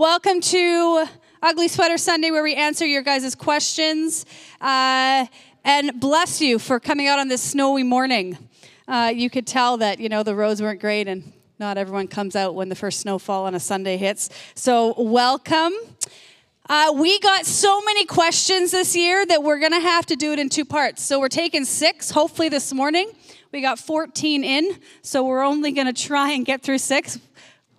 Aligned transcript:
Welcome 0.00 0.40
to 0.40 1.04
Ugly 1.42 1.68
Sweater 1.68 1.98
Sunday, 1.98 2.30
where 2.30 2.42
we 2.42 2.54
answer 2.54 2.86
your 2.86 3.02
guys' 3.02 3.34
questions. 3.34 4.24
Uh, 4.58 5.26
and 5.62 6.00
bless 6.00 6.40
you 6.40 6.58
for 6.58 6.80
coming 6.80 7.06
out 7.06 7.18
on 7.18 7.28
this 7.28 7.42
snowy 7.42 7.82
morning. 7.82 8.38
Uh, 8.88 9.12
you 9.14 9.28
could 9.28 9.46
tell 9.46 9.76
that 9.76 10.00
you 10.00 10.08
know 10.08 10.22
the 10.22 10.34
roads 10.34 10.62
weren't 10.62 10.80
great, 10.80 11.06
and 11.06 11.34
not 11.58 11.76
everyone 11.76 12.08
comes 12.08 12.34
out 12.34 12.54
when 12.54 12.70
the 12.70 12.74
first 12.74 13.00
snowfall 13.00 13.44
on 13.44 13.54
a 13.54 13.60
Sunday 13.60 13.98
hits. 13.98 14.30
So 14.54 14.94
welcome. 14.96 15.74
Uh, 16.66 16.94
we 16.96 17.20
got 17.20 17.44
so 17.44 17.82
many 17.82 18.06
questions 18.06 18.70
this 18.70 18.96
year 18.96 19.26
that 19.26 19.42
we're 19.42 19.58
going 19.58 19.72
to 19.72 19.80
have 19.80 20.06
to 20.06 20.16
do 20.16 20.32
it 20.32 20.38
in 20.38 20.48
two 20.48 20.64
parts. 20.64 21.02
So 21.02 21.20
we're 21.20 21.28
taking 21.28 21.66
six, 21.66 22.10
hopefully 22.10 22.48
this 22.48 22.72
morning. 22.72 23.12
We 23.52 23.60
got 23.60 23.78
14 23.78 24.44
in, 24.44 24.78
so 25.02 25.24
we're 25.24 25.42
only 25.42 25.72
going 25.72 25.92
to 25.92 25.92
try 25.92 26.30
and 26.30 26.46
get 26.46 26.62
through 26.62 26.78
six. 26.78 27.18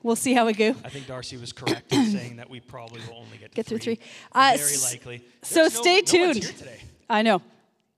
We'll 0.04 0.16
see 0.16 0.34
how 0.34 0.46
we 0.48 0.54
go. 0.54 0.70
I 0.84 0.90
think 0.90 1.08
Darcy 1.08 1.38
was 1.38 1.54
correct 1.54 1.92
in 1.94 2.06
saying 2.12 2.38
that 2.38 2.50
we 2.50 2.60
probably 2.60 3.02
will 3.08 3.18
only 3.18 3.38
get, 3.38 3.54
Get 3.54 3.66
through 3.66 3.78
three. 3.80 3.96
three. 3.96 4.06
Uh, 4.32 4.58
Very 4.58 4.78
likely. 4.78 5.24
so 5.44 5.62
There's 5.62 5.76
no- 5.76 5.82
stay 5.82 5.96
no 5.98 6.02
tuned. 6.02 6.44
here 6.44 6.54
today. 6.54 6.80
I 7.10 7.22
know. 7.22 7.42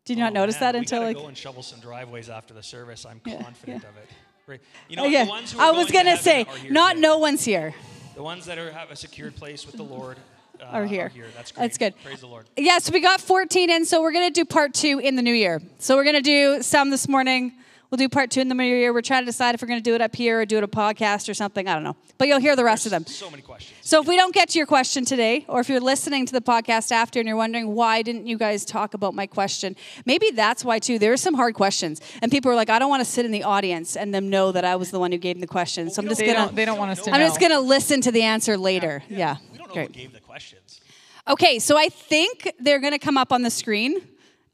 Did 0.05 0.17
you 0.17 0.23
not 0.23 0.31
Oh, 0.31 0.35
notice 0.35 0.55
man, 0.59 0.73
that 0.73 0.75
until 0.75 0.99
we 0.99 1.05
like? 1.07 1.17
go 1.17 1.27
and 1.27 1.37
shovel 1.37 1.63
some 1.63 1.79
driveways 1.79 2.29
after 2.29 2.53
the 2.53 2.63
service. 2.63 3.05
I'm 3.05 3.21
Yeah, 3.25 3.41
confident 3.41 3.83
yeah. 3.83 3.89
of 3.89 3.97
it. 3.97 4.09
Right. 4.45 4.59
You 4.89 4.97
know, 4.97 5.03
Oh, 5.03 5.07
yeah. 5.07 5.23
the 5.23 5.29
ones 5.29 5.53
who 5.53 5.59
are 5.59 5.67
I 5.67 5.71
was 5.71 5.89
going 5.91 6.05
to 6.05 6.11
gonna 6.11 6.21
say, 6.21 6.43
are 6.43 6.57
here 6.57 6.71
not 6.71 6.89
today. 6.95 7.01
no 7.01 7.17
one's 7.19 7.45
here. 7.45 7.73
The 8.15 8.23
ones 8.23 8.45
that 8.47 8.57
are, 8.57 8.69
have 8.73 8.91
a 8.91 8.95
secured 8.97 9.35
place 9.37 9.65
with 9.65 9.77
the 9.77 9.83
Lord 9.83 10.17
uh, 10.59 10.65
Are 10.65 10.85
here. 10.85 11.09
That's 11.35 11.51
great. 11.53 11.61
That's 11.61 11.77
good. 11.77 11.93
Praise 12.03 12.19
the 12.19 12.27
Lord. 12.27 12.45
Yes, 12.57 12.91
we 12.91 12.99
got 12.99 13.21
14 13.21 13.69
in, 13.69 13.85
so 13.85 14.01
we're 14.01 14.11
going 14.11 14.27
to 14.27 14.33
do 14.33 14.43
part 14.45 14.73
two 14.73 14.99
in 14.99 15.15
the 15.15 15.21
new 15.21 15.33
year. 15.33 15.61
So 15.79 15.95
we're 15.95 16.03
going 16.03 16.15
to 16.15 16.21
do 16.21 16.61
some 16.61 16.89
this 16.89 17.07
morning. 17.07 17.53
We'll 17.93 17.99
do 17.99 18.09
part 18.09 18.31
two 18.31 18.41
in 18.41 18.47
the 18.49 18.55
middle 18.55 18.71
of 18.71 18.75
the 18.77 18.79
year. 18.79 18.91
We're 18.91 19.03
trying 19.03 19.21
to 19.21 19.27
decide 19.27 19.53
if 19.53 19.61
we're 19.61 19.67
going 19.67 19.79
to 19.79 19.83
do 19.83 19.93
it 19.93 20.01
up 20.01 20.15
here 20.15 20.39
or 20.41 20.45
do 20.47 20.57
it 20.57 20.63
a 20.63 20.67
podcast 20.67 21.29
or 21.29 21.35
something. 21.35 21.67
I 21.67 21.75
don't 21.75 21.83
know. 21.83 21.95
But 22.17 22.27
you'll 22.27 22.39
hear 22.39 22.55
the 22.55 22.63
rest 22.63 22.87
of 22.87 22.89
them. 22.89 23.05
So 23.05 23.29
many 23.29 23.43
questions. 23.43 23.77
So 23.83 24.01
if 24.01 24.07
we 24.07 24.15
don't 24.17 24.33
get 24.33 24.49
to 24.49 24.57
your 24.57 24.65
question 24.65 25.05
today, 25.05 25.45
or 25.47 25.59
if 25.59 25.69
you're 25.69 25.79
listening 25.79 26.25
to 26.25 26.33
the 26.33 26.41
podcast 26.41 26.91
after 26.91 27.19
and 27.19 27.27
you're 27.27 27.37
wondering 27.37 27.75
why 27.75 28.01
didn't 28.01 28.25
you 28.25 28.35
guys 28.35 28.65
talk 28.65 28.95
about 28.95 29.13
my 29.13 29.27
question, 29.27 29.75
maybe 30.07 30.31
that's 30.31 30.65
why 30.65 30.79
too. 30.79 30.97
There 30.97 31.13
are 31.13 31.17
some 31.17 31.35
hard 31.35 31.53
questions, 31.53 32.01
and 32.23 32.31
people 32.31 32.49
are 32.51 32.55
like, 32.55 32.71
I 32.71 32.79
don't 32.79 32.89
want 32.89 33.01
to 33.01 33.05
sit 33.05 33.25
in 33.27 33.31
the 33.31 33.43
audience 33.43 33.95
and 33.95 34.11
them 34.11 34.27
know 34.27 34.51
that 34.51 34.65
I 34.65 34.75
was 34.75 34.89
the 34.89 34.97
one 34.99 35.11
who 35.11 35.19
gave 35.19 35.35
them 35.35 35.41
the 35.41 35.45
question. 35.45 35.91
So 35.91 36.01
I'm 36.01 36.09
just 36.09 36.19
gonna, 36.19 36.33
don't, 36.33 36.55
they 36.55 36.65
don't 36.65 36.79
want 36.79 36.89
us 36.89 37.01
to 37.03 37.11
I'm 37.11 37.19
know. 37.19 37.27
just 37.27 37.39
gonna 37.39 37.59
listen 37.59 38.01
to 38.01 38.11
the 38.11 38.23
answer 38.23 38.57
later. 38.57 39.03
Yeah, 39.07 39.35
We 39.51 39.59
don't 39.59 39.67
know 39.67 39.73
great. 39.75 39.89
who 39.95 40.01
gave 40.01 40.13
the 40.13 40.19
questions. 40.19 40.81
Okay, 41.27 41.59
so 41.59 41.77
I 41.77 41.89
think 41.89 42.51
they're 42.59 42.79
gonna 42.79 42.97
come 42.97 43.17
up 43.19 43.31
on 43.31 43.43
the 43.43 43.51
screen, 43.51 43.97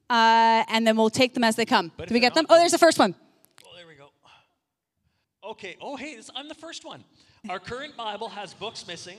uh, 0.10 0.66
and 0.68 0.86
then 0.86 0.98
we'll 0.98 1.10
take 1.10 1.34
them 1.36 1.46
as 1.46 1.56
they 1.56 1.66
come. 1.66 1.94
But 1.96 2.10
Do 2.10 2.14
we 2.14 2.20
get 2.20 2.34
they're 2.34 2.44
them? 2.44 2.48
not, 2.50 2.58
Oh, 2.58 2.60
there's 2.60 2.74
the 2.74 2.78
first 2.78 3.00
one. 3.00 3.16
Well, 3.64 3.74
there 3.78 3.88
we 3.88 3.96
go. 3.96 4.10
Okay. 5.50 5.76
Oh, 5.82 5.96
hey, 5.96 6.16
this, 6.16 6.30
I'm 6.36 6.48
the 6.48 6.54
first 6.54 6.86
one. 6.86 7.04
Our 7.50 7.58
current 7.58 7.98
Bible 7.98 8.30
has 8.30 8.54
books 8.54 8.86
missing 8.86 9.18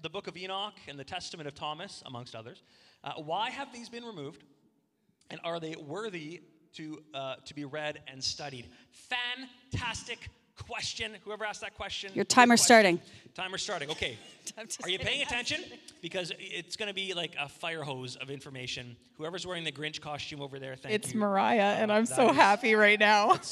the 0.00 0.08
Book 0.08 0.28
of 0.28 0.36
Enoch 0.36 0.74
and 0.86 0.96
the 0.96 1.02
Testament 1.02 1.48
of 1.48 1.56
Thomas, 1.56 2.04
amongst 2.06 2.36
others. 2.36 2.62
Uh, 3.02 3.14
why 3.14 3.50
have 3.50 3.72
these 3.72 3.88
been 3.88 4.04
removed? 4.04 4.44
And 5.30 5.40
are 5.42 5.58
they 5.58 5.74
worthy 5.74 6.40
to, 6.74 7.02
uh, 7.12 7.34
to 7.44 7.54
be 7.54 7.64
read 7.64 7.98
and 8.06 8.22
studied? 8.22 8.68
Fantastic 9.72 10.28
question. 10.56 11.16
Whoever 11.24 11.44
asked 11.44 11.62
that 11.62 11.74
question. 11.74 12.12
Your 12.14 12.24
question. 12.24 12.56
starting. 12.58 13.00
Timer 13.34 13.58
starting. 13.58 13.90
Okay. 13.90 14.16
Are 14.84 14.88
you 14.88 15.00
paying 15.00 15.22
attention? 15.22 15.64
Because 16.00 16.30
it's 16.38 16.76
going 16.76 16.90
to 16.90 16.94
be 16.94 17.12
like 17.12 17.34
a 17.40 17.48
fire 17.48 17.82
hose 17.82 18.14
of 18.16 18.30
information. 18.30 18.94
Whoever's 19.16 19.46
wearing 19.46 19.64
the 19.64 19.72
Grinch 19.72 20.00
costume 20.00 20.42
over 20.42 20.60
there, 20.60 20.76
thank 20.76 20.94
it's 20.94 21.08
you. 21.08 21.10
It's 21.10 21.14
Mariah, 21.16 21.76
and 21.78 21.90
I'm 21.90 22.06
so 22.06 22.30
is- 22.30 22.36
happy 22.36 22.74
right 22.74 23.00
now. 23.00 23.36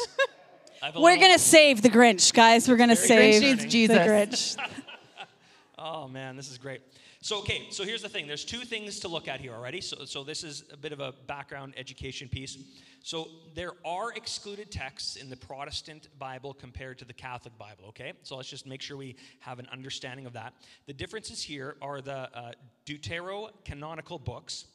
I 0.82 0.86
have 0.86 0.96
We're 0.96 1.18
gonna 1.18 1.38
save 1.38 1.82
the 1.82 1.90
Grinch, 1.90 2.32
guys. 2.32 2.68
We're 2.68 2.76
gonna 2.76 2.96
save 2.96 3.42
Grinch 3.42 3.72
needs 3.72 3.88
the 3.92 3.98
Grinch. 3.98 4.56
Oh 5.82 6.06
man, 6.06 6.36
this 6.36 6.50
is 6.50 6.58
great. 6.58 6.82
So 7.22 7.38
okay, 7.38 7.68
so 7.70 7.84
here's 7.84 8.02
the 8.02 8.08
thing. 8.08 8.26
There's 8.26 8.44
two 8.44 8.66
things 8.66 9.00
to 9.00 9.08
look 9.08 9.28
at 9.28 9.40
here 9.40 9.54
already. 9.54 9.80
So 9.80 10.04
so 10.04 10.22
this 10.22 10.44
is 10.44 10.64
a 10.70 10.76
bit 10.76 10.92
of 10.92 11.00
a 11.00 11.14
background 11.26 11.72
education 11.78 12.28
piece. 12.28 12.58
So 13.02 13.28
there 13.54 13.72
are 13.82 14.12
excluded 14.12 14.70
texts 14.70 15.16
in 15.16 15.30
the 15.30 15.38
Protestant 15.38 16.08
Bible 16.18 16.52
compared 16.52 16.98
to 16.98 17.06
the 17.06 17.14
Catholic 17.14 17.56
Bible. 17.56 17.86
Okay, 17.88 18.12
so 18.22 18.36
let's 18.36 18.50
just 18.50 18.66
make 18.66 18.82
sure 18.82 18.98
we 18.98 19.16
have 19.38 19.58
an 19.58 19.68
understanding 19.72 20.26
of 20.26 20.34
that. 20.34 20.52
The 20.86 20.92
differences 20.92 21.42
here 21.42 21.76
are 21.80 22.02
the 22.02 22.28
uh, 22.36 22.52
deuterocanonical 22.84 24.22
books. 24.22 24.66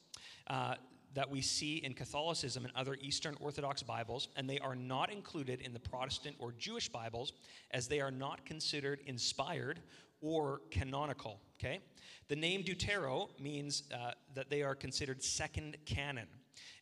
Uh, 0.48 0.74
that 1.16 1.30
we 1.30 1.42
see 1.42 1.78
in 1.78 1.94
Catholicism 1.94 2.66
and 2.66 2.74
other 2.76 2.98
Eastern 3.02 3.36
Orthodox 3.40 3.82
Bibles, 3.82 4.28
and 4.36 4.50
they 4.50 4.60
are 4.60 4.76
not 4.76 5.12
included 5.12 5.62
in 5.62 5.74
the 5.74 5.80
Protestant 5.80 6.36
or 6.40 6.52
Jewish 6.52 6.90
Bibles 6.90 7.34
as 7.72 7.88
they 7.88 8.02
are 8.02 8.12
not 8.12 8.46
considered 8.46 9.00
inspired 9.06 9.80
or 10.22 10.62
canonical. 10.72 11.40
Okay? 11.58 11.80
The 12.28 12.36
name 12.36 12.64
Deutero 12.64 13.30
means 13.40 13.84
uh, 13.94 14.12
that 14.34 14.50
they 14.50 14.62
are 14.62 14.76
considered 14.76 15.24
second 15.24 15.78
canon. 15.86 16.28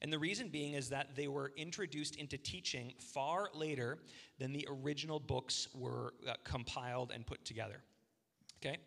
And 0.02 0.12
the 0.12 0.20
reason 0.20 0.50
being 0.50 0.74
is 0.74 0.90
that 0.90 1.16
they 1.16 1.28
were 1.28 1.54
introduced 1.56 2.16
into 2.16 2.38
teaching 2.38 2.94
far 3.00 3.50
later 3.54 4.00
than 4.40 4.52
the 4.52 4.68
original 4.70 5.20
books 5.20 5.68
were 5.76 6.14
uh, 6.28 6.34
compiled 6.44 7.12
and 7.14 7.26
put 7.26 7.46
together. 7.46 7.82
Okay? 8.62 8.78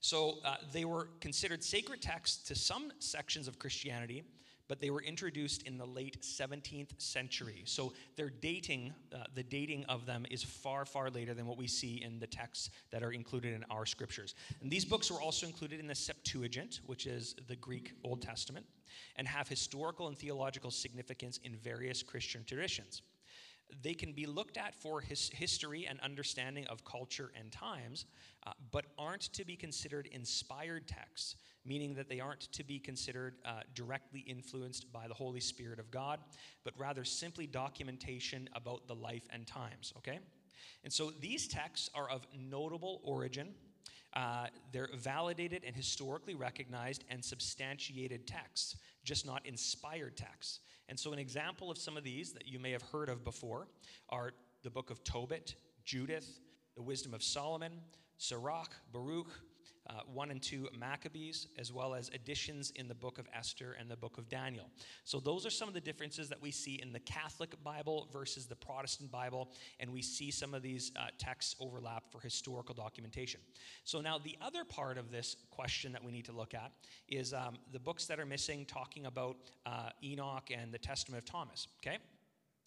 So 0.00 0.38
uh, 0.44 0.56
they 0.72 0.84
were 0.84 1.08
considered 1.20 1.62
sacred 1.62 2.02
texts 2.02 2.46
to 2.48 2.54
some 2.54 2.92
sections 2.98 3.48
of 3.48 3.58
Christianity, 3.58 4.24
but 4.68 4.80
they 4.80 4.90
were 4.90 5.02
introduced 5.02 5.62
in 5.62 5.78
the 5.78 5.86
late 5.86 6.22
17th 6.22 7.00
century. 7.00 7.62
So 7.64 7.92
their 8.16 8.30
dating, 8.30 8.94
uh, 9.14 9.24
the 9.34 9.42
dating 9.42 9.84
of 9.84 10.06
them 10.06 10.26
is 10.30 10.42
far, 10.42 10.84
far 10.84 11.10
later 11.10 11.34
than 11.34 11.46
what 11.46 11.56
we 11.56 11.66
see 11.66 12.02
in 12.02 12.18
the 12.18 12.26
texts 12.26 12.70
that 12.90 13.02
are 13.02 13.12
included 13.12 13.54
in 13.54 13.64
our 13.70 13.86
scriptures. 13.86 14.34
And 14.60 14.70
these 14.70 14.84
books 14.84 15.10
were 15.10 15.20
also 15.20 15.46
included 15.46 15.80
in 15.80 15.86
the 15.86 15.94
Septuagint, 15.94 16.80
which 16.86 17.06
is 17.06 17.34
the 17.48 17.56
Greek 17.56 17.92
Old 18.04 18.22
Testament, 18.22 18.66
and 19.16 19.26
have 19.26 19.48
historical 19.48 20.08
and 20.08 20.18
theological 20.18 20.70
significance 20.70 21.38
in 21.44 21.56
various 21.56 22.02
Christian 22.02 22.44
traditions 22.44 23.02
they 23.82 23.94
can 23.94 24.12
be 24.12 24.26
looked 24.26 24.56
at 24.56 24.74
for 24.74 25.00
his 25.00 25.30
history 25.30 25.86
and 25.86 26.00
understanding 26.00 26.66
of 26.68 26.84
culture 26.84 27.32
and 27.38 27.50
times, 27.50 28.06
uh, 28.46 28.52
but 28.70 28.86
aren't 28.98 29.22
to 29.32 29.44
be 29.44 29.56
considered 29.56 30.08
inspired 30.12 30.86
texts, 30.86 31.36
meaning 31.66 31.94
that 31.94 32.08
they 32.08 32.20
aren't 32.20 32.52
to 32.52 32.64
be 32.64 32.78
considered 32.78 33.34
uh, 33.44 33.60
directly 33.74 34.20
influenced 34.20 34.92
by 34.92 35.08
the 35.08 35.14
Holy 35.14 35.40
Spirit 35.40 35.78
of 35.78 35.90
God, 35.90 36.20
but 36.64 36.74
rather 36.78 37.04
simply 37.04 37.46
documentation 37.46 38.48
about 38.54 38.86
the 38.86 38.94
life 38.94 39.26
and 39.30 39.46
times, 39.46 39.92
okay? 39.98 40.20
And 40.84 40.92
so 40.92 41.10
these 41.20 41.48
texts 41.48 41.90
are 41.94 42.08
of 42.08 42.26
notable 42.34 43.00
origin. 43.04 43.54
Uh, 44.14 44.46
they're 44.72 44.88
validated 44.94 45.62
and 45.66 45.74
historically 45.74 46.34
recognized 46.34 47.04
and 47.10 47.24
substantiated 47.24 48.26
texts, 48.26 48.76
just 49.04 49.26
not 49.26 49.44
inspired 49.44 50.16
texts. 50.16 50.60
And 50.88 50.98
so, 50.98 51.12
an 51.12 51.18
example 51.18 51.70
of 51.70 51.78
some 51.78 51.96
of 51.96 52.04
these 52.04 52.32
that 52.32 52.46
you 52.46 52.58
may 52.58 52.70
have 52.70 52.82
heard 52.82 53.08
of 53.08 53.24
before 53.24 53.66
are 54.08 54.32
the 54.62 54.70
book 54.70 54.90
of 54.90 55.02
Tobit, 55.02 55.56
Judith, 55.84 56.38
the 56.76 56.82
Wisdom 56.82 57.12
of 57.12 57.22
Solomon, 57.22 57.72
Sirach, 58.18 58.70
Baruch, 58.92 59.28
uh, 59.88 60.00
1 60.12 60.30
and 60.30 60.42
2 60.42 60.68
Maccabees, 60.78 61.48
as 61.58 61.72
well 61.72 61.94
as 61.94 62.10
additions 62.14 62.72
in 62.76 62.88
the 62.88 62.94
book 62.94 63.18
of 63.18 63.26
Esther 63.36 63.76
and 63.78 63.90
the 63.90 63.96
book 63.96 64.18
of 64.18 64.28
Daniel. 64.28 64.70
So, 65.04 65.20
those 65.20 65.46
are 65.46 65.50
some 65.50 65.68
of 65.68 65.74
the 65.74 65.80
differences 65.80 66.28
that 66.28 66.40
we 66.40 66.50
see 66.50 66.80
in 66.82 66.92
the 66.92 67.00
Catholic 67.00 67.62
Bible 67.62 68.08
versus 68.12 68.46
the 68.46 68.56
Protestant 68.56 69.10
Bible, 69.10 69.50
and 69.80 69.92
we 69.92 70.02
see 70.02 70.30
some 70.30 70.54
of 70.54 70.62
these 70.62 70.92
uh, 70.96 71.06
texts 71.18 71.56
overlap 71.60 72.10
for 72.10 72.20
historical 72.20 72.74
documentation. 72.74 73.40
So, 73.84 74.00
now 74.00 74.18
the 74.18 74.36
other 74.40 74.64
part 74.64 74.98
of 74.98 75.10
this 75.10 75.36
question 75.50 75.92
that 75.92 76.02
we 76.04 76.12
need 76.12 76.24
to 76.26 76.32
look 76.32 76.54
at 76.54 76.72
is 77.08 77.32
um, 77.32 77.56
the 77.72 77.80
books 77.80 78.06
that 78.06 78.18
are 78.18 78.26
missing, 78.26 78.64
talking 78.66 79.06
about 79.06 79.36
uh, 79.64 79.90
Enoch 80.02 80.50
and 80.56 80.72
the 80.72 80.78
Testament 80.78 81.22
of 81.22 81.30
Thomas, 81.30 81.68
okay? 81.80 81.98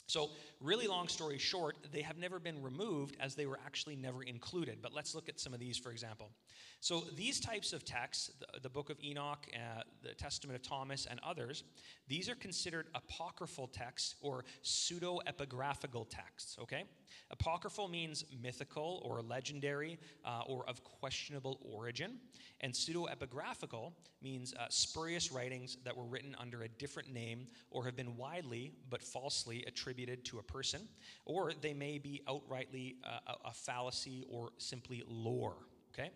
So, 0.09 0.31
really 0.59 0.87
long 0.87 1.07
story 1.07 1.37
short, 1.37 1.77
they 1.91 2.01
have 2.01 2.17
never 2.17 2.39
been 2.39 2.63
removed 2.63 3.15
as 3.19 3.35
they 3.35 3.45
were 3.45 3.59
actually 3.63 3.95
never 3.95 4.23
included. 4.23 4.79
But 4.81 4.91
let's 4.91 5.13
look 5.13 5.29
at 5.29 5.39
some 5.39 5.53
of 5.53 5.59
these, 5.59 5.77
for 5.77 5.91
example. 5.91 6.31
So, 6.79 7.03
these 7.15 7.39
types 7.39 7.73
of 7.73 7.85
texts, 7.85 8.31
the, 8.39 8.59
the 8.61 8.69
book 8.69 8.89
of 8.89 8.97
Enoch, 9.03 9.45
uh, 9.53 9.83
the 10.01 10.15
Testament 10.15 10.55
of 10.55 10.63
Thomas, 10.63 11.05
and 11.05 11.19
others, 11.21 11.63
these 12.07 12.27
are 12.27 12.33
considered 12.33 12.87
apocryphal 12.95 13.67
texts 13.67 14.15
or 14.19 14.45
pseudo 14.63 15.19
epigraphical 15.27 16.07
texts, 16.09 16.57
okay? 16.59 16.85
Apocryphal 17.29 17.87
means 17.87 18.25
mythical 18.41 19.03
or 19.05 19.21
legendary 19.21 19.99
uh, 20.25 20.41
or 20.47 20.67
of 20.67 20.83
questionable 20.83 21.59
origin. 21.71 22.17
And 22.61 22.75
pseudo 22.75 23.05
epigraphical 23.05 23.93
means 24.21 24.53
uh, 24.55 24.65
spurious 24.69 25.31
writings 25.31 25.77
that 25.85 25.95
were 25.95 26.03
written 26.03 26.35
under 26.39 26.63
a 26.63 26.67
different 26.67 27.13
name 27.13 27.47
or 27.69 27.85
have 27.85 27.95
been 27.95 28.17
widely 28.17 28.73
but 28.89 29.03
falsely 29.03 29.63
attributed 29.67 29.98
to 30.05 30.39
a 30.39 30.43
person, 30.43 30.87
or 31.25 31.51
they 31.61 31.73
may 31.73 31.97
be 31.97 32.21
outrightly 32.27 32.95
uh, 33.03 33.33
a, 33.45 33.53
fallacy 33.53 34.25
or 34.29 34.49
simply 34.57 35.03
lore. 35.07 35.57
Okay? 35.93 36.11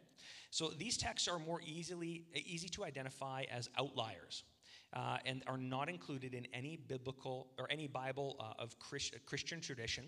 So 0.52 0.70
these 0.70 0.98
texts 0.98 1.28
are 1.28 1.40
more 1.40 1.62
easily 1.66 2.26
easy 2.34 2.70
to 2.70 2.84
identify 2.84 3.44
as 3.52 3.70
outliers. 3.78 4.44
Uh, 4.96 5.18
and 5.26 5.42
are 5.48 5.58
not 5.58 5.90
included 5.90 6.36
in 6.36 6.46
any 6.54 6.78
biblical 6.78 7.48
or 7.58 7.66
any 7.72 7.88
Bible 7.88 8.36
uh, 8.40 8.62
of 8.62 8.78
Chris, 8.78 9.10
Christian 9.26 9.60
tradition, 9.60 10.06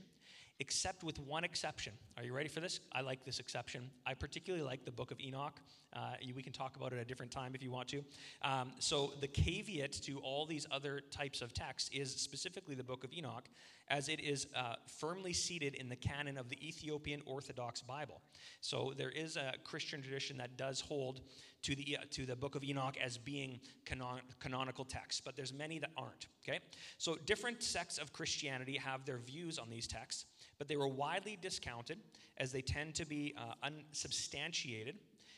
except 0.59 1.03
with 1.03 1.19
one 1.19 1.43
exception. 1.43 1.93
Are 2.17 2.23
you 2.23 2.33
ready 2.33 2.49
for 2.49 2.59
this? 2.59 2.79
I 2.91 3.01
like 3.01 3.25
this 3.25 3.39
exception. 3.39 3.89
I 4.05 4.13
particularly 4.13 4.63
like 4.63 4.85
the 4.85 4.91
book 4.91 5.09
of 5.09 5.19
Enoch. 5.19 5.59
Uh, 5.95 6.15
we 6.35 6.43
can 6.43 6.51
talk 6.51 6.75
about 6.75 6.91
it 6.91 6.97
at 6.97 7.01
a 7.01 7.05
different 7.05 7.31
time 7.31 7.55
if 7.55 7.63
you 7.63 7.71
want 7.71 7.87
to. 7.87 8.03
Um, 8.41 8.71
so, 8.79 9.13
the 9.21 9.27
caveat 9.27 9.93
to 10.03 10.19
all 10.19 10.45
these 10.45 10.67
other 10.71 11.01
types 11.11 11.41
of 11.41 11.53
texts 11.53 11.89
is 11.93 12.13
specifically 12.13 12.75
the 12.75 12.83
book 12.83 13.03
of 13.03 13.13
Enoch, 13.13 13.47
as 13.87 14.09
it 14.09 14.19
is 14.19 14.47
uh, 14.55 14.75
firmly 14.87 15.31
seated 15.31 15.75
in 15.75 15.87
the 15.87 15.95
canon 15.95 16.37
of 16.37 16.49
the 16.49 16.67
Ethiopian 16.67 17.21
Orthodox 17.25 17.81
Bible. 17.81 18.21
So, 18.59 18.93
there 18.97 19.09
is 19.09 19.37
a 19.37 19.53
Christian 19.63 20.01
tradition 20.01 20.37
that 20.37 20.57
does 20.57 20.81
hold 20.81 21.21
to 21.61 21.75
the, 21.75 21.97
uh, 21.99 22.05
to 22.11 22.25
the 22.25 22.35
book 22.35 22.55
of 22.55 22.63
Enoch 22.63 22.97
as 23.01 23.17
being 23.17 23.59
canon, 23.85 24.21
canonical 24.39 24.83
texts, 24.83 25.21
but 25.23 25.35
there's 25.35 25.53
many 25.53 25.79
that 25.79 25.91
aren't. 25.95 26.27
Okay? 26.47 26.59
So, 26.97 27.15
different 27.25 27.63
sects 27.63 27.97
of 27.97 28.11
Christianity 28.11 28.77
have 28.77 29.05
their 29.05 29.19
views 29.19 29.57
on 29.57 29.69
these 29.69 29.87
texts, 29.87 30.25
but 30.57 30.67
they 30.67 30.75
were 30.75 30.89
widely 30.89 31.37
discounted 31.41 31.99
as 32.37 32.51
they 32.51 32.61
tend 32.61 32.95
to 32.95 33.05
be 33.05 33.33
uh, 33.37 33.53
unsubstantiated 33.63 34.95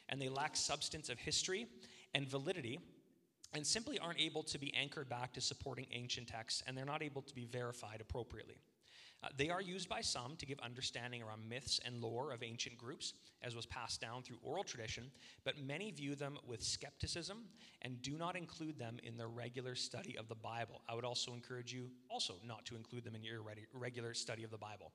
and 0.10 0.22
they 0.22 0.30
lack 0.30 0.56
substance 0.56 1.10
of 1.10 1.20
history 1.20 1.68
and 2.14 2.28
validity 2.28 2.80
and 3.54 3.66
simply 3.66 3.98
aren't 4.00 4.20
able 4.20 4.44
to 4.44 4.58
be 4.58 4.74
anchored 4.74 5.10
back 5.10 5.34
to 5.34 5.42
supporting 5.42 5.88
ancient 5.92 6.28
texts 6.28 6.64
and 6.68 6.78
they're 6.78 6.86
not 6.86 7.04
able 7.04 7.22
to 7.22 7.34
be 7.34 7.46
verified 7.46 8.02
appropriately. 8.02 8.56
Uh, 9.24 9.30
they 9.36 9.50
are 9.50 9.62
used 9.62 9.90
by 9.90 10.00
some 10.00 10.36
to 10.36 10.46
give 10.46 10.60
understanding 10.60 11.24
around 11.24 11.48
myths 11.50 11.80
and 11.84 12.02
lore 12.02 12.32
of 12.32 12.44
ancient 12.44 12.78
groups, 12.78 13.14
as 13.42 13.56
was 13.56 13.66
passed 13.66 14.00
down 14.00 14.22
through 14.22 14.38
oral 14.44 14.64
tradition, 14.64 15.10
but 15.44 15.60
many 15.60 15.90
view 15.90 16.14
them 16.14 16.38
with 16.46 16.62
skepticism 16.62 17.46
and 17.82 18.00
do 18.04 18.18
not 18.18 18.36
include 18.36 18.78
them 18.78 18.98
in 19.04 19.18
their 19.18 19.28
regular 19.28 19.74
study 19.74 20.16
of 20.20 20.28
the 20.28 20.36
Bible. 20.36 20.82
I 20.88 20.94
would 20.94 21.06
also 21.06 21.34
encourage 21.34 21.74
you 21.74 21.90
also 22.10 22.36
not 22.46 22.66
to 22.68 22.76
include 22.76 23.04
them 23.04 23.16
in 23.16 23.24
your 23.24 23.42
regular 23.74 24.14
study 24.14 24.44
of 24.44 24.52
the 24.52 24.58
Bible. 24.58 24.92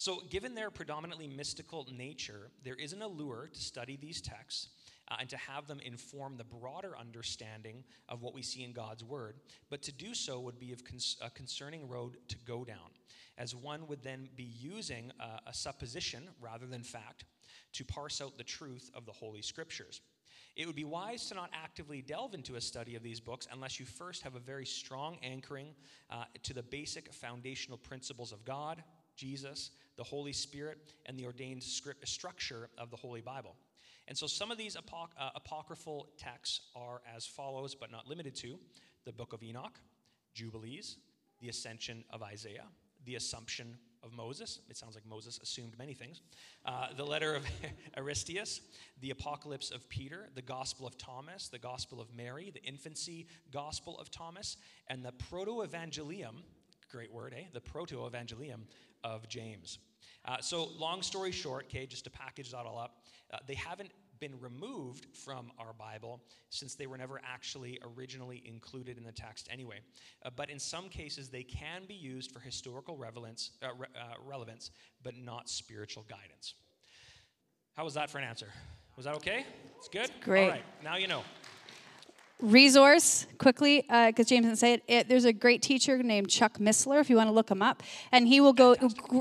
So, 0.00 0.22
given 0.30 0.54
their 0.54 0.70
predominantly 0.70 1.28
mystical 1.28 1.86
nature, 1.94 2.50
there 2.64 2.74
is 2.74 2.94
an 2.94 3.02
allure 3.02 3.50
to 3.52 3.60
study 3.60 3.98
these 4.00 4.22
texts 4.22 4.68
uh, 5.08 5.16
and 5.20 5.28
to 5.28 5.36
have 5.36 5.66
them 5.66 5.78
inform 5.84 6.38
the 6.38 6.44
broader 6.44 6.96
understanding 6.98 7.84
of 8.08 8.22
what 8.22 8.32
we 8.32 8.40
see 8.40 8.64
in 8.64 8.72
God's 8.72 9.04
Word. 9.04 9.34
But 9.68 9.82
to 9.82 9.92
do 9.92 10.14
so 10.14 10.40
would 10.40 10.58
be 10.58 10.74
a 11.20 11.28
concerning 11.28 11.86
road 11.86 12.16
to 12.28 12.36
go 12.46 12.64
down, 12.64 12.96
as 13.36 13.54
one 13.54 13.86
would 13.88 14.02
then 14.02 14.30
be 14.36 14.50
using 14.58 15.12
a 15.46 15.52
supposition 15.52 16.30
rather 16.40 16.64
than 16.64 16.82
fact 16.82 17.26
to 17.74 17.84
parse 17.84 18.22
out 18.22 18.38
the 18.38 18.42
truth 18.42 18.90
of 18.94 19.04
the 19.04 19.12
Holy 19.12 19.42
Scriptures. 19.42 20.00
It 20.56 20.66
would 20.66 20.76
be 20.76 20.84
wise 20.84 21.26
to 21.26 21.34
not 21.34 21.50
actively 21.52 22.00
delve 22.00 22.32
into 22.32 22.56
a 22.56 22.60
study 22.62 22.96
of 22.96 23.02
these 23.02 23.20
books 23.20 23.46
unless 23.52 23.78
you 23.78 23.84
first 23.84 24.22
have 24.22 24.34
a 24.34 24.40
very 24.40 24.64
strong 24.64 25.18
anchoring 25.22 25.74
uh, 26.10 26.24
to 26.44 26.54
the 26.54 26.62
basic 26.62 27.12
foundational 27.12 27.76
principles 27.76 28.32
of 28.32 28.46
God, 28.46 28.82
Jesus, 29.20 29.70
the 29.96 30.02
Holy 30.02 30.32
Spirit, 30.32 30.78
and 31.04 31.18
the 31.18 31.26
ordained 31.26 31.62
script, 31.62 32.08
structure 32.08 32.70
of 32.78 32.90
the 32.90 32.96
Holy 32.96 33.20
Bible. 33.20 33.54
And 34.08 34.16
so 34.16 34.26
some 34.26 34.50
of 34.50 34.56
these 34.56 34.76
apoc- 34.76 35.12
uh, 35.18 35.30
apocryphal 35.34 36.08
texts 36.16 36.62
are 36.74 37.02
as 37.14 37.26
follows, 37.26 37.74
but 37.74 37.92
not 37.92 38.08
limited 38.08 38.34
to 38.36 38.58
the 39.04 39.12
Book 39.12 39.34
of 39.34 39.42
Enoch, 39.42 39.78
Jubilees, 40.34 40.96
the 41.40 41.50
Ascension 41.50 42.02
of 42.10 42.22
Isaiah, 42.22 42.64
the 43.04 43.16
Assumption 43.16 43.76
of 44.02 44.14
Moses. 44.14 44.60
It 44.70 44.78
sounds 44.78 44.94
like 44.94 45.06
Moses 45.06 45.38
assumed 45.42 45.76
many 45.78 45.92
things. 45.92 46.22
Uh, 46.64 46.88
the 46.96 47.04
letter 47.04 47.34
of 47.34 47.44
Aristeas, 47.98 48.60
the 49.00 49.10
Apocalypse 49.10 49.70
of 49.70 49.86
Peter, 49.90 50.30
the 50.34 50.42
Gospel 50.42 50.86
of 50.86 50.96
Thomas, 50.96 51.48
the 51.48 51.58
Gospel 51.58 52.00
of 52.00 52.14
Mary, 52.14 52.50
the 52.54 52.62
Infancy 52.62 53.26
Gospel 53.52 53.98
of 53.98 54.10
Thomas, 54.10 54.56
and 54.88 55.04
the 55.04 55.12
Proto 55.12 55.62
Evangelium. 55.62 56.42
Great 56.90 57.12
word, 57.12 57.34
eh? 57.36 57.44
The 57.52 57.60
Proto 57.60 58.08
Evangelium 58.08 58.62
of 59.04 59.28
James. 59.28 59.78
Uh, 60.24 60.38
so, 60.40 60.68
long 60.76 61.02
story 61.02 61.30
short, 61.30 61.66
okay, 61.66 61.86
just 61.86 62.04
to 62.04 62.10
package 62.10 62.50
that 62.50 62.66
all 62.66 62.78
up, 62.78 63.02
uh, 63.32 63.38
they 63.46 63.54
haven't 63.54 63.90
been 64.18 64.38
removed 64.40 65.06
from 65.14 65.50
our 65.58 65.72
Bible 65.72 66.20
since 66.50 66.74
they 66.74 66.86
were 66.86 66.98
never 66.98 67.20
actually 67.24 67.78
originally 67.96 68.42
included 68.44 68.98
in 68.98 69.04
the 69.04 69.12
text 69.12 69.48
anyway. 69.50 69.80
Uh, 70.24 70.30
but 70.34 70.50
in 70.50 70.58
some 70.58 70.88
cases, 70.88 71.28
they 71.28 71.42
can 71.42 71.84
be 71.86 71.94
used 71.94 72.30
for 72.30 72.40
historical 72.40 72.96
relevance, 72.96 73.52
uh, 73.62 73.68
re- 73.78 73.86
uh, 73.96 74.14
relevance, 74.26 74.70
but 75.02 75.16
not 75.16 75.48
spiritual 75.48 76.04
guidance. 76.08 76.54
How 77.76 77.84
was 77.84 77.94
that 77.94 78.10
for 78.10 78.18
an 78.18 78.24
answer? 78.24 78.48
Was 78.96 79.06
that 79.06 79.14
okay? 79.16 79.46
It's 79.78 79.88
good? 79.88 80.10
Great. 80.20 80.44
All 80.44 80.50
right, 80.50 80.64
now 80.84 80.96
you 80.96 81.06
know 81.06 81.22
resource 82.40 83.26
quickly 83.38 83.82
because 83.82 84.26
uh, 84.26 84.28
James 84.28 84.46
didn't 84.46 84.56
say 84.56 84.74
it, 84.74 84.82
it, 84.86 85.08
There's 85.08 85.24
a 85.24 85.32
great 85.32 85.62
teacher 85.62 86.02
named 86.02 86.28
Chuck 86.28 86.58
Missler, 86.58 87.00
if 87.00 87.10
you 87.10 87.16
want 87.16 87.28
to 87.28 87.32
look 87.32 87.50
him 87.50 87.62
up, 87.62 87.82
and 88.12 88.26
he 88.26 88.40
will 88.40 88.52
go 88.52 88.76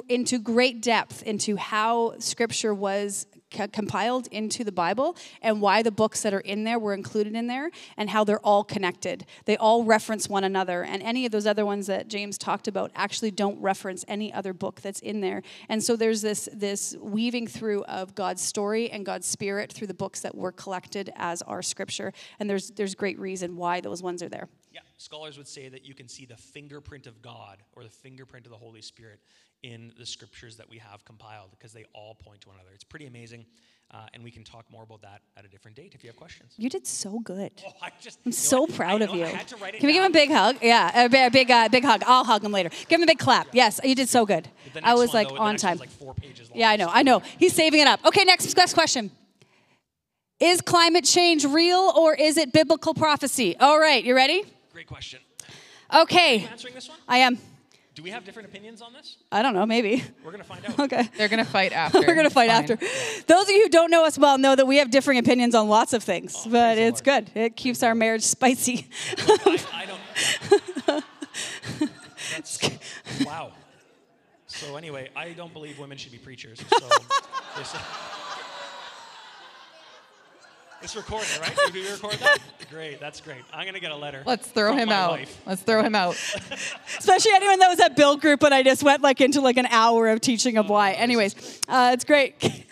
into 0.08 0.40
great 0.40 0.82
depth 0.82 1.24
into 1.24 1.56
how 1.56 2.18
Scripture 2.20 2.74
was 2.74 3.26
compiled 3.50 4.28
into 4.28 4.64
the 4.64 4.72
Bible 4.72 5.16
and 5.42 5.62
why 5.62 5.82
the 5.82 5.92
books 5.92 6.22
that 6.22 6.34
are 6.34 6.40
in 6.40 6.64
there 6.64 6.80
were 6.80 6.94
included 6.94 7.36
in 7.36 7.48
there 7.48 7.70
and 7.98 8.10
how 8.10 8.24
they're 8.24 8.40
all 8.40 8.64
connected. 8.64 9.26
They 9.46 9.58
all 9.58 9.84
reference 9.84 10.30
one 10.30 10.44
another, 10.44 10.84
and 10.84 11.02
any 11.02 11.26
of 11.26 11.32
those 11.32 11.48
other 11.48 11.66
ones 11.66 11.88
that 11.88 12.08
James 12.08 12.38
talked 12.38 12.68
about 12.68 12.92
actually 12.96 13.32
don't 13.32 13.60
reference 13.62 14.06
any 14.08 14.32
other 14.32 14.54
book 14.54 14.82
that's 14.82 15.00
in 15.00 15.22
there. 15.22 15.42
And 15.68 15.84
so 15.84 15.96
there's 15.96 16.22
this 16.22 16.48
this 16.54 16.96
weaving 17.00 17.48
through 17.48 17.84
of 17.86 18.16
God's 18.16 18.42
story 18.42 18.90
and 18.90 19.06
God's 19.06 19.28
spirit 19.28 19.72
through 19.72 19.88
the 19.88 19.94
books 19.94 20.22
that 20.22 20.36
were 20.36 20.52
collected 20.52 21.12
as 21.16 21.42
our 21.44 21.62
scripture, 21.62 22.14
and 22.40 22.50
there's 22.50 22.72
there's 22.72 22.96
great 22.96 23.20
reason 23.20 23.56
why 23.56 23.82
those 23.82 24.04
ones 24.04 24.22
are 24.24 24.30
there. 24.30 24.48
Yeah, 25.00 25.04
scholars 25.04 25.38
would 25.38 25.48
say 25.48 25.70
that 25.70 25.86
you 25.86 25.94
can 25.94 26.08
see 26.08 26.26
the 26.26 26.38
fingerprint 26.38 27.08
of 27.08 27.22
God 27.22 27.58
or 27.76 27.84
the 27.84 27.90
fingerprint 27.90 28.46
of 28.46 28.52
the 28.52 28.58
Holy 28.58 28.82
Spirit 28.82 29.20
in 29.64 29.92
the 29.98 30.06
scriptures 30.06 30.58
that 30.58 30.70
we 30.70 30.78
have 30.78 31.04
compiled 31.06 31.52
because 31.52 31.74
they 31.74 31.86
all 31.94 32.16
point 32.16 32.42
to 32.42 32.48
one 32.48 32.58
another. 32.58 32.74
It's 32.74 32.84
pretty 32.84 33.08
amazing. 33.08 33.46
Uh, 33.92 34.06
and 34.14 34.24
we 34.24 34.30
can 34.30 34.44
talk 34.44 34.66
more 34.72 34.84
about 34.84 35.02
that 35.02 35.22
at 35.36 35.44
a 35.44 35.48
different 35.48 35.76
date 35.76 35.94
if 35.96 36.04
you 36.04 36.10
have 36.10 36.16
questions. 36.16 36.54
You 36.58 36.70
did 36.70 36.86
so 36.86 37.20
good. 37.20 37.52
Oh, 37.66 37.72
I 37.82 37.90
just, 38.00 38.20
I'm 38.24 38.32
so 38.32 38.68
proud 38.68 39.02
I, 39.02 39.06
of 39.06 39.16
you. 39.16 39.26
Can 39.26 39.88
we 39.88 39.94
give 39.94 40.04
him 40.04 40.12
a 40.12 40.14
big 40.14 40.30
hug? 40.30 40.58
Yeah, 40.62 41.06
a, 41.06 41.30
big, 41.32 41.50
uh, 41.50 41.70
big 41.70 41.84
hug. 41.84 42.04
I'll 42.06 42.24
hug 42.24 42.44
him 42.44 42.52
later. 42.52 42.70
Give 42.88 43.00
him 43.00 43.04
a 43.04 43.08
big 43.08 43.18
clap. 43.18 43.48
Yes, 43.52 43.82
you 43.84 43.96
did 43.96 44.08
so 44.08 44.28
good. 44.28 44.48
I 44.84 44.94
was 44.94 45.08
one, 45.08 45.16
like 45.16 45.30
though, 45.30 45.38
on 45.38 45.58
time. 45.58 45.80
Like 45.80 45.90
yeah, 46.54 46.70
I 46.70 46.76
know. 46.76 46.90
I 46.92 47.02
know. 47.02 47.24
He's 47.40 47.54
saving 47.54 47.80
it 47.80 47.88
up. 47.88 48.06
Okay, 48.06 48.26
next, 48.26 48.56
next 48.56 48.76
question. 48.76 49.10
Is 50.40 50.62
climate 50.62 51.04
change 51.04 51.44
real 51.44 51.92
or 51.98 52.14
is 52.14 52.38
it 52.38 52.54
biblical 52.54 52.94
prophecy? 52.94 53.58
All 53.58 53.80
right, 53.80 54.04
you 54.04 54.16
ready? 54.16 54.44
Great 54.80 54.88
question. 54.88 55.20
Okay. 55.94 56.48
answering 56.50 56.74
this 56.74 56.88
one? 56.88 56.98
I 57.06 57.18
am. 57.18 57.38
Do 57.96 58.02
we 58.02 58.12
have 58.12 58.24
different 58.24 58.48
opinions 58.48 58.82
on 58.82 58.94
this? 58.94 59.18
I 59.30 59.42
don't 59.42 59.54
know, 59.54 59.66
maybe. 59.66 60.02
We're 60.24 60.32
going 60.32 60.42
to 60.42 60.48
find 60.48 60.66
out. 60.66 60.80
okay. 60.86 61.10
They're 61.18 61.28
going 61.28 61.44
to 61.44 61.52
fight 61.52 61.74
after. 61.74 62.00
We're 62.00 62.16
going 62.16 62.30
to 62.30 62.34
fight 62.34 62.50
Fine. 62.50 62.72
after. 62.72 62.78
Those 63.28 63.44
of 63.44 63.50
you 63.50 63.64
who 63.64 63.68
don't 63.68 63.92
know 63.92 64.06
us 64.06 64.18
well 64.18 64.38
know 64.38 64.56
that 64.56 64.66
we 64.66 64.78
have 64.78 64.90
differing 64.90 65.18
opinions 65.18 65.54
on 65.54 65.68
lots 65.68 65.92
of 65.92 66.02
things, 66.02 66.34
oh, 66.46 66.50
but 66.50 66.78
it's 66.78 67.02
good. 67.02 67.30
It 67.36 67.58
keeps 67.58 67.84
our 67.84 67.94
marriage 67.94 68.24
spicy. 68.24 68.88
Look, 69.28 69.42
I, 69.48 69.60
I 69.74 69.86
don't. 69.86 71.04
That's, 72.32 72.70
wow. 73.26 73.52
So 74.48 74.78
anyway, 74.78 75.10
I 75.14 75.34
don't 75.34 75.52
believe 75.52 75.78
women 75.78 75.98
should 75.98 76.14
be 76.14 76.20
preachers. 76.20 76.64
So 76.70 76.88
It's 80.82 80.96
recorded, 80.96 81.28
right? 81.42 81.56
Did 81.66 81.74
we 81.74 81.92
record 81.92 82.14
that? 82.16 82.40
Great, 82.70 83.00
that's 83.00 83.20
great. 83.20 83.42
I'm 83.52 83.66
gonna 83.66 83.80
get 83.80 83.92
a 83.92 83.96
letter. 83.96 84.22
Let's 84.28 84.48
throw 84.48 84.76
him 84.76 84.90
out. 84.90 85.12
Wife. 85.12 85.42
Let's 85.48 85.64
throw 85.64 85.82
him 85.82 85.96
out. 85.96 86.12
Especially 87.00 87.32
anyone 87.34 87.58
that 87.60 87.68
was 87.68 87.80
at 87.80 87.96
build 87.96 88.22
group 88.22 88.44
and 88.44 88.54
I 88.54 88.62
just 88.62 88.84
went 88.84 89.02
like 89.02 89.22
into 89.22 89.42
like 89.42 89.58
an 89.58 89.66
hour 89.66 90.08
of 90.08 90.22
teaching 90.22 90.58
of 90.58 90.70
why. 90.70 90.92
Anyways, 90.92 91.62
uh, 91.68 91.92
it's 91.94 92.06
great. 92.06 92.36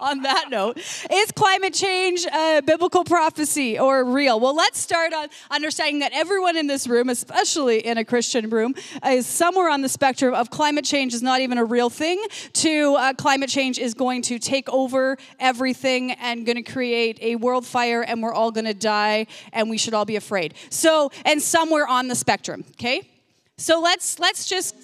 on 0.10 0.22
that 0.22 0.46
note, 0.50 0.78
is 1.10 1.32
climate 1.32 1.74
change 1.74 2.24
a 2.26 2.62
biblical 2.64 3.04
prophecy 3.04 3.78
or 3.78 4.04
real? 4.04 4.40
Well, 4.40 4.54
let's 4.54 4.78
start 4.78 5.12
on 5.12 5.28
understanding 5.50 6.00
that 6.00 6.12
everyone 6.12 6.56
in 6.56 6.66
this 6.66 6.86
room, 6.86 7.08
especially 7.08 7.78
in 7.80 7.98
a 7.98 8.04
Christian 8.04 8.50
room, 8.50 8.74
is 9.06 9.26
somewhere 9.26 9.68
on 9.70 9.82
the 9.82 9.88
spectrum 9.88 10.34
of 10.34 10.50
climate 10.50 10.84
change 10.84 11.14
is 11.14 11.22
not 11.22 11.40
even 11.40 11.58
a 11.58 11.64
real 11.64 11.90
thing 11.90 12.22
to 12.54 12.96
uh, 12.96 13.12
climate 13.14 13.50
change 13.50 13.78
is 13.78 13.94
going 13.94 14.22
to 14.22 14.38
take 14.38 14.68
over 14.70 15.16
everything 15.38 16.12
and 16.12 16.46
going 16.46 16.62
to 16.62 16.72
create 16.72 17.18
a 17.20 17.36
world 17.36 17.66
fire 17.66 18.02
and 18.02 18.22
we're 18.22 18.34
all 18.34 18.50
going 18.50 18.64
to 18.64 18.74
die 18.74 19.26
and 19.52 19.68
we 19.68 19.78
should 19.78 19.94
all 19.94 20.04
be 20.04 20.16
afraid. 20.16 20.54
So, 20.70 21.10
and 21.24 21.40
somewhere 21.40 21.86
on 21.86 22.08
the 22.08 22.14
spectrum, 22.14 22.64
okay? 22.72 23.08
So 23.56 23.80
let's 23.80 24.18
let's 24.18 24.48
just 24.48 24.74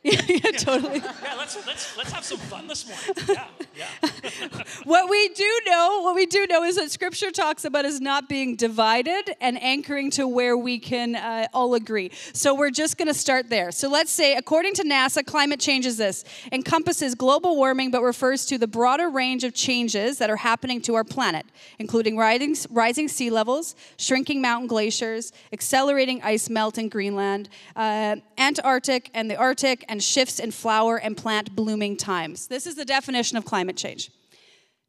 yeah, 0.04 0.20
yeah, 0.28 0.50
totally. 0.52 1.02
Yeah, 1.22 1.34
let's, 1.36 1.66
let's, 1.66 1.96
let's 1.96 2.12
have 2.12 2.24
some 2.24 2.38
fun 2.38 2.68
this 2.68 2.86
morning. 2.86 3.36
Yeah, 3.76 3.86
yeah. 4.02 4.62
what 4.84 5.08
we 5.08 5.28
do 5.28 5.60
know, 5.66 6.00
what 6.02 6.14
we 6.14 6.26
do 6.26 6.46
know 6.48 6.64
is 6.64 6.76
that 6.76 6.90
Scripture 6.90 7.30
talks 7.30 7.64
about 7.64 7.84
us 7.84 8.00
not 8.00 8.28
being 8.28 8.56
divided 8.56 9.36
and 9.40 9.60
anchoring 9.62 10.10
to 10.12 10.26
where 10.26 10.56
we 10.56 10.78
can 10.78 11.14
uh, 11.14 11.46
all 11.52 11.74
agree. 11.74 12.10
So 12.32 12.54
we're 12.54 12.70
just 12.70 12.96
going 12.98 13.08
to 13.08 13.14
start 13.14 13.50
there. 13.50 13.70
So 13.70 13.88
let's 13.88 14.10
say, 14.10 14.34
according 14.34 14.74
to 14.74 14.84
NASA, 14.84 15.24
climate 15.24 15.60
change 15.60 15.86
is 15.86 15.96
this 15.96 16.24
encompasses 16.50 17.14
global 17.14 17.56
warming, 17.56 17.90
but 17.90 18.02
refers 18.02 18.46
to 18.46 18.58
the 18.58 18.66
broader 18.66 19.08
range 19.08 19.44
of 19.44 19.54
changes 19.54 20.18
that 20.18 20.30
are 20.30 20.36
happening 20.36 20.80
to 20.82 20.94
our 20.94 21.04
planet, 21.04 21.46
including 21.78 22.16
rising, 22.16 22.56
rising 22.70 23.08
sea 23.08 23.30
levels, 23.30 23.76
shrinking 23.96 24.40
mountain 24.40 24.68
glaciers, 24.68 25.32
accelerating 25.52 26.22
ice 26.22 26.48
melt 26.48 26.78
in 26.78 26.88
Greenland, 26.88 27.48
uh, 27.76 28.16
Antarctic 28.38 29.10
and 29.14 29.30
the 29.30 29.36
Arctic 29.36 29.84
and 29.88 30.02
shifts 30.02 30.38
in 30.38 30.50
flower 30.50 30.98
and 30.98 31.16
plant 31.16 31.56
blooming 31.56 31.96
times. 31.96 32.46
This 32.46 32.66
is 32.66 32.74
the 32.74 32.84
definition 32.84 33.36
of 33.36 33.44
climate 33.44 33.76
change. 33.76 34.10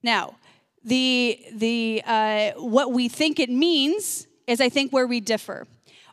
Now, 0.04 0.36
the, 0.84 1.40
the, 1.54 2.02
uh, 2.06 2.52
what 2.58 2.92
we 2.92 3.10
think 3.10 3.40
it 3.40 3.50
means 3.50 4.28
is, 4.48 4.62
I 4.62 4.70
think, 4.70 4.92
where 4.92 5.08
we 5.08 5.20
differ. 5.20 5.68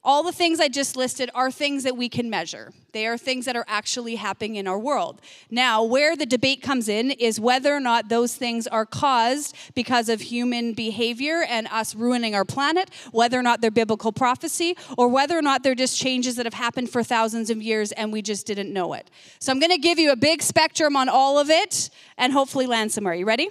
All 0.06 0.22
the 0.22 0.30
things 0.30 0.60
I 0.60 0.68
just 0.68 0.96
listed 0.96 1.30
are 1.34 1.50
things 1.50 1.82
that 1.82 1.96
we 1.96 2.08
can 2.08 2.30
measure. 2.30 2.72
They 2.92 3.08
are 3.08 3.18
things 3.18 3.44
that 3.46 3.56
are 3.56 3.64
actually 3.66 4.14
happening 4.14 4.54
in 4.54 4.68
our 4.68 4.78
world. 4.78 5.20
Now, 5.50 5.82
where 5.82 6.14
the 6.14 6.24
debate 6.24 6.62
comes 6.62 6.88
in 6.88 7.10
is 7.10 7.40
whether 7.40 7.74
or 7.74 7.80
not 7.80 8.08
those 8.08 8.36
things 8.36 8.68
are 8.68 8.86
caused 8.86 9.56
because 9.74 10.08
of 10.08 10.20
human 10.20 10.74
behavior 10.74 11.42
and 11.48 11.66
us 11.72 11.96
ruining 11.96 12.36
our 12.36 12.44
planet, 12.44 12.88
whether 13.10 13.36
or 13.36 13.42
not 13.42 13.60
they're 13.60 13.72
biblical 13.72 14.12
prophecy, 14.12 14.76
or 14.96 15.08
whether 15.08 15.36
or 15.36 15.42
not 15.42 15.64
they're 15.64 15.74
just 15.74 15.98
changes 15.98 16.36
that 16.36 16.46
have 16.46 16.54
happened 16.54 16.88
for 16.88 17.02
thousands 17.02 17.50
of 17.50 17.60
years 17.60 17.90
and 17.90 18.12
we 18.12 18.22
just 18.22 18.46
didn't 18.46 18.72
know 18.72 18.92
it. 18.92 19.10
So 19.40 19.50
I'm 19.50 19.58
going 19.58 19.72
to 19.72 19.78
give 19.78 19.98
you 19.98 20.12
a 20.12 20.16
big 20.16 20.40
spectrum 20.40 20.94
on 20.94 21.08
all 21.08 21.36
of 21.36 21.50
it 21.50 21.90
and 22.16 22.32
hopefully 22.32 22.66
land 22.66 22.92
somewhere. 22.92 23.14
You 23.14 23.26
ready? 23.26 23.48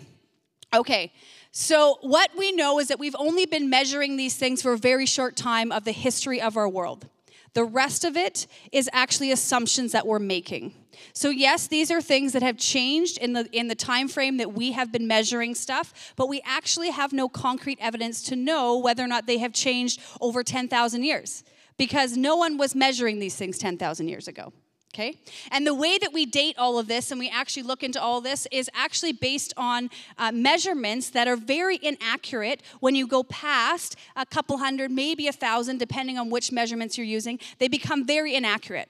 Okay. 0.74 1.12
So, 1.58 2.00
what 2.02 2.32
we 2.38 2.52
know 2.52 2.80
is 2.80 2.90
that 2.90 3.00
we've 3.00 3.16
only 3.18 3.46
been 3.46 3.70
measuring 3.70 4.18
these 4.18 4.36
things 4.36 4.62
for 4.62 4.74
a 4.74 4.78
very 4.78 5.06
short 5.06 5.38
time 5.38 5.72
of 5.72 5.86
the 5.86 5.94
history 5.94 6.42
of 6.42 6.58
our 6.58 6.68
world. 6.68 7.08
The 7.54 7.64
rest 7.64 8.04
of 8.04 8.18
it 8.18 8.46
is 8.74 8.90
actually 8.92 9.32
assumptions 9.32 9.94
that 9.94 10.06
we're 10.06 10.20
making. 10.20 10.74
So 11.14 11.30
yes, 11.30 11.68
these 11.68 11.92
are 11.92 12.02
things 12.02 12.34
that 12.34 12.42
have 12.42 12.58
changed 12.58 13.18
in 13.20 13.32
the 13.32 13.48
in 13.54 13.70
the 13.70 13.74
time 13.74 14.10
frame 14.10 14.36
that 14.36 14.52
we 14.52 14.74
have 14.74 14.92
been 14.92 15.08
measuring 15.08 15.56
stuff, 15.56 16.14
but 16.18 16.28
we 16.28 16.42
actually 16.44 16.90
have 16.90 17.14
no 17.14 17.30
concrete 17.30 17.78
evidence 17.80 18.22
to 18.24 18.36
know 18.36 18.78
whether 18.78 19.02
or 19.02 19.08
not 19.08 19.26
they 19.26 19.38
have 19.38 19.54
changed 19.54 20.02
over 20.20 20.44
10,000 20.44 21.04
years 21.06 21.46
because 21.78 22.18
no 22.18 22.36
one 22.36 22.58
was 22.58 22.76
measuring 22.76 23.20
these 23.20 23.38
things 23.38 23.58
10,000 23.58 24.10
years 24.10 24.28
ago. 24.28 24.52
Okay? 24.96 25.18
And 25.52 25.68
the 25.68 25.74
way 25.74 25.98
that 25.98 26.14
we 26.14 26.26
date 26.26 26.56
all 26.58 26.80
of 26.80 26.88
this 26.88 27.12
and 27.12 27.20
we 27.20 27.30
actually 27.30 27.64
look 27.64 27.84
into 27.84 28.02
all 28.02 28.22
this 28.22 28.48
is 28.50 28.70
actually 28.74 29.12
based 29.12 29.54
on 29.58 29.90
uh, 30.18 30.32
measurements 30.32 31.10
that 31.10 31.28
are 31.28 31.36
very 31.36 31.78
inaccurate 31.82 32.62
when 32.80 32.96
you 32.96 33.06
go 33.06 33.22
past 33.24 33.98
a 34.16 34.26
couple 34.26 34.58
hundred, 34.58 34.92
maybe 34.92 35.28
a 35.28 35.34
thousand, 35.34 35.80
depending 35.80 36.18
on 36.18 36.30
which 36.30 36.50
measurements 36.50 36.98
you're 36.98 37.06
using. 37.06 37.40
They 37.60 37.68
become 37.68 38.08
very 38.08 38.36
inaccurate 38.36 38.90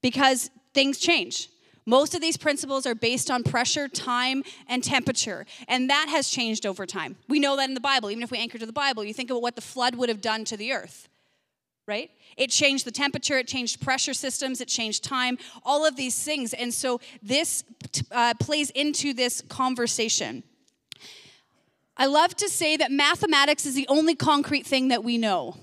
because 0.00 0.48
things 0.74 0.98
change. 0.98 1.48
Most 1.86 2.14
of 2.14 2.20
these 2.20 2.36
principles 2.36 2.86
are 2.86 2.94
based 2.94 3.28
on 3.28 3.42
pressure, 3.42 3.88
time, 3.88 4.44
and 4.68 4.84
temperature, 4.84 5.44
and 5.66 5.90
that 5.90 6.06
has 6.08 6.28
changed 6.28 6.66
over 6.66 6.86
time. 6.86 7.16
We 7.28 7.40
know 7.40 7.56
that 7.56 7.68
in 7.68 7.74
the 7.74 7.80
Bible. 7.80 8.12
Even 8.12 8.22
if 8.22 8.30
we 8.30 8.38
anchor 8.38 8.58
to 8.58 8.66
the 8.66 8.72
Bible, 8.72 9.02
you 9.02 9.12
think 9.12 9.30
about 9.30 9.42
what 9.42 9.56
the 9.56 9.60
flood 9.60 9.96
would 9.96 10.08
have 10.08 10.20
done 10.20 10.44
to 10.44 10.56
the 10.56 10.72
earth 10.72 11.08
right? 11.86 12.10
It 12.36 12.50
changed 12.50 12.84
the 12.84 12.90
temperature, 12.90 13.38
it 13.38 13.46
changed 13.46 13.80
pressure 13.80 14.14
systems, 14.14 14.60
it 14.60 14.68
changed 14.68 15.04
time, 15.04 15.38
all 15.64 15.86
of 15.86 15.96
these 15.96 16.22
things. 16.22 16.52
And 16.52 16.74
so 16.74 17.00
this 17.22 17.64
uh, 18.10 18.34
plays 18.40 18.70
into 18.70 19.14
this 19.14 19.40
conversation. 19.42 20.42
I 21.96 22.06
love 22.06 22.36
to 22.36 22.48
say 22.48 22.76
that 22.76 22.90
mathematics 22.90 23.64
is 23.64 23.74
the 23.74 23.86
only 23.88 24.14
concrete 24.14 24.66
thing 24.66 24.88
that 24.88 25.02
we 25.02 25.16
know. 25.16 25.56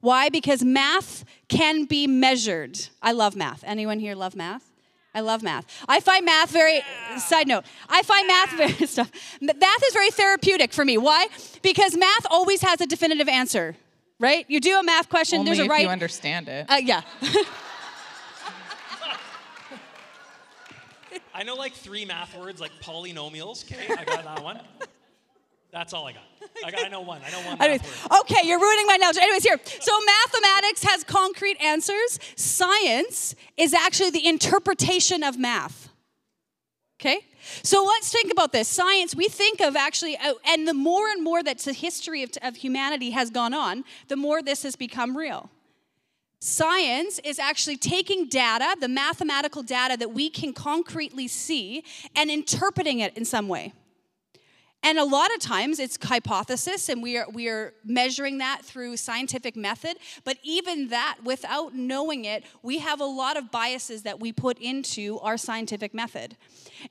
Why? 0.00 0.28
Because 0.28 0.62
math 0.62 1.24
can 1.48 1.84
be 1.84 2.06
measured. 2.06 2.78
I 3.00 3.12
love 3.12 3.34
math. 3.34 3.64
Anyone 3.64 3.98
here 3.98 4.14
love 4.14 4.36
math? 4.36 4.70
I 5.14 5.20
love 5.20 5.42
math. 5.42 5.64
I 5.88 6.00
find 6.00 6.26
math 6.26 6.50
very, 6.50 6.76
yeah. 6.76 7.16
side 7.16 7.48
note, 7.48 7.64
I 7.88 8.02
find 8.02 8.28
yeah. 8.28 8.34
math 8.34 8.56
very, 8.56 8.86
stuff. 8.86 9.10
Math 9.40 9.82
is 9.86 9.94
very 9.94 10.10
therapeutic 10.10 10.74
for 10.74 10.84
me. 10.84 10.98
Why? 10.98 11.28
Because 11.62 11.96
math 11.96 12.26
always 12.30 12.60
has 12.60 12.82
a 12.82 12.86
definitive 12.86 13.28
answer 13.28 13.76
right? 14.18 14.44
You 14.48 14.60
do 14.60 14.78
a 14.78 14.82
math 14.82 15.08
question. 15.08 15.40
Only 15.40 15.50
there's 15.50 15.60
a 15.60 15.64
if 15.64 15.70
right. 15.70 15.82
you 15.84 15.88
understand 15.88 16.48
it. 16.48 16.66
Uh, 16.68 16.80
yeah. 16.82 17.02
I 21.34 21.42
know 21.42 21.54
like 21.54 21.74
three 21.74 22.06
math 22.06 22.34
words, 22.34 22.60
like 22.62 22.72
polynomials. 22.82 23.70
Okay, 23.70 23.92
I 23.92 24.04
got 24.04 24.24
that 24.24 24.42
one. 24.42 24.58
That's 25.70 25.92
all 25.92 26.06
I 26.06 26.12
got. 26.12 26.22
I, 26.64 26.70
got, 26.70 26.86
I 26.86 26.88
know 26.88 27.02
one. 27.02 27.20
I 27.26 27.30
know 27.30 27.40
one. 27.46 27.60
Anyways, 27.60 27.82
okay, 28.20 28.40
you're 28.44 28.58
ruining 28.58 28.86
my 28.86 28.94
analogy. 28.94 29.20
Anyways, 29.20 29.44
here. 29.44 29.60
So 29.80 29.92
mathematics 30.24 30.82
has 30.84 31.04
concrete 31.04 31.58
answers. 31.60 32.18
Science 32.36 33.34
is 33.58 33.74
actually 33.74 34.08
the 34.10 34.26
interpretation 34.26 35.22
of 35.22 35.38
math. 35.38 35.90
Okay? 36.98 37.18
So 37.62 37.84
let's 37.84 38.10
think 38.10 38.32
about 38.32 38.52
this. 38.52 38.68
Science, 38.68 39.14
we 39.14 39.28
think 39.28 39.60
of 39.60 39.76
actually, 39.76 40.16
uh, 40.16 40.34
and 40.46 40.66
the 40.66 40.74
more 40.74 41.08
and 41.08 41.22
more 41.22 41.42
that 41.42 41.58
the 41.58 41.72
history 41.72 42.22
of, 42.22 42.30
of 42.42 42.56
humanity 42.56 43.10
has 43.10 43.30
gone 43.30 43.54
on, 43.54 43.84
the 44.08 44.16
more 44.16 44.42
this 44.42 44.62
has 44.62 44.76
become 44.76 45.16
real. 45.16 45.50
Science 46.38 47.18
is 47.24 47.38
actually 47.38 47.76
taking 47.76 48.28
data, 48.28 48.76
the 48.80 48.88
mathematical 48.88 49.62
data 49.62 49.96
that 49.96 50.12
we 50.12 50.28
can 50.28 50.52
concretely 50.52 51.26
see, 51.26 51.82
and 52.14 52.30
interpreting 52.30 53.00
it 53.00 53.16
in 53.16 53.24
some 53.24 53.48
way. 53.48 53.72
And 54.82 54.98
a 54.98 55.04
lot 55.04 55.34
of 55.34 55.40
times 55.40 55.80
it's 55.80 55.98
hypothesis, 56.00 56.88
and 56.88 57.02
we 57.02 57.16
are, 57.16 57.26
we 57.32 57.48
are 57.48 57.74
measuring 57.84 58.38
that 58.38 58.64
through 58.64 58.96
scientific 58.98 59.56
method. 59.56 59.96
But 60.22 60.38
even 60.44 60.88
that, 60.88 61.18
without 61.24 61.74
knowing 61.74 62.24
it, 62.24 62.44
we 62.62 62.78
have 62.78 63.00
a 63.00 63.04
lot 63.04 63.36
of 63.36 63.50
biases 63.50 64.02
that 64.02 64.20
we 64.20 64.32
put 64.32 64.58
into 64.58 65.18
our 65.20 65.36
scientific 65.36 65.92
method. 65.92 66.36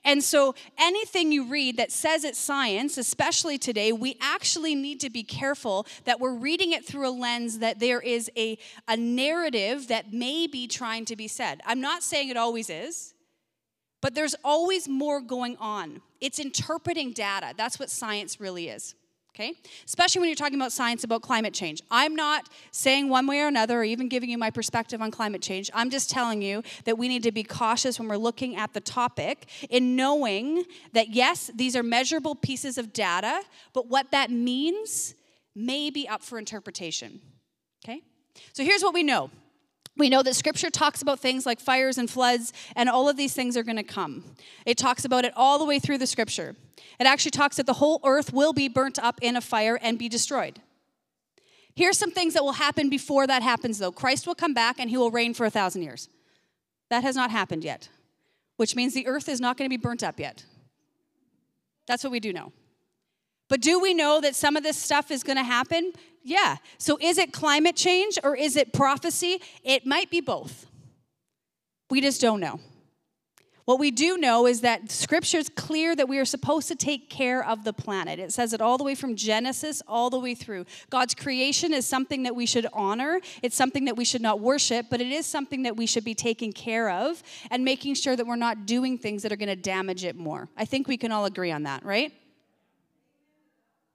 And 0.04 0.22
so 0.22 0.54
anything 0.76 1.32
you 1.32 1.44
read 1.44 1.78
that 1.78 1.90
says 1.90 2.24
it's 2.24 2.38
science, 2.38 2.98
especially 2.98 3.56
today, 3.56 3.92
we 3.92 4.18
actually 4.20 4.74
need 4.74 5.00
to 5.00 5.08
be 5.08 5.22
careful 5.22 5.86
that 6.04 6.20
we're 6.20 6.34
reading 6.34 6.72
it 6.72 6.84
through 6.84 7.08
a 7.08 7.10
lens 7.10 7.60
that 7.60 7.78
there 7.78 8.00
is 8.00 8.30
a, 8.36 8.58
a 8.88 8.96
narrative 8.98 9.88
that 9.88 10.12
may 10.12 10.46
be 10.46 10.66
trying 10.66 11.06
to 11.06 11.16
be 11.16 11.28
said. 11.28 11.62
I'm 11.64 11.80
not 11.80 12.02
saying 12.02 12.28
it 12.28 12.36
always 12.36 12.68
is. 12.68 13.14
But 14.02 14.14
there's 14.14 14.36
always 14.44 14.86
more 14.86 15.20
going 15.20 15.56
on. 15.56 16.02
It's 16.20 16.38
interpreting 16.38 17.12
data. 17.12 17.54
That's 17.56 17.78
what 17.78 17.90
science 17.90 18.40
really 18.40 18.68
is. 18.68 18.94
Okay? 19.34 19.52
Especially 19.84 20.20
when 20.20 20.30
you're 20.30 20.36
talking 20.36 20.58
about 20.58 20.72
science 20.72 21.04
about 21.04 21.20
climate 21.20 21.52
change. 21.52 21.82
I'm 21.90 22.16
not 22.16 22.48
saying 22.70 23.10
one 23.10 23.26
way 23.26 23.40
or 23.40 23.48
another 23.48 23.80
or 23.80 23.84
even 23.84 24.08
giving 24.08 24.30
you 24.30 24.38
my 24.38 24.50
perspective 24.50 25.02
on 25.02 25.10
climate 25.10 25.42
change. 25.42 25.70
I'm 25.74 25.90
just 25.90 26.08
telling 26.08 26.40
you 26.40 26.62
that 26.84 26.96
we 26.96 27.06
need 27.06 27.22
to 27.24 27.32
be 27.32 27.42
cautious 27.42 27.98
when 27.98 28.08
we're 28.08 28.16
looking 28.16 28.56
at 28.56 28.72
the 28.72 28.80
topic 28.80 29.46
in 29.68 29.94
knowing 29.94 30.64
that 30.94 31.10
yes, 31.10 31.50
these 31.54 31.76
are 31.76 31.82
measurable 31.82 32.34
pieces 32.34 32.78
of 32.78 32.94
data, 32.94 33.42
but 33.74 33.88
what 33.88 34.10
that 34.10 34.30
means 34.30 35.14
may 35.54 35.90
be 35.90 36.08
up 36.08 36.22
for 36.22 36.38
interpretation. 36.38 37.20
Okay? 37.84 38.00
So 38.54 38.64
here's 38.64 38.82
what 38.82 38.94
we 38.94 39.02
know 39.02 39.30
we 39.96 40.10
know 40.10 40.22
that 40.22 40.34
scripture 40.34 40.70
talks 40.70 41.02
about 41.02 41.20
things 41.20 41.46
like 41.46 41.60
fires 41.60 41.98
and 41.98 42.10
floods, 42.10 42.52
and 42.74 42.88
all 42.88 43.08
of 43.08 43.16
these 43.16 43.32
things 43.32 43.56
are 43.56 43.62
going 43.62 43.76
to 43.76 43.82
come. 43.82 44.24
It 44.64 44.76
talks 44.76 45.04
about 45.04 45.24
it 45.24 45.32
all 45.36 45.58
the 45.58 45.64
way 45.64 45.78
through 45.78 45.98
the 45.98 46.06
scripture. 46.06 46.54
It 47.00 47.06
actually 47.06 47.30
talks 47.30 47.56
that 47.56 47.66
the 47.66 47.74
whole 47.74 48.00
earth 48.04 48.32
will 48.32 48.52
be 48.52 48.68
burnt 48.68 48.98
up 48.98 49.18
in 49.22 49.36
a 49.36 49.40
fire 49.40 49.78
and 49.80 49.98
be 49.98 50.08
destroyed. 50.08 50.60
Here's 51.74 51.98
some 51.98 52.10
things 52.10 52.34
that 52.34 52.42
will 52.42 52.52
happen 52.52 52.88
before 52.88 53.26
that 53.26 53.42
happens, 53.42 53.78
though 53.78 53.92
Christ 53.92 54.26
will 54.26 54.34
come 54.34 54.54
back 54.54 54.76
and 54.78 54.88
he 54.88 54.96
will 54.96 55.10
reign 55.10 55.34
for 55.34 55.44
a 55.44 55.50
thousand 55.50 55.82
years. 55.82 56.08
That 56.88 57.02
has 57.02 57.16
not 57.16 57.30
happened 57.30 57.64
yet, 57.64 57.88
which 58.56 58.74
means 58.74 58.94
the 58.94 59.06
earth 59.06 59.28
is 59.28 59.40
not 59.40 59.56
going 59.58 59.68
to 59.68 59.76
be 59.76 59.80
burnt 59.80 60.02
up 60.02 60.18
yet. 60.18 60.44
That's 61.86 62.02
what 62.02 62.12
we 62.12 62.20
do 62.20 62.32
know. 62.32 62.52
But 63.48 63.60
do 63.60 63.80
we 63.80 63.94
know 63.94 64.20
that 64.20 64.34
some 64.34 64.56
of 64.56 64.62
this 64.62 64.76
stuff 64.76 65.10
is 65.10 65.22
going 65.22 65.36
to 65.36 65.44
happen? 65.44 65.92
Yeah. 66.22 66.56
So 66.78 66.98
is 67.00 67.18
it 67.18 67.32
climate 67.32 67.76
change 67.76 68.18
or 68.24 68.36
is 68.36 68.56
it 68.56 68.72
prophecy? 68.72 69.40
It 69.62 69.86
might 69.86 70.10
be 70.10 70.20
both. 70.20 70.66
We 71.90 72.00
just 72.00 72.20
don't 72.20 72.40
know. 72.40 72.60
What 73.66 73.80
we 73.80 73.90
do 73.90 74.16
know 74.16 74.46
is 74.46 74.60
that 74.60 74.92
scripture 74.92 75.38
is 75.38 75.48
clear 75.48 75.96
that 75.96 76.08
we 76.08 76.18
are 76.18 76.24
supposed 76.24 76.68
to 76.68 76.76
take 76.76 77.10
care 77.10 77.44
of 77.44 77.64
the 77.64 77.72
planet. 77.72 78.20
It 78.20 78.32
says 78.32 78.52
it 78.52 78.60
all 78.60 78.78
the 78.78 78.84
way 78.84 78.94
from 78.94 79.16
Genesis 79.16 79.82
all 79.88 80.08
the 80.08 80.20
way 80.20 80.36
through. 80.36 80.66
God's 80.88 81.16
creation 81.16 81.74
is 81.74 81.84
something 81.84 82.22
that 82.22 82.36
we 82.36 82.46
should 82.46 82.68
honor. 82.72 83.20
It's 83.42 83.56
something 83.56 83.86
that 83.86 83.96
we 83.96 84.04
should 84.04 84.22
not 84.22 84.38
worship, 84.38 84.86
but 84.88 85.00
it 85.00 85.08
is 85.08 85.26
something 85.26 85.64
that 85.64 85.76
we 85.76 85.86
should 85.86 86.04
be 86.04 86.14
taking 86.14 86.52
care 86.52 86.88
of 86.88 87.20
and 87.50 87.64
making 87.64 87.94
sure 87.94 88.14
that 88.14 88.24
we're 88.24 88.36
not 88.36 88.66
doing 88.66 88.98
things 88.98 89.24
that 89.24 89.32
are 89.32 89.36
going 89.36 89.48
to 89.48 89.56
damage 89.56 90.04
it 90.04 90.14
more. 90.14 90.48
I 90.56 90.64
think 90.64 90.86
we 90.86 90.96
can 90.96 91.10
all 91.10 91.24
agree 91.24 91.50
on 91.50 91.64
that, 91.64 91.84
right? 91.84 92.12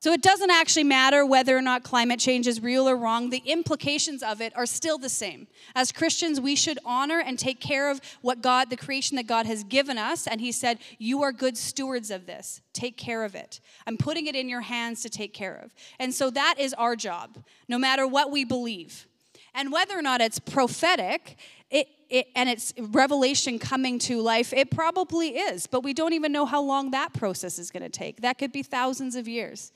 So 0.02 0.14
it 0.14 0.24
doesn't 0.24 0.50
actually 0.50 0.86
matter 0.86 1.24
whether 1.24 1.56
or 1.56 1.62
not 1.62 1.84
climate 1.84 2.20
change 2.20 2.48
is 2.48 2.60
real 2.60 2.90
or 2.90 2.98
wrong. 2.98 3.30
The 3.30 3.44
implications 3.46 4.24
of 4.24 4.42
it 4.42 4.52
are 4.56 4.66
still 4.66 4.98
the 4.98 5.10
same. 5.10 5.46
As 5.76 5.92
Christians, 5.92 6.42
we 6.42 6.56
should 6.56 6.80
honor 6.84 7.20
and 7.20 7.38
take 7.38 7.60
care 7.60 7.92
of 7.92 8.02
what 8.22 8.42
God, 8.42 8.72
the 8.72 8.78
creation 8.78 9.16
that 9.18 9.28
God 9.28 9.46
has 9.46 9.64
given 9.64 10.00
us. 10.00 10.26
And 10.26 10.42
He 10.42 10.52
said, 10.52 10.80
You 10.98 11.22
are 11.22 11.32
good 11.32 11.56
stewards 11.56 12.10
of 12.10 12.26
this. 12.26 12.62
Take 12.74 12.98
care 12.98 13.24
of 13.24 13.36
it. 13.36 13.62
I'm 13.86 13.96
putting 13.96 14.26
it 14.26 14.36
in 14.36 14.50
your 14.50 14.62
hands 14.62 15.04
to 15.04 15.10
take 15.10 15.36
care 15.36 15.56
of. 15.64 15.72
And 16.00 16.12
so 16.16 16.32
that 16.32 16.56
is 16.58 16.74
our 16.74 16.96
job, 16.96 17.38
no 17.68 17.78
matter 17.78 18.08
what 18.08 18.32
we 18.32 18.44
believe. 18.44 19.08
And 19.54 19.72
whether 19.72 19.96
or 19.96 20.02
not 20.02 20.20
it's 20.20 20.40
prophetic, 20.40 21.38
it, 21.70 21.88
it, 22.10 22.28
and 22.36 22.50
it's 22.50 22.74
revelation 22.80 23.60
coming 23.60 24.00
to 24.00 24.20
life, 24.20 24.52
it 24.52 24.72
probably 24.72 25.38
is, 25.38 25.68
but 25.68 25.84
we 25.84 25.94
don't 25.94 26.14
even 26.14 26.32
know 26.32 26.48
how 26.48 26.64
long 26.64 26.90
that 26.90 27.14
process 27.14 27.60
is 27.60 27.70
going 27.70 27.84
to 27.84 27.90
take. 27.90 28.22
That 28.22 28.40
could 28.40 28.52
be 28.52 28.64
thousands 28.64 29.16
of 29.16 29.28
years. 29.28 29.72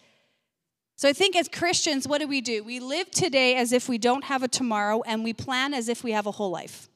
So 0.97 1.09
I 1.09 1.13
think 1.13 1.35
as 1.35 1.49
Christians, 1.49 2.07
what 2.07 2.21
do 2.21 2.27
we 2.27 2.39
do? 2.39 2.63
We 2.63 2.79
live 2.79 3.11
today 3.11 3.55
as 3.55 3.73
if 3.73 3.89
we 3.89 3.97
don't 3.97 4.23
have 4.23 4.43
a 4.43 4.47
tomorrow, 4.47 5.01
and 5.05 5.23
we 5.23 5.33
plan 5.33 5.73
as 5.73 5.89
if 5.89 6.03
we 6.03 6.13
have 6.13 6.25
a 6.25 6.31
whole 6.31 6.51
life. 6.51 6.87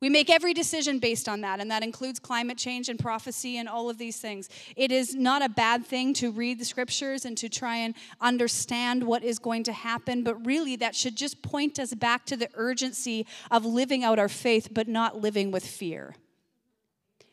We 0.00 0.08
make 0.08 0.30
every 0.30 0.54
decision 0.54 0.98
based 0.98 1.28
on 1.28 1.42
that, 1.42 1.60
and 1.60 1.70
that 1.70 1.82
includes 1.82 2.18
climate 2.18 2.56
change 2.56 2.88
and 2.88 2.98
prophecy 2.98 3.58
and 3.58 3.68
all 3.68 3.90
of 3.90 3.98
these 3.98 4.18
things. 4.18 4.48
It 4.76 4.92
is 4.92 5.14
not 5.14 5.42
a 5.42 5.48
bad 5.48 5.84
thing 5.84 6.14
to 6.14 6.30
read 6.30 6.58
the 6.58 6.64
scriptures 6.64 7.26
and 7.26 7.36
to 7.38 7.50
try 7.50 7.76
and 7.76 7.94
understand 8.20 9.02
what 9.02 9.24
is 9.24 9.38
going 9.38 9.64
to 9.64 9.72
happen, 9.72 10.22
but 10.22 10.46
really 10.46 10.76
that 10.76 10.94
should 10.94 11.16
just 11.16 11.42
point 11.42 11.78
us 11.78 11.92
back 11.92 12.24
to 12.26 12.36
the 12.36 12.48
urgency 12.54 13.26
of 13.50 13.66
living 13.66 14.04
out 14.04 14.18
our 14.18 14.28
faith, 14.28 14.68
but 14.72 14.88
not 14.88 15.20
living 15.20 15.50
with 15.50 15.66
fear. 15.66 16.14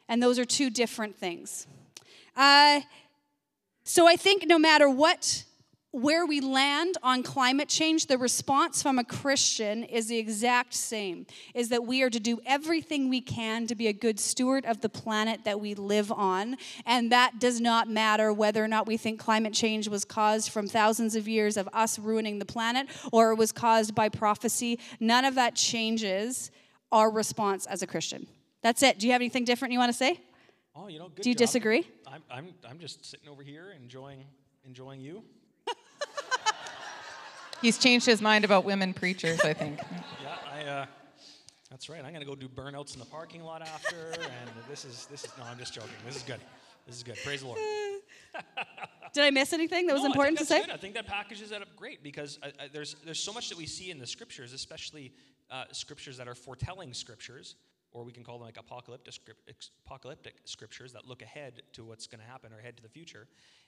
And 0.09 0.21
those 0.21 0.37
are 0.39 0.45
two 0.45 0.69
different 0.69 1.15
things. 1.15 1.67
Uh, 2.35 2.81
so 3.87 4.05
I 4.05 4.17
think 4.17 4.45
no 4.45 4.59
matter 4.59 4.89
what 4.89 5.45
where 5.91 6.25
we 6.25 6.41
land 6.41 6.95
on 7.01 7.23
climate 7.23 7.69
change, 7.69 8.07
the 8.07 8.17
response 8.17 8.83
from 8.83 8.99
a 8.99 9.03
Christian 9.03 9.83
is 9.83 10.07
the 10.07 10.17
exact 10.17 10.73
same 10.73 11.25
is 11.55 11.69
that 11.69 11.85
we 11.85 12.03
are 12.03 12.09
to 12.09 12.19
do 12.19 12.39
everything 12.45 13.09
we 13.09 13.21
can 13.21 13.65
to 13.65 13.73
be 13.73 13.87
a 13.87 13.93
good 13.93 14.19
steward 14.19 14.65
of 14.65 14.81
the 14.81 14.89
planet 14.89 15.45
that 15.45 15.59
we 15.59 15.73
live 15.73 16.11
on. 16.11 16.57
And 16.85 17.11
that 17.13 17.39
does 17.39 17.61
not 17.61 17.89
matter 17.89 18.33
whether 18.33 18.63
or 18.63 18.67
not 18.67 18.85
we 18.85 18.97
think 18.97 19.19
climate 19.19 19.53
change 19.53 19.87
was 19.87 20.03
caused 20.03 20.51
from 20.51 20.67
thousands 20.67 21.15
of 21.15 21.27
years 21.27 21.55
of 21.55 21.69
us 21.73 21.97
ruining 21.97 22.39
the 22.39 22.45
planet 22.45 22.87
or 23.13 23.31
it 23.31 23.35
was 23.35 23.51
caused 23.51 23.95
by 23.95 24.09
prophecy. 24.09 24.79
None 24.99 25.23
of 25.23 25.35
that 25.35 25.55
changes 25.55 26.51
our 26.91 27.09
response 27.09 27.65
as 27.65 27.81
a 27.81 27.87
Christian. 27.87 28.27
That's 28.61 28.83
it. 28.83 28.99
Do 28.99 29.07
you 29.07 29.13
have 29.13 29.21
anything 29.21 29.45
different 29.45 29.71
you 29.71 29.79
want 29.79 29.91
to 29.91 29.97
say? 29.97 30.19
Oh, 30.79 30.87
you 30.87 30.99
know, 30.99 31.09
good 31.09 31.23
Do 31.23 31.29
you 31.29 31.35
job. 31.35 31.39
disagree? 31.39 31.87
I'm, 32.05 32.21
I'm, 32.29 32.53
I'm 32.69 32.77
just 32.77 33.03
sitting 33.03 33.27
over 33.27 33.41
here 33.41 33.73
enjoying, 33.81 34.23
enjoying 34.63 35.01
you. 35.01 35.23
He's 37.61 37.79
changed 37.79 38.05
his 38.05 38.21
mind 38.21 38.45
about 38.45 38.63
women 38.63 38.93
preachers, 38.93 39.39
I 39.41 39.53
think. 39.53 39.79
Yeah, 40.21 40.35
I, 40.53 40.63
uh, 40.81 40.85
that's 41.71 41.89
right. 41.89 42.03
I'm 42.03 42.11
going 42.11 42.19
to 42.19 42.25
go 42.25 42.35
do 42.35 42.47
burnouts 42.47 42.93
in 42.93 42.99
the 42.99 43.05
parking 43.05 43.43
lot 43.43 43.61
after, 43.61 44.11
and 44.13 44.49
this 44.69 44.83
is, 44.85 45.07
this 45.09 45.23
is, 45.23 45.31
no, 45.37 45.45
I'm 45.45 45.57
just 45.57 45.73
joking. 45.73 45.89
This 46.05 46.17
is 46.17 46.23
good. 46.23 46.39
This 46.85 46.95
is 46.97 47.03
good. 47.03 47.15
Praise 47.23 47.41
the 47.41 47.47
Lord. 47.47 47.59
Did 49.13 49.23
I 49.23 49.31
miss 49.31 49.53
anything 49.53 49.87
that 49.87 49.93
was 49.93 50.03
No, 50.03 50.07
important 50.07 50.37
to 50.39 50.45
say? 50.45 50.61
Good. 50.61 50.69
I 50.71 50.77
think 50.77 50.93
that 50.95 51.07
packages 51.07 51.49
that 51.51 51.61
up 51.61 51.75
great 51.75 52.03
because 52.03 52.39
I, 52.43 52.47
I, 52.47 52.67
there's 52.71 52.95
there's 53.05 53.19
so 53.19 53.31
much 53.33 53.49
that 53.49 53.57
we 53.57 53.65
see 53.65 53.89
in 53.89 53.99
the 53.99 54.07
scriptures, 54.07 54.53
especially 54.53 55.13
uh, 55.49 55.63
scriptures 55.71 56.17
that 56.17 56.27
are 56.27 56.35
foretelling 56.35 56.93
scriptures, 56.93 57.55
or 57.91 58.03
we 58.03 58.11
can 58.11 58.23
call 58.23 58.37
them 58.37 58.45
like 58.45 58.57
apocalyptic 58.57 59.15
apocalyptic 59.85 60.35
scriptures 60.45 60.93
that 60.93 61.07
look 61.07 61.21
ahead 61.21 61.61
to 61.73 61.83
what's 61.83 62.07
going 62.07 62.21
to 62.21 62.27
happen 62.27 62.51
or 62.53 62.59
ahead 62.59 62.77
to 62.77 62.83
the 62.83 62.89
future, 62.89 63.27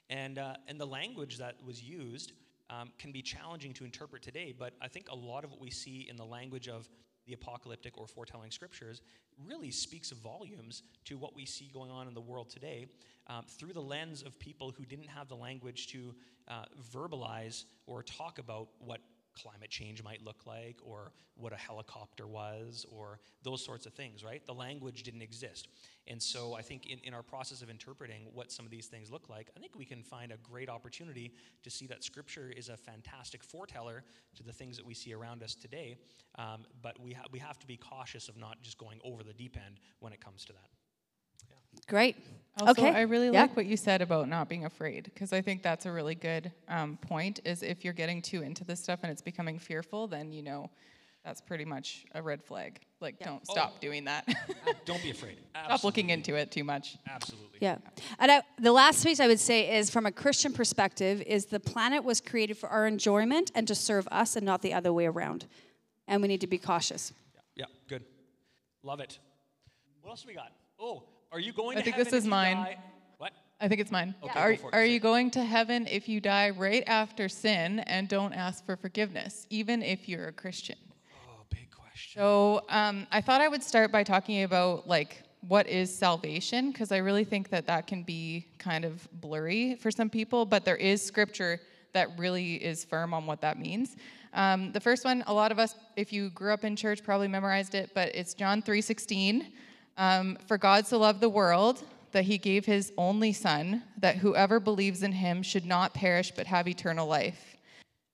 and 0.10 0.38
uh, 0.38 0.54
and 0.68 0.80
the 0.80 0.88
language 0.88 1.38
that 1.38 1.56
was 1.66 1.82
used 1.82 2.34
um, 2.70 2.92
can 2.98 3.12
be 3.12 3.22
challenging 3.22 3.74
to 3.74 3.86
interpret 3.86 4.22
today. 4.22 4.54
But 4.58 4.74
I 4.82 4.88
think 4.88 5.10
a 5.10 5.16
lot 5.16 5.44
of 5.44 5.52
what 5.52 5.60
we 5.60 5.72
see 5.72 6.08
in 6.10 6.16
the 6.16 6.26
language 6.26 6.68
of 6.68 6.90
the 7.26 7.34
apocalyptic 7.34 7.98
or 7.98 8.08
foretelling 8.08 8.52
scriptures 8.52 9.02
really 9.48 9.72
speaks 9.72 10.12
volumes 10.12 10.84
to 11.06 11.18
what 11.18 11.36
we 11.36 11.46
see 11.46 11.70
going 11.74 11.92
on 11.92 12.08
in 12.08 12.14
the 12.14 12.22
world 12.22 12.50
today 12.50 12.88
um, 13.28 13.46
through 13.48 13.74
the 13.74 13.82
lens 13.82 14.24
of 14.24 14.38
people 14.40 14.72
who 14.72 14.84
didn't 14.84 15.08
have 15.08 15.28
the 15.28 15.36
language 15.36 15.88
to 15.88 16.14
uh, 16.48 16.66
verbalize 16.92 17.66
or 17.86 18.04
talk 18.04 18.40
about 18.40 18.70
what 18.80 19.00
climate 19.42 19.70
change 19.70 20.04
might 20.04 20.24
look 20.24 20.46
like 20.46 20.78
or 20.84 21.12
what 21.36 21.54
a 21.54 21.56
helicopter 21.56 22.28
was 22.28 22.86
or 22.92 23.20
those 23.44 23.64
sorts 23.64 23.86
of 23.86 23.94
things, 23.94 24.24
right? 24.24 24.46
The 24.46 24.54
language 24.54 25.04
didn't 25.04 25.22
exist. 25.22 25.68
And 26.08 26.22
so 26.22 26.56
I 26.56 26.62
think 26.62 26.88
in, 26.88 27.00
in 27.04 27.14
our 27.14 27.24
process 27.24 27.62
of 27.62 27.70
interpreting 27.70 28.28
what 28.34 28.52
some 28.52 28.66
of 28.66 28.72
these 28.72 28.88
things 28.88 29.12
look 29.12 29.30
like, 29.30 29.50
I 29.56 29.60
think 29.60 29.76
we 29.76 29.86
can 29.86 30.04
find 30.04 30.32
a 30.32 30.38
great 30.38 30.70
opportunity 30.70 31.34
to 31.64 31.70
see 31.70 31.88
that 31.88 32.04
Scripture 32.04 32.52
is 32.56 32.70
a 32.70 32.78
fantastic 32.78 33.44
foreteller 33.44 34.04
to 34.36 34.44
the 34.44 34.54
things 34.54 34.76
that 34.78 34.86
we 34.86 34.94
see 34.94 35.14
around 35.14 35.44
us 35.44 35.56
today. 35.56 35.98
Um, 36.38 36.66
but 36.82 37.00
we, 37.00 37.14
ha- 37.14 37.28
we 37.32 37.40
have 37.40 37.60
to 37.60 37.68
be 37.68 37.78
cautious 37.78 38.30
of 38.30 38.38
not 38.38 38.62
just 38.62 38.78
going 38.78 39.00
over 39.04 39.24
the 39.24 39.34
deep 39.34 39.58
end 39.58 39.80
when 40.00 40.14
it 40.14 40.24
comes 40.24 40.46
to 40.46 40.54
that. 40.54 40.79
Great. 41.88 42.18
Also, 42.60 42.72
okay. 42.72 42.90
I 42.90 43.02
really 43.02 43.30
Yeah. 43.30 43.44
like 43.44 43.56
what 43.56 43.66
you 43.66 43.78
said 43.78 44.02
about 44.02 44.28
not 44.28 44.50
being 44.50 44.66
afraid 44.66 45.06
because 45.06 45.32
I 45.32 45.42
think 45.42 45.64
that's 45.64 45.86
a 45.86 45.92
really 45.92 46.16
good 46.16 46.52
um, 46.68 46.98
point. 46.98 47.40
Is 47.46 47.64
if 47.64 47.84
you're 47.86 47.94
getting 47.94 48.22
too 48.22 48.42
into 48.42 48.64
this 48.64 48.82
stuff 48.82 49.00
and 49.04 49.12
it's 49.12 49.22
becoming 49.22 49.58
fearful, 49.60 50.08
then 50.08 50.34
you 50.34 50.42
know 50.44 50.70
that's 51.24 51.42
pretty 51.42 51.66
much 51.66 52.06
a 52.16 52.22
red 52.22 52.44
flag. 52.44 52.80
Like, 53.02 53.20
don't 53.20 53.46
stop 53.46 53.80
doing 53.80 54.06
that. 54.06 54.28
Don't 54.86 55.02
be 55.02 55.12
afraid. 55.12 55.38
stop 55.66 55.84
looking 55.84 56.10
into 56.10 56.36
it 56.36 56.52
too 56.52 56.64
much. 56.64 56.98
Absolutely. 57.10 57.60
Yeah. 57.62 57.78
And 58.20 58.32
I, 58.32 58.42
the 58.58 58.72
last 58.72 59.06
piece 59.06 59.20
I 59.20 59.28
would 59.28 59.40
say 59.40 59.78
is 59.78 59.90
from 59.90 60.06
a 60.06 60.12
Christian 60.12 60.52
perspective 60.54 61.22
is 61.22 61.46
the 61.46 61.60
planet 61.60 62.04
was 62.04 62.20
created 62.20 62.58
for 62.58 62.68
our 62.70 62.88
enjoyment 62.88 63.52
and 63.56 63.68
to 63.68 63.76
serve 63.76 64.08
us 64.12 64.36
and 64.36 64.46
not 64.46 64.62
the 64.62 64.74
other 64.74 64.92
way 64.92 65.06
around. 65.06 65.46
And 66.08 66.22
we 66.22 66.28
need 66.28 66.42
to 66.42 66.48
be 66.48 66.58
cautious. 66.58 67.14
Yeah, 67.56 67.66
Yeah, 67.68 67.76
good. 67.88 68.04
Love 68.84 69.00
it. 69.00 69.20
What 70.02 70.12
else 70.12 70.26
we 70.26 70.34
got? 70.34 70.52
Oh, 70.80 71.04
are 71.32 71.40
you 71.40 71.54
going 71.54 71.78
I 71.78 71.82
to 71.82 71.84
think 71.84 71.96
heaven 71.96 72.12
this 72.12 72.20
is 72.20 72.26
if 72.26 72.30
mine. 72.30 72.58
die? 72.58 72.78
What? 73.18 73.32
I 73.62 73.68
think 73.68 73.82
it's 73.82 73.92
mine. 73.92 74.16
Okay, 74.24 74.40
are 74.40 74.52
it. 74.52 74.62
are 74.74 74.86
you 74.86 75.00
going 75.00 75.32
to 75.32 75.44
heaven 75.44 75.88
if 75.88 76.10
you 76.10 76.20
die 76.20 76.50
right 76.50 76.84
after 76.88 77.30
sin 77.30 77.80
and 77.80 78.08
don't 78.08 78.34
ask 78.34 78.66
for 78.66 78.76
forgiveness, 78.76 79.46
even 79.50 79.82
if 79.84 80.10
you're 80.10 80.28
a 80.28 80.32
Christian? 80.32 80.78
Oh, 81.14 81.44
big 81.50 81.70
question. 81.72 82.20
So 82.20 82.64
um, 82.70 83.06
I 83.12 83.22
thought 83.22 83.42
I 83.42 83.48
would 83.48 83.64
start 83.64 83.92
by 83.92 84.04
talking 84.04 84.44
about 84.44 84.88
like 84.88 85.24
what 85.48 85.68
is 85.68 85.96
salvation 85.96 86.72
because 86.72 86.92
I 86.92 86.98
really 86.98 87.24
think 87.24 87.50
that 87.50 87.66
that 87.68 87.88
can 87.88 88.04
be 88.04 88.48
kind 88.58 88.84
of 88.84 89.08
blurry 89.22 89.76
for 89.76 89.92
some 89.92 90.10
people, 90.10 90.46
but 90.46 90.66
there 90.66 90.76
is 90.76 91.02
scripture 91.02 91.60
that 91.94 92.10
really 92.18 92.56
is 92.56 92.84
firm 92.84 93.14
on 93.14 93.26
what 93.26 93.42
that 93.42 93.58
means. 93.58 93.96
Um, 94.34 94.72
the 94.74 94.80
first 94.80 95.06
one, 95.06 95.24
a 95.28 95.34
lot 95.34 95.52
of 95.52 95.58
us, 95.58 95.76
if 95.96 96.14
you 96.14 96.30
grew 96.32 96.54
up 96.54 96.64
in 96.64 96.76
church, 96.76 97.04
probably 97.04 97.28
memorized 97.28 97.74
it, 97.74 97.92
but 97.96 98.14
it's 98.14 98.34
John 98.34 98.62
three 98.62 98.82
sixteen. 98.82 99.52
Um, 100.00 100.38
For 100.48 100.58
God 100.58 100.88
so 100.88 100.98
loved 100.98 101.20
the 101.20 101.30
world 101.30 101.84
that 102.14 102.24
He 102.24 102.38
gave 102.38 102.66
His 102.66 102.94
only 102.98 103.34
Son, 103.34 103.84
that 103.98 104.16
whoever 104.16 104.60
believes 104.60 105.04
in 105.04 105.12
Him 105.12 105.44
should 105.44 105.66
not 105.66 105.94
perish 105.94 106.32
but 106.32 106.48
have 106.48 106.68
eternal 106.68 107.06
life. 107.06 107.58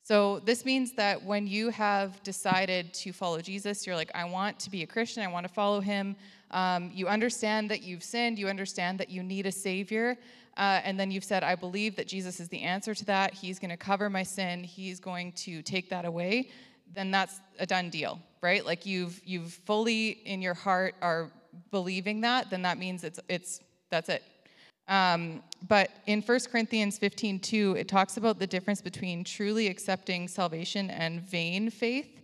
So, 0.04 0.39
this 0.39 0.65
means 0.65 0.93
that 0.93 1.24
when 1.24 1.48
you 1.48 1.69
have 1.69 2.21
decided 2.24 2.93
to 2.95 3.13
follow 3.13 3.39
Jesus, 3.39 3.86
you're 3.86 3.95
like, 3.95 4.12
I 4.13 4.26
want 4.26 4.60
to 4.60 4.69
be 4.69 4.84
a 4.84 4.88
Christian, 4.88 5.24
I 5.24 5.28
want 5.28 5.48
to 5.48 5.54
follow 5.54 5.80
him. 5.80 6.15
Um, 6.52 6.91
you 6.93 7.08
understand 7.08 7.71
that 7.71 7.82
you've 7.82 8.04
sinned, 8.04 8.38
you 8.38 8.48
understand 8.48 9.00
that 9.00 9.10
you 9.10 9.24
need 9.24 9.45
a 9.45 9.52
Savior, 9.52 10.17
uh, 10.58 10.82
and 10.84 11.00
then 11.00 11.10
you've 11.10 11.24
said, 11.24 11.43
I 11.43 11.56
believe 11.56 11.95
that 11.95 12.08
Jesus 12.08 12.39
is 12.39 12.50
the 12.50 12.62
answer 12.62 12.93
to 12.93 13.06
that. 13.06 13.34
He's 13.34 13.58
going 13.58 13.71
to 13.71 13.78
cover 13.78 14.10
my 14.10 14.24
sin, 14.24 14.63
He's 14.63 15.00
going 15.00 15.32
to 15.34 15.62
take 15.62 15.89
that 15.89 16.06
away. 16.06 16.50
Then 16.93 17.12
that's 17.12 17.41
a 17.60 17.65
done 17.65 17.89
deal, 17.89 18.19
right? 18.41 18.65
Like 18.65 18.86
you've 18.86 19.19
you've 19.26 19.54
fully 19.65 20.10
in 20.10 20.41
your 20.41 20.54
heart 20.54 20.95
are 21.02 21.32
believing 21.76 22.22
that. 22.22 22.50
Then 22.50 22.62
that 22.62 22.78
means 22.78 23.04
it's 23.04 23.20
it's 23.28 23.60
that's 23.92 24.08
it. 24.08 24.24
Um, 24.88 25.44
but 25.68 25.90
in 26.06 26.22
1 26.22 26.40
Corinthians 26.52 26.98
15, 26.98 27.40
2, 27.40 27.76
it 27.78 27.88
talks 27.90 28.16
about 28.16 28.40
the 28.40 28.48
difference 28.48 28.82
between 28.82 29.26
truly 29.26 29.68
accepting 29.68 30.30
salvation 30.30 30.90
and 30.90 31.22
vain 31.22 31.70
faith. 31.70 32.22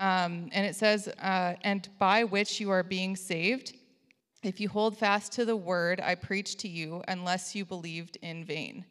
Um, 0.00 0.50
and 0.52 0.66
it 0.66 0.76
says, 0.76 1.08
uh, 1.22 1.54
and 1.62 1.88
by 1.98 2.24
which 2.24 2.60
you 2.60 2.68
are 2.70 2.82
being 2.82 3.16
saved, 3.16 3.74
if 4.42 4.60
you 4.60 4.68
hold 4.68 4.98
fast 4.98 5.32
to 5.32 5.44
the 5.46 5.56
word 5.56 6.00
I 6.00 6.14
preached 6.14 6.58
to 6.60 6.68
you, 6.68 7.02
unless 7.08 7.54
you 7.54 7.64
believed 7.64 8.18
in 8.20 8.44
vain. 8.44 8.84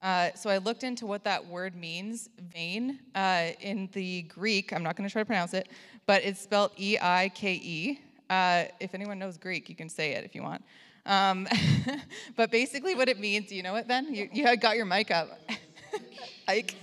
Uh, 0.00 0.30
so 0.34 0.48
I 0.48 0.58
looked 0.58 0.84
into 0.84 1.06
what 1.06 1.24
that 1.24 1.44
word 1.44 1.74
means, 1.74 2.30
vain. 2.54 3.00
Uh, 3.14 3.48
in 3.60 3.90
the 3.92 4.22
Greek, 4.22 4.72
I'm 4.72 4.82
not 4.82 4.96
going 4.96 5.06
to 5.06 5.12
try 5.12 5.22
to 5.22 5.26
pronounce 5.26 5.52
it, 5.52 5.68
but 6.06 6.24
it's 6.24 6.40
spelled 6.40 6.70
E 6.78 6.96
I 7.00 7.30
K 7.34 7.52
E. 7.54 8.00
Uh, 8.30 8.64
if 8.78 8.94
anyone 8.94 9.18
knows 9.18 9.36
Greek, 9.36 9.68
you 9.68 9.74
can 9.74 9.88
say 9.88 10.12
it 10.12 10.24
if 10.24 10.34
you 10.36 10.42
want. 10.42 10.64
Um, 11.04 11.48
but 12.36 12.50
basically, 12.52 12.94
what 12.94 13.08
it 13.08 13.18
means, 13.18 13.48
do 13.48 13.56
you 13.56 13.62
know 13.64 13.74
it, 13.74 13.88
Ben? 13.88 14.14
You, 14.14 14.28
you 14.32 14.44
had 14.44 14.60
got 14.60 14.76
your 14.76 14.86
mic 14.86 15.10
up. 15.10 15.38
Ike? 16.48 16.76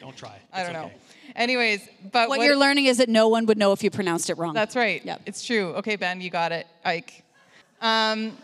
Don't 0.00 0.16
try. 0.16 0.38
I 0.52 0.62
don't 0.62 0.72
know. 0.72 0.84
okay. 0.84 0.94
Anyways, 1.34 1.88
but 2.12 2.28
What, 2.28 2.40
you're 2.40 2.56
learning 2.56 2.86
is 2.86 2.98
that 2.98 3.08
no 3.08 3.28
one 3.28 3.46
would 3.46 3.58
know 3.58 3.72
if 3.72 3.82
you 3.82 3.90
pronounced 3.90 4.30
it 4.30 4.38
wrong. 4.38 4.54
That's 4.54 4.76
right. 4.76 5.04
Yep. 5.04 5.22
It's 5.26 5.44
true. 5.44 5.74
Okay, 5.74 5.96
Ben, 5.96 6.20
you 6.20 6.30
got 6.30 6.52
it. 6.52 6.66
Ike. 6.84 7.24
Um, 7.80 8.36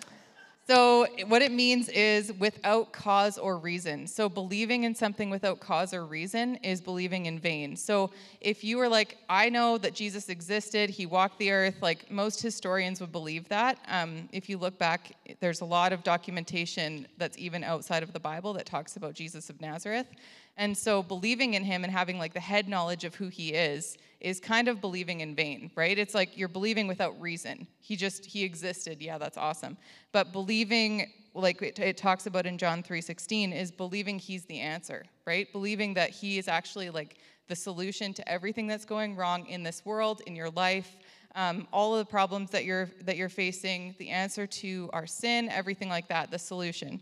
so, 0.68 1.06
what 1.28 1.42
it 1.42 1.52
means 1.52 1.88
is 1.90 2.32
without 2.32 2.90
cause 2.92 3.38
or 3.38 3.56
reason. 3.56 4.08
So, 4.08 4.28
believing 4.28 4.82
in 4.82 4.96
something 4.96 5.30
without 5.30 5.60
cause 5.60 5.94
or 5.94 6.04
reason 6.04 6.56
is 6.56 6.80
believing 6.80 7.26
in 7.26 7.38
vain. 7.38 7.76
So, 7.76 8.10
if 8.40 8.64
you 8.64 8.78
were 8.78 8.88
like, 8.88 9.16
I 9.28 9.48
know 9.48 9.78
that 9.78 9.94
Jesus 9.94 10.28
existed, 10.28 10.90
he 10.90 11.06
walked 11.06 11.38
the 11.38 11.52
earth, 11.52 11.76
like 11.82 12.10
most 12.10 12.42
historians 12.42 13.00
would 13.00 13.12
believe 13.12 13.48
that. 13.48 13.78
Um, 13.86 14.28
if 14.32 14.48
you 14.48 14.58
look 14.58 14.76
back, 14.76 15.12
there's 15.38 15.60
a 15.60 15.64
lot 15.64 15.92
of 15.92 16.02
documentation 16.02 17.06
that's 17.16 17.38
even 17.38 17.62
outside 17.62 18.02
of 18.02 18.12
the 18.12 18.20
Bible 18.20 18.52
that 18.54 18.66
talks 18.66 18.96
about 18.96 19.14
Jesus 19.14 19.48
of 19.48 19.60
Nazareth. 19.60 20.08
And 20.56 20.76
so 20.76 21.02
believing 21.02 21.54
in 21.54 21.64
him 21.64 21.84
and 21.84 21.92
having 21.92 22.18
like 22.18 22.32
the 22.32 22.40
head 22.40 22.68
knowledge 22.68 23.04
of 23.04 23.14
who 23.14 23.28
he 23.28 23.52
is 23.52 23.98
is 24.20 24.40
kind 24.40 24.68
of 24.68 24.80
believing 24.80 25.20
in 25.20 25.34
vain, 25.34 25.70
right? 25.76 25.98
It's 25.98 26.14
like 26.14 26.36
you're 26.38 26.48
believing 26.48 26.86
without 26.88 27.20
reason. 27.20 27.66
He 27.80 27.94
just 27.96 28.24
he 28.24 28.42
existed. 28.42 29.02
Yeah, 29.02 29.18
that's 29.18 29.36
awesome. 29.36 29.76
But 30.12 30.32
believing 30.32 31.12
like 31.34 31.60
it, 31.60 31.78
it 31.78 31.98
talks 31.98 32.26
about 32.26 32.46
in 32.46 32.56
John 32.56 32.82
3:16 32.82 33.52
is 33.52 33.70
believing 33.70 34.18
he's 34.18 34.46
the 34.46 34.58
answer, 34.60 35.04
right? 35.26 35.50
Believing 35.52 35.92
that 35.94 36.10
he 36.10 36.38
is 36.38 36.48
actually 36.48 36.88
like 36.88 37.18
the 37.48 37.56
solution 37.56 38.14
to 38.14 38.26
everything 38.26 38.66
that's 38.66 38.86
going 38.86 39.14
wrong 39.14 39.46
in 39.46 39.62
this 39.62 39.84
world, 39.84 40.22
in 40.26 40.34
your 40.34 40.50
life. 40.50 40.96
um, 41.36 41.68
all 41.70 41.94
of 41.94 41.98
the 41.98 42.10
problems 42.10 42.50
that 42.50 42.64
you're 42.64 42.90
that 43.02 43.16
you're 43.16 43.28
facing, 43.28 43.94
the 43.98 44.08
answer 44.08 44.46
to 44.46 44.88
our 44.92 45.06
sin, 45.06 45.48
everything 45.50 45.88
like 45.90 46.08
that, 46.08 46.30
the 46.30 46.38
solution. 46.38 47.00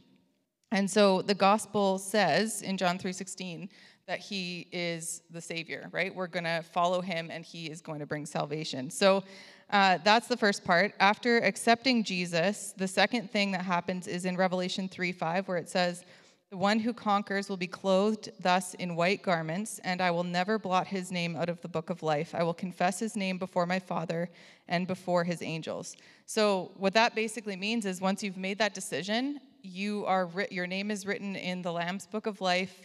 And 0.75 0.91
so 0.91 1.23
the 1.23 1.35
gospel 1.35 1.99
says 1.99 2.61
in 2.63 2.77
John 2.77 2.99
3:16 2.99 3.69
that 4.09 4.19
he 4.19 4.67
is 4.73 5.23
the 5.31 5.41
savior, 5.41 5.89
right? 5.93 6.13
We're 6.13 6.27
going 6.27 6.45
to 6.45 6.65
follow 6.73 7.01
him 7.01 7.31
and 7.31 7.45
he 7.45 7.71
is 7.71 7.81
going 7.81 8.01
to 8.01 8.07
bring 8.07 8.27
salvation. 8.27 8.91
So 8.91 9.23
uh, 9.71 9.99
that's 10.03 10.27
the 10.27 10.37
first 10.37 10.65
part. 10.65 10.93
After 10.99 11.39
accepting 11.39 12.03
Jesus, 12.03 12.75
the 12.77 12.89
second 12.89 13.31
thing 13.31 13.53
that 13.53 13.63
happens 13.63 14.09
is 14.09 14.25
in 14.25 14.37
Revelation 14.37 14.89
3 14.89 15.13
5, 15.13 15.47
where 15.47 15.59
it 15.59 15.69
says, 15.69 16.05
The 16.51 16.57
one 16.57 16.81
who 16.81 16.93
conquers 16.93 17.49
will 17.49 17.57
be 17.57 17.69
clothed 17.69 18.33
thus 18.41 18.75
in 18.75 18.97
white 18.97 19.23
garments, 19.23 19.79
and 19.85 20.01
I 20.01 20.11
will 20.11 20.25
never 20.25 20.59
blot 20.59 20.89
his 20.89 21.13
name 21.13 21.37
out 21.37 21.49
of 21.49 21.61
the 21.61 21.69
book 21.69 21.89
of 21.89 22.03
life. 22.03 22.35
I 22.35 22.43
will 22.43 22.53
confess 22.53 22.99
his 22.99 23.15
name 23.15 23.39
before 23.39 23.65
my 23.65 23.79
Father 23.79 24.29
and 24.67 24.89
before 24.89 25.23
his 25.23 25.41
angels. 25.41 25.97
So, 26.27 26.73
what 26.77 26.95
that 26.95 27.15
basically 27.15 27.55
means 27.55 27.87
is 27.87 28.01
once 28.01 28.25
you've 28.25 28.37
made 28.37 28.59
that 28.59 28.75
decision, 28.75 29.41
you 29.65 30.05
are 30.07 30.31
your 30.51 30.67
name 30.67 30.91
is 30.91 31.07
written 31.07 31.35
in 31.35 31.63
the 31.63 31.73
Lamb's 31.73 32.07
book 32.07 32.27
of 32.27 32.41
life 32.41 32.83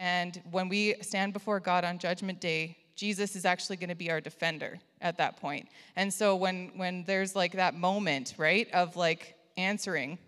and 0.00 0.40
when 0.50 0.70
we 0.70 0.94
stand 1.02 1.34
before 1.34 1.60
God 1.60 1.84
on 1.84 1.98
Judgment 1.98 2.40
Day, 2.40 2.78
Jesus 2.96 3.36
is 3.36 3.44
actually 3.44 3.76
going 3.76 3.90
to 3.90 3.94
be 3.94 4.10
our 4.10 4.20
defender 4.20 4.78
at 5.02 5.18
that 5.18 5.36
point. 5.36 5.68
And 5.94 6.12
so 6.12 6.34
when 6.36 6.72
when 6.74 7.04
there's 7.04 7.36
like 7.36 7.52
that 7.52 7.74
moment, 7.74 8.34
right, 8.38 8.66
of 8.72 8.96
like 8.96 9.34
answering 9.58 10.18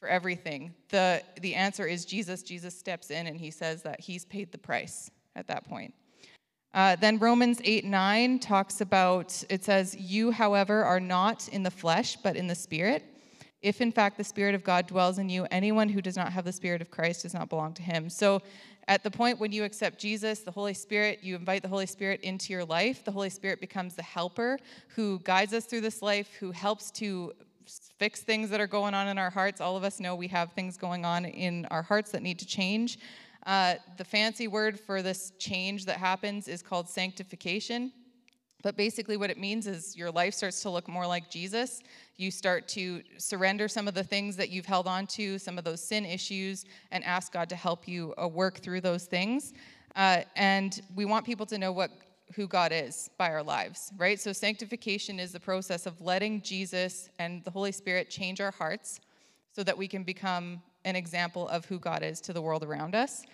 for 0.00 0.08
everything, 0.08 0.74
the 0.88 1.22
the 1.40 1.54
answer 1.54 1.86
is 1.86 2.04
Jesus. 2.04 2.42
Jesus 2.42 2.76
steps 2.76 3.10
in 3.10 3.28
and 3.28 3.36
he 3.36 3.52
says 3.52 3.82
that 3.84 4.00
he's 4.00 4.24
paid 4.24 4.50
the 4.50 4.58
price 4.58 5.12
at 5.36 5.46
that 5.46 5.64
point. 5.64 5.94
Uh, 6.74 6.96
then 6.96 7.20
Romans 7.20 7.60
8 7.62 7.84
9 7.84 8.40
talks 8.40 8.80
about, 8.80 9.44
it 9.48 9.62
says, 9.62 9.94
You, 9.94 10.32
however, 10.32 10.82
are 10.82 10.98
not 10.98 11.46
in 11.48 11.62
the 11.62 11.70
flesh, 11.70 12.16
but 12.16 12.34
in 12.34 12.48
the 12.48 12.54
spirit. 12.56 13.04
If 13.64 13.80
in 13.80 13.90
fact 13.90 14.18
the 14.18 14.24
Spirit 14.24 14.54
of 14.54 14.62
God 14.62 14.86
dwells 14.86 15.18
in 15.18 15.30
you, 15.30 15.46
anyone 15.50 15.88
who 15.88 16.02
does 16.02 16.16
not 16.16 16.30
have 16.34 16.44
the 16.44 16.52
Spirit 16.52 16.82
of 16.82 16.90
Christ 16.90 17.22
does 17.22 17.32
not 17.32 17.48
belong 17.48 17.72
to 17.72 17.82
him. 17.82 18.10
So 18.10 18.42
at 18.88 19.02
the 19.02 19.10
point 19.10 19.40
when 19.40 19.52
you 19.52 19.64
accept 19.64 19.98
Jesus, 19.98 20.40
the 20.40 20.50
Holy 20.50 20.74
Spirit, 20.74 21.20
you 21.22 21.34
invite 21.34 21.62
the 21.62 21.68
Holy 21.68 21.86
Spirit 21.86 22.20
into 22.20 22.52
your 22.52 22.66
life. 22.66 23.02
The 23.02 23.10
Holy 23.10 23.30
Spirit 23.30 23.62
becomes 23.62 23.94
the 23.94 24.02
helper 24.02 24.58
who 24.88 25.18
guides 25.20 25.54
us 25.54 25.64
through 25.64 25.80
this 25.80 26.02
life, 26.02 26.28
who 26.38 26.50
helps 26.50 26.90
to 26.90 27.32
fix 27.98 28.20
things 28.20 28.50
that 28.50 28.60
are 28.60 28.66
going 28.66 28.92
on 28.92 29.08
in 29.08 29.16
our 29.16 29.30
hearts. 29.30 29.62
All 29.62 29.78
of 29.78 29.82
us 29.82 29.98
know 29.98 30.14
we 30.14 30.28
have 30.28 30.52
things 30.52 30.76
going 30.76 31.06
on 31.06 31.24
in 31.24 31.64
our 31.70 31.82
hearts 31.82 32.10
that 32.10 32.22
need 32.22 32.38
to 32.40 32.46
change. 32.46 32.98
Uh, 33.46 33.76
the 33.96 34.04
fancy 34.04 34.46
word 34.46 34.78
for 34.78 35.00
this 35.00 35.32
change 35.38 35.86
that 35.86 35.96
happens 35.96 36.48
is 36.48 36.60
called 36.60 36.86
sanctification. 36.86 37.92
But 38.64 38.78
basically, 38.78 39.18
what 39.18 39.28
it 39.28 39.38
means 39.38 39.66
is 39.66 39.94
your 39.94 40.10
life 40.10 40.32
starts 40.32 40.62
to 40.62 40.70
look 40.70 40.88
more 40.88 41.06
like 41.06 41.30
Jesus. 41.30 41.82
You 42.16 42.30
start 42.30 42.66
to 42.68 43.02
surrender 43.18 43.68
some 43.68 43.86
of 43.86 43.92
the 43.92 44.02
things 44.02 44.36
that 44.36 44.48
you've 44.48 44.64
held 44.64 44.86
on 44.88 45.06
to, 45.08 45.38
some 45.38 45.58
of 45.58 45.64
those 45.64 45.86
sin 45.86 46.06
issues, 46.06 46.64
and 46.90 47.04
ask 47.04 47.30
God 47.30 47.50
to 47.50 47.56
help 47.56 47.86
you 47.86 48.14
uh, 48.20 48.26
work 48.26 48.60
through 48.60 48.80
those 48.80 49.04
things. 49.04 49.52
Uh, 49.94 50.22
and 50.34 50.80
we 50.96 51.04
want 51.04 51.26
people 51.26 51.44
to 51.44 51.58
know 51.58 51.72
what 51.72 51.90
who 52.34 52.46
God 52.46 52.72
is 52.72 53.10
by 53.18 53.30
our 53.30 53.42
lives, 53.42 53.92
right? 53.98 54.18
So 54.18 54.32
sanctification 54.32 55.20
is 55.20 55.30
the 55.30 55.40
process 55.40 55.84
of 55.84 56.00
letting 56.00 56.40
Jesus 56.40 57.10
and 57.18 57.44
the 57.44 57.50
Holy 57.50 57.70
Spirit 57.70 58.08
change 58.08 58.40
our 58.40 58.50
hearts 58.50 58.98
so 59.52 59.62
that 59.62 59.76
we 59.76 59.86
can 59.86 60.04
become 60.04 60.62
an 60.86 60.96
example 60.96 61.48
of 61.48 61.66
who 61.66 61.78
God 61.78 62.02
is 62.02 62.18
to 62.22 62.32
the 62.32 62.40
world 62.40 62.64
around 62.64 62.94
us. 62.94 63.24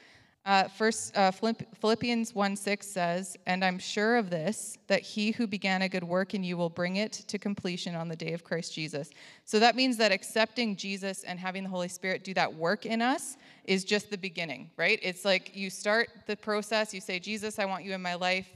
Uh, 0.46 0.66
first, 0.68 1.14
uh, 1.18 1.30
Philippians 1.30 2.34
1 2.34 2.56
6 2.56 2.86
says, 2.86 3.36
And 3.46 3.62
I'm 3.62 3.78
sure 3.78 4.16
of 4.16 4.30
this, 4.30 4.78
that 4.86 5.02
he 5.02 5.32
who 5.32 5.46
began 5.46 5.82
a 5.82 5.88
good 5.88 6.02
work 6.02 6.32
in 6.32 6.42
you 6.42 6.56
will 6.56 6.70
bring 6.70 6.96
it 6.96 7.12
to 7.12 7.38
completion 7.38 7.94
on 7.94 8.08
the 8.08 8.16
day 8.16 8.32
of 8.32 8.42
Christ 8.42 8.74
Jesus. 8.74 9.10
So 9.44 9.58
that 9.58 9.76
means 9.76 9.98
that 9.98 10.12
accepting 10.12 10.76
Jesus 10.76 11.24
and 11.24 11.38
having 11.38 11.64
the 11.64 11.68
Holy 11.68 11.88
Spirit 11.88 12.24
do 12.24 12.32
that 12.34 12.54
work 12.54 12.86
in 12.86 13.02
us 13.02 13.36
is 13.64 13.84
just 13.84 14.10
the 14.10 14.16
beginning, 14.16 14.70
right? 14.78 14.98
It's 15.02 15.26
like 15.26 15.54
you 15.54 15.68
start 15.68 16.08
the 16.26 16.36
process, 16.36 16.94
you 16.94 17.02
say, 17.02 17.18
Jesus, 17.18 17.58
I 17.58 17.66
want 17.66 17.84
you 17.84 17.92
in 17.92 18.00
my 18.00 18.14
life 18.14 18.48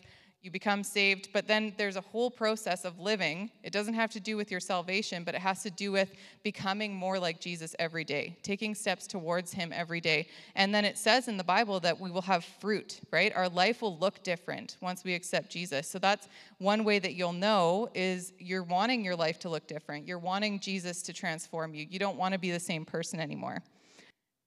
you 0.44 0.50
become 0.50 0.84
saved, 0.84 1.30
but 1.32 1.48
then 1.48 1.72
there's 1.78 1.96
a 1.96 2.02
whole 2.02 2.30
process 2.30 2.84
of 2.84 3.00
living. 3.00 3.50
It 3.62 3.72
doesn't 3.72 3.94
have 3.94 4.10
to 4.10 4.20
do 4.20 4.36
with 4.36 4.50
your 4.50 4.60
salvation, 4.60 5.24
but 5.24 5.34
it 5.34 5.40
has 5.40 5.62
to 5.62 5.70
do 5.70 5.90
with 5.90 6.12
becoming 6.42 6.94
more 6.94 7.18
like 7.18 7.40
Jesus 7.40 7.74
every 7.78 8.04
day, 8.04 8.36
taking 8.42 8.74
steps 8.74 9.06
towards 9.06 9.54
Him 9.54 9.72
every 9.72 10.02
day. 10.02 10.28
And 10.54 10.74
then 10.74 10.84
it 10.84 10.98
says 10.98 11.28
in 11.28 11.38
the 11.38 11.44
Bible 11.44 11.80
that 11.80 11.98
we 11.98 12.10
will 12.10 12.20
have 12.22 12.44
fruit, 12.44 13.00
right? 13.10 13.34
Our 13.34 13.48
life 13.48 13.80
will 13.80 13.96
look 13.96 14.22
different 14.22 14.76
once 14.82 15.02
we 15.02 15.14
accept 15.14 15.48
Jesus. 15.48 15.88
So 15.88 15.98
that's 15.98 16.28
one 16.58 16.84
way 16.84 16.98
that 16.98 17.14
you'll 17.14 17.32
know 17.32 17.88
is 17.94 18.34
you're 18.38 18.64
wanting 18.64 19.02
your 19.02 19.16
life 19.16 19.38
to 19.40 19.48
look 19.48 19.66
different. 19.66 20.06
You're 20.06 20.18
wanting 20.18 20.60
Jesus 20.60 21.00
to 21.04 21.14
transform 21.14 21.72
you. 21.72 21.86
You 21.88 21.98
don't 21.98 22.18
want 22.18 22.34
to 22.34 22.38
be 22.38 22.50
the 22.50 22.60
same 22.60 22.84
person 22.84 23.18
anymore. 23.18 23.62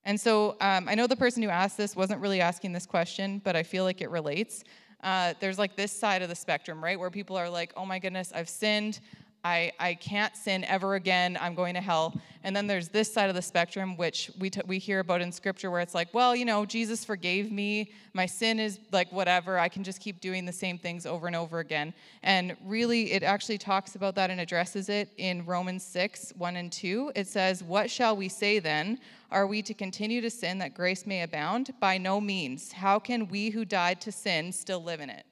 And 0.03 0.19
so 0.19 0.57
um, 0.62 0.88
I 0.88 0.93
know 0.93 1.07
the 1.07 1.15
person 1.15 1.41
who 1.41 1.49
asked 1.49 1.75
this 1.75 1.95
wasn't 1.95 2.21
really 2.21 2.39
asking 2.39 2.71
this 2.71 2.86
question, 2.86 3.41
but 3.43 3.55
I 3.55 3.63
feel 3.63 3.83
like 3.83 3.99
it 3.99 4.12
relates 4.12 4.63
uh, 5.03 5.33
there's 5.39 5.60
like 5.60 5.75
this 5.75 5.91
side 5.91 6.21
of 6.21 6.29
the 6.29 6.36
spectrum, 6.36 6.83
right? 6.83 6.99
Where 6.99 7.10
people 7.10 7.38
are 7.38 7.49
like, 7.49 7.73
oh 7.75 7.86
my 7.86 7.99
goodness, 7.99 8.31
I've 8.33 8.49
sinned. 8.49 8.99
I, 9.43 9.71
I 9.80 9.93
can't 9.93 10.36
sin 10.36 10.63
ever 10.65 10.95
again. 10.95 11.38
I'm 11.39 11.56
going 11.56 11.73
to 11.76 11.82
hell. 11.82 12.19
And 12.43 12.56
then 12.56 12.67
there's 12.67 12.89
this 12.89 13.12
side 13.12 13.30
of 13.30 13.36
the 13.36 13.41
spectrum, 13.41 13.97
which 13.97 14.32
we, 14.39 14.50
t- 14.50 14.62
we 14.65 14.80
hear 14.80 15.00
about 15.00 15.21
in 15.21 15.32
scripture, 15.32 15.69
where 15.71 15.82
it's 15.82 15.95
like, 15.95 16.13
well, 16.13 16.36
you 16.36 16.45
know, 16.45 16.65
Jesus 16.65 17.04
forgave 17.04 17.52
me. 17.52 17.91
My 18.13 18.26
sin 18.26 18.60
is 18.60 18.80
like 18.91 19.12
whatever. 19.12 19.60
I 19.60 19.69
can 19.69 19.84
just 19.84 20.00
keep 20.00 20.21
doing 20.21 20.45
the 20.45 20.54
same 20.54 20.78
things 20.78 21.06
over 21.06 21.28
and 21.28 21.36
over 21.36 21.60
again. 21.60 21.93
And 22.23 22.56
really, 22.65 23.12
it 23.12 23.23
actually 23.23 23.58
talks 23.58 23.95
about 23.95 24.15
that 24.15 24.30
and 24.30 24.39
addresses 24.39 24.89
it 24.89 25.10
in 25.17 25.45
Romans 25.45 25.84
6 25.84 26.34
1 26.38 26.56
and 26.56 26.71
2. 26.71 27.12
It 27.15 27.28
says, 27.28 27.63
What 27.63 27.89
shall 27.89 28.15
we 28.15 28.30
say 28.30 28.60
then? 28.60 29.00
Are 29.32 29.45
we 29.45 29.62
to 29.63 29.73
continue 29.73 30.21
to 30.21 30.30
sin 30.30 30.58
that 30.60 30.73
grace 30.73 31.06
may 31.06 31.23
abound? 31.23 31.73
By 31.80 31.97
no 31.97 32.21
means. 32.21 32.71
How 32.71 32.97
can 33.00 33.28
we 33.28 33.50
who 33.50 33.65
died 33.65 34.00
to 34.02 34.12
sin 34.12 34.52
still 34.52 34.82
live 34.82 35.02
in 35.02 35.10
it? 35.10 35.26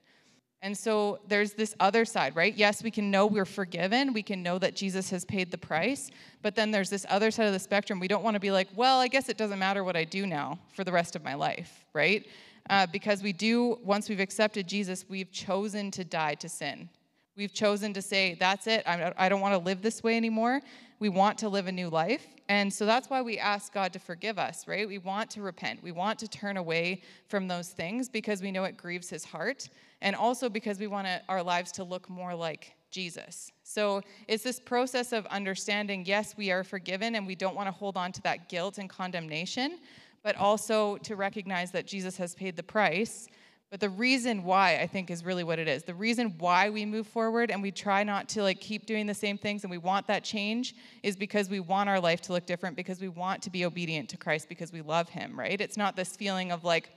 And 0.65 0.75
so 0.75 1.19
there's 1.27 1.53
this 1.53 1.75
other 1.79 2.05
side, 2.05 2.35
right? 2.35 2.51
Yes, 2.57 2.81
we 2.81 2.89
can 2.89 3.11
know 3.11 3.27
we're 3.27 3.45
forgiven. 3.45 4.13
We 4.13 4.23
can 4.23 4.41
know 4.41 4.57
that 4.57 4.75
Jesus 4.75 5.11
has 5.11 5.23
paid 5.23 5.51
the 5.51 5.59
price. 5.59 6.09
But 6.41 6.55
then 6.55 6.71
there's 6.71 6.89
this 6.89 7.05
other 7.07 7.29
side 7.29 7.45
of 7.45 7.53
the 7.53 7.59
spectrum. 7.59 7.99
We 7.99 8.07
don't 8.07 8.23
want 8.23 8.33
to 8.33 8.39
be 8.39 8.49
like, 8.49 8.69
well, 8.75 8.99
I 8.99 9.07
guess 9.07 9.29
it 9.29 9.37
doesn't 9.37 9.59
matter 9.59 9.83
what 9.83 9.95
I 9.95 10.05
do 10.05 10.25
now 10.25 10.57
for 10.73 10.83
the 10.83 10.91
rest 10.91 11.15
of 11.15 11.23
my 11.23 11.35
life, 11.35 11.85
right? 11.93 12.25
Uh, 12.67 12.87
because 12.87 13.21
we 13.21 13.31
do, 13.31 13.77
once 13.83 14.09
we've 14.09 14.19
accepted 14.19 14.67
Jesus, 14.67 15.05
we've 15.07 15.31
chosen 15.31 15.91
to 15.91 16.03
die 16.03 16.33
to 16.33 16.49
sin. 16.49 16.89
We've 17.37 17.53
chosen 17.53 17.93
to 17.93 18.01
say, 18.01 18.35
that's 18.39 18.65
it. 18.65 18.81
I 18.87 19.29
don't 19.29 19.41
want 19.41 19.53
to 19.53 19.59
live 19.59 19.83
this 19.83 20.01
way 20.01 20.17
anymore. 20.17 20.61
We 20.97 21.09
want 21.09 21.37
to 21.39 21.49
live 21.49 21.67
a 21.67 21.71
new 21.71 21.89
life. 21.89 22.25
And 22.49 22.73
so 22.73 22.87
that's 22.87 23.07
why 23.07 23.21
we 23.21 23.37
ask 23.37 23.71
God 23.71 23.93
to 23.93 23.99
forgive 23.99 24.39
us, 24.39 24.67
right? 24.67 24.87
We 24.87 24.97
want 24.97 25.29
to 25.31 25.43
repent. 25.43 25.83
We 25.83 25.91
want 25.91 26.17
to 26.19 26.27
turn 26.27 26.57
away 26.57 27.03
from 27.27 27.47
those 27.47 27.69
things 27.69 28.09
because 28.09 28.41
we 28.41 28.51
know 28.51 28.63
it 28.63 28.77
grieves 28.77 29.11
his 29.11 29.25
heart. 29.25 29.69
And 30.05 30.15
also 30.15 30.47
because 30.47 30.79
we 30.79 30.87
want 30.87 31.07
our 31.27 31.43
lives 31.43 31.73
to 31.73 31.83
look 31.83 32.09
more 32.09 32.33
like 32.33 32.73
Jesus. 32.91 33.51
So 33.63 34.01
it's 34.29 34.43
this 34.43 34.59
process 34.59 35.11
of 35.11 35.25
understanding 35.25 36.05
yes, 36.05 36.35
we 36.37 36.49
are 36.51 36.63
forgiven 36.63 37.15
and 37.15 37.27
we 37.27 37.35
don't 37.35 37.55
want 37.55 37.67
to 37.67 37.73
hold 37.73 37.97
on 37.97 38.13
to 38.13 38.21
that 38.21 38.47
guilt 38.47 38.77
and 38.77 38.89
condemnation, 38.89 39.79
but 40.23 40.37
also 40.37 40.95
to 40.97 41.17
recognize 41.17 41.71
that 41.71 41.85
Jesus 41.85 42.15
has 42.15 42.33
paid 42.35 42.55
the 42.55 42.63
price 42.63 43.27
but 43.71 43.79
the 43.79 43.89
reason 43.89 44.43
why 44.43 44.79
I 44.79 44.87
think 44.87 45.09
is 45.09 45.25
really 45.25 45.43
what 45.43 45.59
it 45.59 45.67
is. 45.67 45.83
The 45.83 45.93
reason 45.93 46.35
why 46.37 46.69
we 46.69 46.85
move 46.85 47.07
forward 47.07 47.51
and 47.51 47.61
we 47.61 47.71
try 47.71 48.03
not 48.03 48.29
to 48.29 48.43
like 48.43 48.61
keep 48.61 48.85
doing 48.85 49.05
the 49.05 49.13
same 49.13 49.37
things 49.37 49.63
and 49.63 49.71
we 49.71 49.77
want 49.77 50.07
that 50.07 50.23
change 50.23 50.75
is 51.03 51.15
because 51.15 51.49
we 51.49 51.59
want 51.59 51.89
our 51.89 51.99
life 51.99 52.21
to 52.21 52.31
look 52.31 52.45
different 52.45 52.77
because 52.77 53.01
we 53.01 53.09
want 53.09 53.41
to 53.41 53.49
be 53.49 53.65
obedient 53.65 54.07
to 54.09 54.17
Christ 54.17 54.47
because 54.47 54.71
we 54.71 54.81
love 54.81 55.09
him, 55.09 55.37
right? 55.37 55.59
It's 55.59 55.77
not 55.77 55.95
this 55.95 56.15
feeling 56.15 56.51
of 56.51 56.63
like 56.63 56.89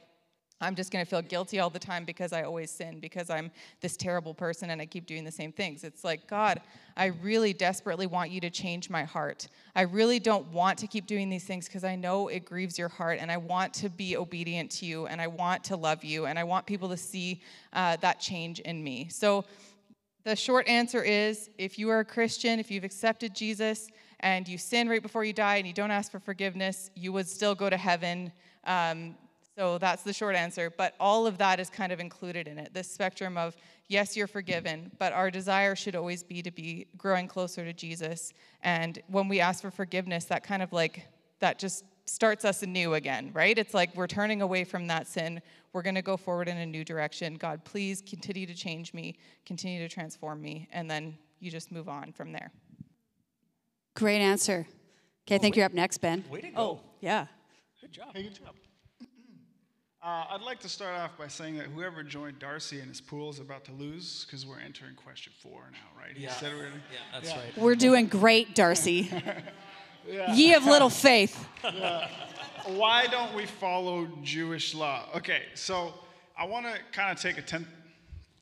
I'm 0.60 0.74
just 0.74 0.90
going 0.90 1.04
to 1.04 1.08
feel 1.08 1.22
guilty 1.22 1.60
all 1.60 1.70
the 1.70 1.78
time 1.78 2.04
because 2.04 2.32
I 2.32 2.42
always 2.42 2.70
sin, 2.70 2.98
because 2.98 3.30
I'm 3.30 3.50
this 3.80 3.96
terrible 3.96 4.34
person 4.34 4.70
and 4.70 4.80
I 4.80 4.86
keep 4.86 5.06
doing 5.06 5.24
the 5.24 5.30
same 5.30 5.52
things. 5.52 5.84
It's 5.84 6.02
like, 6.02 6.26
God, 6.26 6.60
I 6.96 7.06
really 7.06 7.52
desperately 7.52 8.06
want 8.06 8.30
you 8.30 8.40
to 8.40 8.50
change 8.50 8.90
my 8.90 9.04
heart. 9.04 9.46
I 9.76 9.82
really 9.82 10.18
don't 10.18 10.46
want 10.48 10.76
to 10.78 10.88
keep 10.88 11.06
doing 11.06 11.30
these 11.30 11.44
things 11.44 11.66
because 11.66 11.84
I 11.84 11.94
know 11.94 12.26
it 12.26 12.44
grieves 12.44 12.76
your 12.76 12.88
heart 12.88 13.18
and 13.20 13.30
I 13.30 13.36
want 13.36 13.72
to 13.74 13.88
be 13.88 14.16
obedient 14.16 14.70
to 14.72 14.86
you 14.86 15.06
and 15.06 15.20
I 15.20 15.28
want 15.28 15.62
to 15.64 15.76
love 15.76 16.02
you 16.02 16.26
and 16.26 16.38
I 16.38 16.44
want 16.44 16.66
people 16.66 16.88
to 16.88 16.96
see 16.96 17.40
uh, 17.72 17.96
that 17.96 18.18
change 18.18 18.58
in 18.60 18.82
me. 18.82 19.08
So, 19.10 19.44
the 20.24 20.34
short 20.36 20.68
answer 20.68 21.02
is 21.02 21.48
if 21.56 21.78
you 21.78 21.88
are 21.88 22.00
a 22.00 22.04
Christian, 22.04 22.58
if 22.58 22.70
you've 22.70 22.84
accepted 22.84 23.34
Jesus 23.34 23.88
and 24.20 24.46
you 24.46 24.58
sin 24.58 24.86
right 24.88 25.00
before 25.00 25.24
you 25.24 25.32
die 25.32 25.56
and 25.56 25.66
you 25.66 25.72
don't 25.72 25.92
ask 25.92 26.12
for 26.12 26.18
forgiveness, 26.18 26.90
you 26.94 27.12
would 27.12 27.26
still 27.26 27.54
go 27.54 27.70
to 27.70 27.78
heaven. 27.78 28.30
Um, 28.64 29.14
so 29.58 29.76
that's 29.76 30.04
the 30.04 30.12
short 30.12 30.36
answer. 30.36 30.70
But 30.70 30.94
all 31.00 31.26
of 31.26 31.36
that 31.38 31.58
is 31.58 31.68
kind 31.68 31.90
of 31.90 31.98
included 31.98 32.46
in 32.46 32.58
it 32.58 32.72
this 32.72 32.88
spectrum 32.88 33.36
of 33.36 33.56
yes, 33.88 34.16
you're 34.16 34.28
forgiven, 34.28 34.92
but 34.98 35.12
our 35.12 35.30
desire 35.30 35.74
should 35.74 35.96
always 35.96 36.22
be 36.22 36.42
to 36.42 36.50
be 36.50 36.86
growing 36.96 37.26
closer 37.26 37.64
to 37.64 37.72
Jesus. 37.72 38.32
And 38.62 39.02
when 39.08 39.26
we 39.26 39.40
ask 39.40 39.62
for 39.62 39.70
forgiveness, 39.70 40.26
that 40.26 40.44
kind 40.44 40.62
of 40.62 40.72
like, 40.72 41.06
that 41.40 41.58
just 41.58 41.84
starts 42.04 42.44
us 42.44 42.62
anew 42.62 42.94
again, 42.94 43.30
right? 43.34 43.58
It's 43.58 43.74
like 43.74 43.94
we're 43.96 44.06
turning 44.06 44.42
away 44.42 44.62
from 44.64 44.86
that 44.86 45.08
sin. 45.08 45.42
We're 45.72 45.82
going 45.82 45.96
to 45.96 46.02
go 46.02 46.16
forward 46.16 46.48
in 46.48 46.58
a 46.58 46.66
new 46.66 46.84
direction. 46.84 47.34
God, 47.34 47.64
please 47.64 48.02
continue 48.08 48.46
to 48.46 48.54
change 48.54 48.94
me, 48.94 49.16
continue 49.44 49.80
to 49.80 49.92
transform 49.92 50.40
me, 50.40 50.68
and 50.70 50.88
then 50.90 51.18
you 51.40 51.50
just 51.50 51.72
move 51.72 51.88
on 51.88 52.12
from 52.12 52.30
there. 52.32 52.52
Great 53.94 54.20
answer. 54.20 54.66
Okay, 55.26 55.34
I 55.34 55.38
think 55.38 55.56
you're 55.56 55.66
up 55.66 55.74
next, 55.74 55.98
Ben. 55.98 56.24
Way 56.30 56.42
to 56.42 56.48
go. 56.50 56.60
Oh, 56.60 56.80
yeah. 57.00 57.26
Good 57.80 57.92
job. 57.92 58.14
Hey, 58.14 58.22
good 58.22 58.34
job. 58.34 58.54
Uh, 60.02 60.24
I'd 60.30 60.42
like 60.42 60.60
to 60.60 60.68
start 60.68 60.94
off 60.96 61.18
by 61.18 61.26
saying 61.26 61.56
that 61.56 61.66
whoever 61.66 62.04
joined 62.04 62.38
Darcy 62.38 62.80
in 62.80 62.88
his 62.88 63.00
pool 63.00 63.30
is 63.30 63.40
about 63.40 63.64
to 63.64 63.72
lose 63.72 64.24
because 64.26 64.46
we're 64.46 64.60
entering 64.60 64.94
question 64.94 65.32
four 65.42 65.62
now, 65.72 66.00
right? 66.00 66.16
He 66.16 66.22
Yeah. 66.22 66.32
said 66.34 66.54
we're 66.54 66.66
gonna- 66.68 66.82
Yeah, 66.92 66.98
that's 67.20 67.32
right. 67.32 67.56
We're 67.58 67.74
doing 67.74 68.06
great, 68.06 68.54
Darcy. 68.54 69.10
Ye 70.34 70.54
of 70.54 70.64
little 70.64 70.88
faith. 70.88 71.44
Why 72.66 73.08
don't 73.08 73.34
we 73.34 73.44
follow 73.46 74.06
Jewish 74.22 74.72
law? 74.72 75.08
Okay, 75.16 75.42
so 75.54 75.92
I 76.36 76.44
want 76.44 76.66
to 76.66 76.78
kind 76.92 77.10
of 77.10 77.20
take 77.20 77.36
a 77.38 77.42
10 77.42 77.66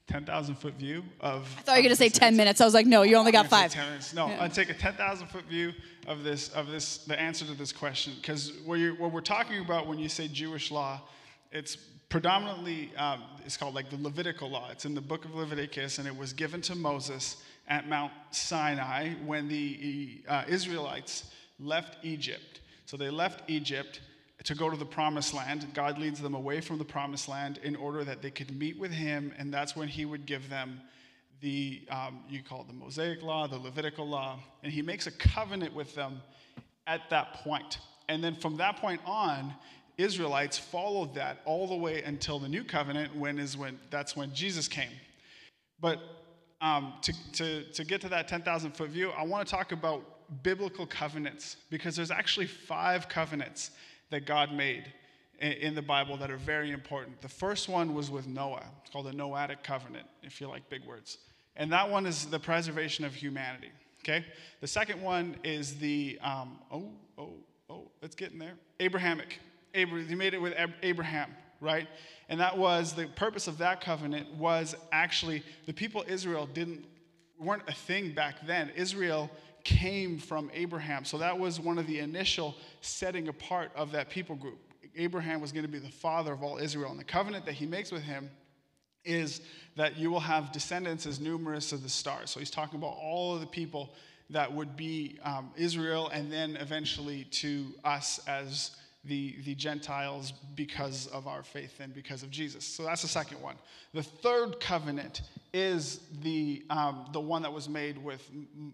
10,000 0.08 0.54
foot 0.54 0.74
view 0.74 1.02
of. 1.20 1.52
I 1.58 1.62
thought 1.62 1.72
you 1.72 1.78
were 1.78 1.82
going 1.82 1.90
to 1.90 1.96
say 1.96 2.08
10 2.08 2.36
minutes. 2.36 2.60
I 2.60 2.64
was 2.64 2.74
like, 2.74 2.86
no, 2.86 3.02
you 3.02 3.16
only 3.16 3.32
got 3.32 3.48
five. 3.48 3.72
Ten 3.72 3.86
minutes. 3.88 4.12
No, 4.14 4.26
I'll 4.28 4.48
take 4.48 4.68
a 4.70 4.74
10,000 4.74 5.26
foot 5.26 5.42
view 5.46 5.72
of 6.06 6.22
this, 6.22 6.48
of 6.50 6.68
this, 6.68 6.98
the 6.98 7.18
answer 7.20 7.44
to 7.44 7.54
this 7.54 7.72
question. 7.72 8.12
Because 8.20 8.52
what, 8.64 8.78
you're- 8.78 8.96
what 8.96 9.10
we're 9.10 9.20
talking 9.20 9.58
about 9.60 9.88
when 9.88 9.98
you 9.98 10.08
say 10.08 10.28
Jewish 10.28 10.70
law, 10.70 11.00
it's 11.52 11.76
predominantly, 12.08 12.90
um, 12.96 13.22
it's 13.44 13.56
called 13.56 13.74
like 13.74 13.90
the 13.90 13.96
Levitical 13.96 14.50
law. 14.50 14.68
It's 14.70 14.84
in 14.84 14.94
the 14.94 15.00
book 15.00 15.24
of 15.24 15.34
Leviticus, 15.34 15.98
and 15.98 16.06
it 16.06 16.16
was 16.16 16.32
given 16.32 16.60
to 16.62 16.74
Moses 16.74 17.42
at 17.68 17.88
Mount 17.88 18.12
Sinai 18.30 19.14
when 19.24 19.48
the 19.48 20.22
uh, 20.28 20.44
Israelites 20.48 21.30
left 21.58 22.04
Egypt. 22.04 22.60
So 22.84 22.96
they 22.96 23.10
left 23.10 23.42
Egypt 23.48 24.00
to 24.44 24.54
go 24.54 24.70
to 24.70 24.76
the 24.76 24.86
promised 24.86 25.34
land. 25.34 25.66
God 25.74 25.98
leads 25.98 26.20
them 26.20 26.34
away 26.34 26.60
from 26.60 26.78
the 26.78 26.84
promised 26.84 27.28
land 27.28 27.58
in 27.62 27.74
order 27.74 28.04
that 28.04 28.22
they 28.22 28.30
could 28.30 28.56
meet 28.56 28.78
with 28.78 28.92
him, 28.92 29.32
and 29.38 29.52
that's 29.52 29.74
when 29.74 29.88
he 29.88 30.04
would 30.04 30.26
give 30.26 30.48
them 30.48 30.80
the, 31.40 31.82
um, 31.90 32.20
you 32.28 32.42
call 32.42 32.62
it 32.62 32.68
the 32.68 32.74
Mosaic 32.74 33.22
law, 33.22 33.46
the 33.46 33.58
Levitical 33.58 34.08
law, 34.08 34.38
and 34.62 34.72
he 34.72 34.82
makes 34.82 35.06
a 35.06 35.10
covenant 35.10 35.74
with 35.74 35.94
them 35.94 36.20
at 36.86 37.10
that 37.10 37.34
point. 37.34 37.78
And 38.08 38.22
then 38.22 38.36
from 38.36 38.56
that 38.58 38.76
point 38.76 39.00
on, 39.04 39.52
Israelites 39.98 40.58
followed 40.58 41.14
that 41.14 41.40
all 41.44 41.66
the 41.66 41.76
way 41.76 42.02
until 42.02 42.38
the 42.38 42.48
new 42.48 42.64
covenant, 42.64 43.14
when 43.16 43.38
is 43.38 43.56
when 43.56 43.78
that's 43.90 44.14
when 44.14 44.32
Jesus 44.34 44.68
came. 44.68 44.90
But 45.80 46.00
um, 46.60 46.94
to, 47.02 47.32
to, 47.32 47.64
to 47.72 47.84
get 47.84 48.00
to 48.02 48.08
that 48.08 48.28
10,000 48.28 48.72
foot 48.72 48.90
view, 48.90 49.10
I 49.10 49.24
want 49.24 49.46
to 49.46 49.50
talk 49.50 49.72
about 49.72 50.42
biblical 50.42 50.86
covenants 50.86 51.56
because 51.70 51.96
there's 51.96 52.10
actually 52.10 52.46
five 52.46 53.08
covenants 53.08 53.70
that 54.10 54.26
God 54.26 54.52
made 54.52 54.92
in, 55.40 55.52
in 55.52 55.74
the 55.74 55.82
Bible 55.82 56.16
that 56.18 56.30
are 56.30 56.36
very 56.36 56.70
important. 56.70 57.20
The 57.20 57.28
first 57.28 57.68
one 57.68 57.94
was 57.94 58.10
with 58.10 58.26
Noah. 58.26 58.64
It's 58.82 58.90
called 58.90 59.06
the 59.06 59.12
Noahic 59.12 59.62
covenant, 59.62 60.06
if 60.22 60.40
you 60.40 60.48
like 60.48 60.68
big 60.68 60.84
words. 60.84 61.18
And 61.56 61.72
that 61.72 61.88
one 61.88 62.06
is 62.06 62.26
the 62.26 62.38
preservation 62.38 63.04
of 63.04 63.14
humanity. 63.14 63.70
Okay? 64.02 64.24
The 64.60 64.66
second 64.66 65.02
one 65.02 65.36
is 65.42 65.76
the, 65.76 66.18
um, 66.22 66.58
oh, 66.70 66.90
oh, 67.18 67.34
oh, 67.68 67.90
it's 68.02 68.14
getting 68.14 68.38
there. 68.38 68.54
Abrahamic. 68.80 69.40
Abraham, 69.76 70.08
he 70.08 70.14
made 70.14 70.34
it 70.34 70.40
with 70.42 70.54
Abraham, 70.82 71.30
right? 71.60 71.86
And 72.28 72.40
that 72.40 72.58
was 72.58 72.94
the 72.94 73.06
purpose 73.06 73.46
of 73.46 73.58
that 73.58 73.80
covenant 73.80 74.34
was 74.34 74.74
actually 74.90 75.42
the 75.66 75.72
people 75.72 76.04
Israel 76.08 76.48
didn't 76.52 76.84
weren't 77.38 77.62
a 77.68 77.72
thing 77.72 78.12
back 78.12 78.46
then. 78.46 78.70
Israel 78.74 79.30
came 79.62 80.18
from 80.18 80.50
Abraham. 80.54 81.04
So 81.04 81.18
that 81.18 81.38
was 81.38 81.60
one 81.60 81.76
of 81.78 81.86
the 81.86 81.98
initial 81.98 82.54
setting 82.80 83.28
apart 83.28 83.70
of 83.74 83.92
that 83.92 84.08
people 84.08 84.36
group. 84.36 84.58
Abraham 84.96 85.40
was 85.40 85.52
going 85.52 85.64
to 85.64 85.70
be 85.70 85.78
the 85.78 85.90
father 85.90 86.32
of 86.32 86.42
all 86.42 86.58
Israel. 86.58 86.90
And 86.90 86.98
the 86.98 87.04
covenant 87.04 87.44
that 87.46 87.54
he 87.54 87.66
makes 87.66 87.92
with 87.92 88.02
him 88.02 88.30
is 89.04 89.40
that 89.76 89.98
you 89.98 90.10
will 90.10 90.20
have 90.20 90.50
descendants 90.52 91.06
as 91.06 91.20
numerous 91.20 91.72
as 91.72 91.82
the 91.82 91.88
stars. 91.88 92.30
So 92.30 92.40
he's 92.40 92.50
talking 92.50 92.78
about 92.78 92.96
all 93.00 93.34
of 93.34 93.40
the 93.40 93.46
people 93.46 93.92
that 94.30 94.52
would 94.52 94.76
be 94.76 95.18
um, 95.22 95.50
Israel 95.56 96.08
and 96.08 96.32
then 96.32 96.56
eventually 96.56 97.24
to 97.24 97.66
us 97.84 98.18
as 98.26 98.70
the, 99.06 99.36
the 99.44 99.54
Gentiles 99.54 100.32
because 100.54 101.06
of 101.08 101.26
our 101.26 101.42
faith 101.42 101.80
and 101.80 101.94
because 101.94 102.22
of 102.22 102.30
Jesus. 102.30 102.64
So 102.64 102.82
that's 102.82 103.02
the 103.02 103.08
second 103.08 103.40
one. 103.40 103.56
The 103.94 104.02
third 104.02 104.60
covenant 104.60 105.22
is 105.52 106.00
the, 106.22 106.64
um, 106.70 107.08
the 107.12 107.20
one 107.20 107.42
that 107.42 107.52
was 107.52 107.68
made 107.68 108.02
with 108.02 108.28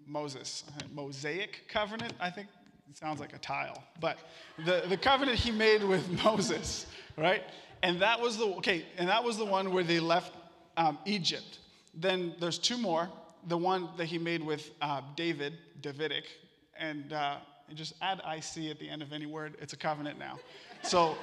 Moses. 0.07 0.65
Mosaic 0.93 1.69
covenant, 1.69 2.15
I 2.21 2.31
think 2.31 2.49
it 2.91 2.99
sounds 2.99 3.21
like 3.21 3.35
a 3.35 3.39
tile, 3.39 3.83
but 4.01 4.19
the, 4.65 4.83
the 4.89 4.97
covenant 4.97 5.39
he 5.39 5.51
made 5.51 5.83
with 5.83 6.09
Moses, 6.25 6.87
right? 7.17 7.43
And 7.83 8.01
that 8.01 8.21
was 8.21 8.37
the 8.37 8.45
okay, 8.45 8.85
and 8.97 9.09
that 9.09 9.25
was 9.25 9.37
the 9.37 9.45
one 9.45 9.73
where 9.73 9.83
they 9.83 9.99
left 9.99 10.33
um, 10.77 10.99
Egypt. 11.05 11.59
Then 11.95 12.35
there's 12.39 12.59
two 12.59 12.79
more. 12.79 13.09
The 13.49 13.59
one 13.59 13.89
that 13.97 14.07
he 14.07 14.19
made 14.19 14.43
with 14.43 14.71
uh, 14.81 15.01
David, 15.17 15.55
Davidic, 15.81 16.25
and, 16.79 17.13
uh, 17.13 17.37
and 17.73 17.79
just 17.79 17.95
add 18.03 18.19
IC 18.19 18.71
at 18.71 18.79
the 18.79 18.87
end 18.87 19.01
of 19.01 19.15
any 19.15 19.25
word. 19.25 19.57
It's 19.59 19.73
a 19.73 19.79
covenant 19.79 20.19
now. 20.19 20.39
So 20.83 21.17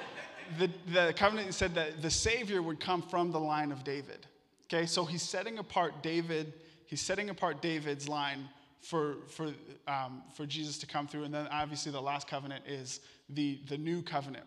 the, 0.58 0.68
the 0.92 1.14
covenant 1.16 1.54
said 1.54 1.76
that 1.76 2.02
the 2.02 2.10
Savior 2.10 2.60
would 2.60 2.80
come 2.80 3.02
from 3.02 3.30
the 3.30 3.38
line 3.38 3.70
of 3.70 3.84
David. 3.84 4.26
Okay, 4.64 4.84
so 4.84 5.04
he's 5.04 5.22
setting 5.22 5.58
apart 5.58 6.02
David. 6.02 6.54
He's 6.86 7.00
setting 7.00 7.30
apart 7.30 7.62
David's 7.62 8.08
line 8.08 8.48
for, 8.80 9.18
for, 9.28 9.52
um, 9.86 10.24
for 10.34 10.44
Jesus 10.44 10.76
to 10.78 10.88
come 10.88 11.06
through. 11.06 11.22
And 11.22 11.32
then 11.32 11.46
obviously 11.52 11.92
the 11.92 12.02
last 12.02 12.26
covenant 12.26 12.64
is 12.66 12.98
the, 13.28 13.60
the 13.68 13.78
new 13.78 14.02
covenant, 14.02 14.46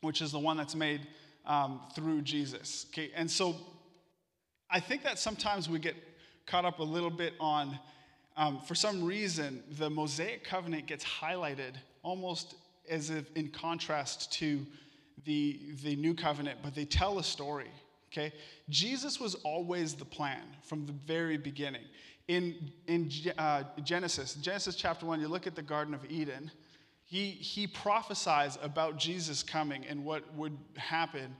which 0.00 0.22
is 0.22 0.32
the 0.32 0.38
one 0.38 0.56
that's 0.56 0.74
made 0.74 1.06
um, 1.44 1.82
through 1.94 2.22
Jesus. 2.22 2.86
Okay, 2.88 3.10
and 3.14 3.30
so 3.30 3.56
I 4.70 4.80
think 4.80 5.02
that 5.02 5.18
sometimes 5.18 5.68
we 5.68 5.80
get 5.80 5.96
caught 6.46 6.64
up 6.64 6.78
a 6.78 6.82
little 6.82 7.10
bit 7.10 7.34
on, 7.38 7.78
um, 8.36 8.60
for 8.60 8.74
some 8.74 9.02
reason, 9.02 9.62
the 9.78 9.88
Mosaic 9.88 10.44
covenant 10.44 10.86
gets 10.86 11.04
highlighted 11.04 11.74
almost 12.02 12.56
as 12.88 13.10
if 13.10 13.30
in 13.34 13.48
contrast 13.48 14.32
to 14.34 14.66
the, 15.24 15.60
the 15.82 15.96
new 15.96 16.14
covenant, 16.14 16.60
but 16.62 16.74
they 16.74 16.84
tell 16.84 17.18
a 17.18 17.24
story. 17.24 17.70
Okay? 18.12 18.32
Jesus 18.68 19.18
was 19.18 19.34
always 19.36 19.94
the 19.94 20.04
plan 20.04 20.42
from 20.62 20.86
the 20.86 20.92
very 20.92 21.36
beginning. 21.36 21.84
In, 22.28 22.70
in 22.86 23.10
uh, 23.38 23.64
Genesis, 23.82 24.34
Genesis 24.34 24.76
chapter 24.76 25.06
1, 25.06 25.20
you 25.20 25.28
look 25.28 25.46
at 25.46 25.54
the 25.54 25.62
Garden 25.62 25.94
of 25.94 26.04
Eden, 26.10 26.50
he, 27.04 27.30
he 27.30 27.66
prophesies 27.66 28.58
about 28.62 28.98
Jesus 28.98 29.42
coming 29.42 29.86
and 29.86 30.04
what 30.04 30.34
would 30.34 30.56
happen 30.76 31.36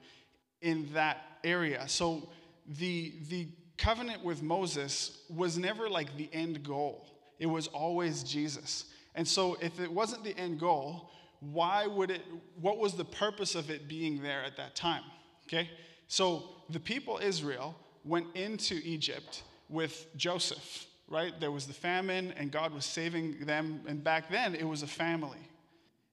in 0.63 0.89
that 0.95 1.19
area. 1.45 1.89
So 1.89 2.29
the, 2.67 3.15
the 3.29 3.49
covenant 3.79 4.25
with 4.25 4.43
Moses 4.43 5.23
was 5.29 5.59
never 5.59 5.89
like 5.89 6.17
the 6.17 6.29
end 6.33 6.63
goal, 6.63 7.07
it 7.39 7.47
was 7.47 7.67
always 7.69 8.23
Jesus. 8.23 8.87
And 9.15 9.27
so 9.27 9.57
if 9.61 9.81
it 9.81 9.91
wasn't 9.91 10.25
the 10.25 10.37
end 10.39 10.61
goal, 10.61 11.11
why 11.41 11.87
would 11.87 12.11
it, 12.11 12.23
what 12.61 12.79
was 12.79 12.95
the 12.95 13.05
purpose 13.05 13.55
of 13.55 13.71
it 13.71 13.89
being 13.89 14.23
there 14.23 14.43
at 14.43 14.57
that 14.57 14.75
time? 14.75 15.03
Okay? 15.47 15.71
So 16.09 16.45
the 16.71 16.81
people 16.81 17.19
Israel 17.23 17.75
went 18.05 18.27
into 18.35 18.81
Egypt 18.85 19.43
with 19.69 20.07
Joseph, 20.17 20.87
right? 21.09 21.39
There 21.41 21.51
was 21.51 21.67
the 21.67 21.75
famine 21.75 22.33
and 22.37 22.51
God 22.51 22.73
was 22.73 22.85
saving 22.85 23.45
them. 23.45 23.81
And 23.87 24.03
back 24.03 24.31
then 24.31 24.55
it 24.55 24.65
was 24.65 24.83
a 24.83 24.87
family. 24.87 25.39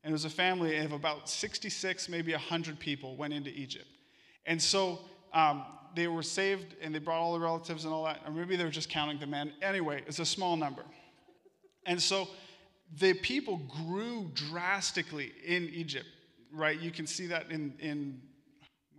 And 0.04 0.12
it 0.12 0.14
was 0.14 0.26
a 0.26 0.30
family 0.30 0.78
of 0.78 0.92
about 0.92 1.30
66, 1.30 2.10
maybe 2.10 2.32
100 2.32 2.80
people 2.80 3.16
went 3.16 3.34
into 3.34 3.50
Egypt. 3.50 3.88
And 4.46 4.62
so 4.62 5.00
um, 5.34 5.64
they 5.96 6.08
were 6.08 6.24
saved 6.24 6.76
and 6.82 6.94
they 6.94 7.00
brought 7.00 7.20
all 7.20 7.34
the 7.34 7.40
relatives 7.40 7.86
and 7.86 7.94
all 7.94 8.06
that. 8.06 8.22
Or 8.26 8.32
maybe 8.32 8.56
they 8.56 8.64
were 8.64 8.70
just 8.70 8.90
counting 8.90 9.20
the 9.20 9.28
men. 9.28 9.54
Anyway, 9.62 10.04
it's 10.08 10.20
a 10.20 10.26
small 10.26 10.56
number. 10.56 10.84
And 11.86 12.02
so 12.02 12.28
the 13.00 13.14
people 13.14 13.58
grew 13.58 14.30
drastically 14.34 15.32
in 15.46 15.70
Egypt, 15.74 16.08
right? 16.52 16.80
You 16.80 16.92
can 16.92 17.08
see 17.08 17.28
that 17.28 17.52
in, 17.52 17.74
in 17.80 18.22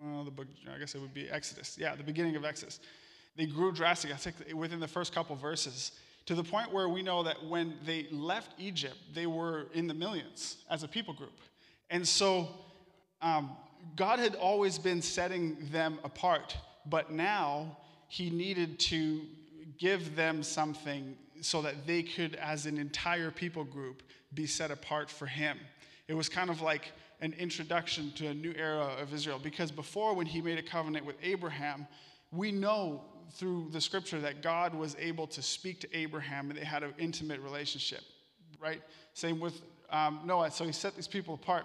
well, 0.03 0.25
the 0.25 0.31
book, 0.31 0.47
I 0.73 0.79
guess 0.79 0.95
it 0.95 1.01
would 1.01 1.15
be 1.15 1.29
Exodus. 1.31 1.77
Yeah, 1.79 1.95
the 1.95 2.03
beginning 2.03 2.37
of 2.37 2.45
Exodus. 2.45 2.81
They 3.37 3.47
grew 3.47 3.73
drastically, 3.73 4.15
I 4.15 4.19
think 4.19 4.37
within 4.55 4.81
the 4.81 4.89
first 4.89 5.15
couple 5.15 5.35
verses, 5.37 5.93
to 6.27 6.35
the 6.35 6.45
point 6.45 6.73
where 6.73 6.89
we 6.89 7.03
know 7.03 7.23
that 7.23 7.45
when 7.45 7.75
they 7.85 8.07
left 8.11 8.53
Egypt, 8.59 8.97
they 9.13 9.27
were 9.27 9.67
in 9.75 9.87
the 9.87 9.95
millions 9.95 10.59
as 10.71 10.83
a 10.83 10.89
people 10.89 11.15
group. 11.15 11.39
And 11.91 12.07
so 12.07 12.49
um, 13.21 13.51
God 13.97 14.19
had 14.19 14.35
always 14.35 14.79
been 14.79 15.03
setting 15.03 15.57
them 15.71 15.99
apart, 16.05 16.57
but 16.87 17.11
now 17.11 17.77
He 18.09 18.31
needed 18.31 18.79
to 18.81 19.23
give 19.79 20.17
them 20.17 20.43
something 20.43 21.17
so 21.41 21.63
that 21.63 21.87
they 21.87 22.03
could, 22.03 22.37
as 22.37 22.67
an 22.67 22.79
entire 22.79 23.31
people 23.31 23.65
group, 23.65 24.03
be 24.33 24.47
set 24.47 24.71
apart 24.71 25.11
for 25.11 25.27
Him. 25.27 25.59
It 26.09 26.15
was 26.15 26.29
kind 26.29 26.51
of 26.51 26.61
like 26.61 26.93
an 27.21 27.35
introduction 27.39 28.13
to 28.17 28.29
a 28.29 28.35
new 28.35 28.53
era 28.57 28.95
of 29.01 29.13
Israel 29.15 29.41
because 29.43 29.71
before, 29.71 30.15
when 30.15 30.27
He 30.27 30.41
made 30.41 30.59
a 30.59 30.63
covenant 30.63 31.07
with 31.07 31.17
Abraham, 31.23 31.87
we 32.33 32.53
know 32.53 33.03
through 33.33 33.69
the 33.73 33.81
scripture 33.81 34.21
that 34.21 34.43
God 34.43 34.75
was 34.75 34.97
able 34.99 35.27
to 35.29 35.43
speak 35.43 35.81
to 35.81 35.97
Abraham 35.97 36.51
and 36.51 36.59
they 36.59 36.65
had 36.65 36.83
an 36.83 36.95
intimate 36.99 37.41
relationship, 37.41 38.03
right? 38.61 38.83
Same 39.13 39.41
with 39.41 39.61
um, 39.91 40.21
Noah. 40.25 40.51
So 40.51 40.65
he 40.65 40.73
set 40.73 40.95
these 40.95 41.09
people 41.09 41.35
apart. 41.35 41.65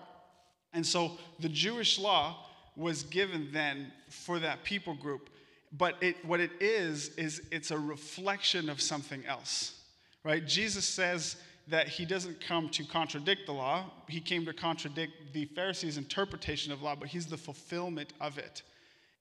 And 0.73 0.85
so 0.85 1.17
the 1.39 1.49
Jewish 1.49 1.99
law 1.99 2.45
was 2.75 3.03
given 3.03 3.49
then 3.51 3.91
for 4.09 4.39
that 4.39 4.63
people 4.63 4.95
group. 4.95 5.29
but 5.77 5.95
it, 6.01 6.15
what 6.25 6.39
it 6.39 6.51
is, 6.59 7.09
is 7.09 7.41
it's 7.51 7.69
a 7.69 7.77
reflection 7.77 8.69
of 8.69 8.81
something 8.81 9.23
else, 9.27 9.79
right? 10.23 10.45
Jesus 10.47 10.85
says 10.85 11.35
that 11.67 11.87
he 11.87 12.05
doesn't 12.05 12.41
come 12.41 12.69
to 12.69 12.83
contradict 12.83 13.45
the 13.45 13.51
law. 13.51 13.85
He 14.07 14.19
came 14.19 14.45
to 14.45 14.53
contradict 14.53 15.33
the 15.33 15.45
Pharisees' 15.45 15.97
interpretation 15.97 16.71
of 16.71 16.81
law, 16.81 16.95
but 16.95 17.09
he's 17.09 17.27
the 17.27 17.37
fulfillment 17.37 18.13
of 18.19 18.37
it. 18.39 18.63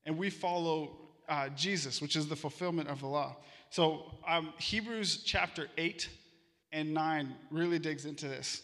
And 0.07 0.17
we 0.17 0.31
follow 0.31 0.97
uh, 1.29 1.51
Jesus, 1.51 2.01
which 2.01 2.17
is 2.17 2.27
the 2.27 2.37
fulfillment 2.37 2.89
of 2.89 3.01
the 3.01 3.07
law. 3.07 3.37
So 3.71 4.15
um, 4.27 4.55
Hebrews 4.59 5.23
chapter 5.25 5.69
8 5.77 6.09
and 6.73 6.95
9 6.95 7.35
really 7.51 7.79
digs 7.79 8.07
into 8.07 8.29
this. 8.29 8.63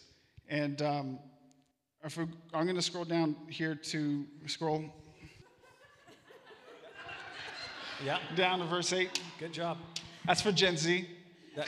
And 0.48 0.80
um, 0.80 1.18
if 2.04 2.16
we, 2.16 2.24
I'm 2.52 2.64
going 2.64 2.76
to 2.76 2.82
scroll 2.82 3.04
down 3.04 3.34
here 3.48 3.74
to 3.74 4.24
scroll 4.46 4.84
Yeah. 8.04 8.18
down 8.36 8.58
to 8.58 8.64
verse 8.66 8.92
8. 8.92 9.20
Good 9.38 9.52
job. 9.52 9.78
That's 10.26 10.42
for 10.42 10.52
Gen 10.52 10.76
Z. 10.76 11.08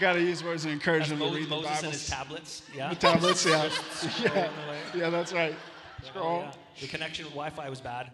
Got 0.00 0.12
to 0.14 0.20
use 0.20 0.42
words 0.44 0.62
to 0.62 0.70
encourage 0.70 1.08
that's 1.08 1.20
them 1.20 1.28
to 1.28 1.34
read 1.34 1.46
the 1.46 1.56
Moses 1.56 1.82
and 1.82 1.92
his 1.92 2.08
tablets. 2.08 2.62
Yeah. 2.74 2.90
The 2.90 2.96
tablets, 2.96 3.44
yeah. 3.44 3.68
yeah. 4.22 4.48
Yeah, 4.94 5.10
that's 5.10 5.32
right. 5.32 5.54
Scroll. 6.04 6.40
yeah. 6.42 6.52
The 6.80 6.86
connection 6.86 7.24
with 7.24 7.34
Wi-Fi 7.34 7.68
was 7.68 7.80
bad. 7.80 8.12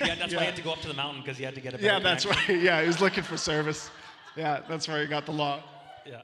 Yeah, 0.00 0.14
that's 0.14 0.32
why 0.32 0.40
he 0.40 0.46
had 0.50 0.56
to 0.56 0.62
go 0.62 0.70
up 0.72 0.80
to 0.82 0.88
the 0.88 0.94
mountain 0.94 1.22
because 1.22 1.36
he 1.36 1.42
had 1.44 1.54
to 1.56 1.60
get 1.60 1.74
a 1.74 1.82
Yeah, 1.82 1.98
that's 1.98 2.24
connection. 2.24 2.54
right. 2.54 2.62
Yeah, 2.64 2.80
he 2.80 2.86
was 2.86 3.00
looking 3.00 3.24
for 3.24 3.36
service. 3.36 3.90
Yeah, 4.36 4.60
that's 4.68 4.86
where 4.86 5.00
he 5.02 5.08
got 5.08 5.26
the 5.26 5.32
law. 5.32 5.60
Yeah. 6.06 6.22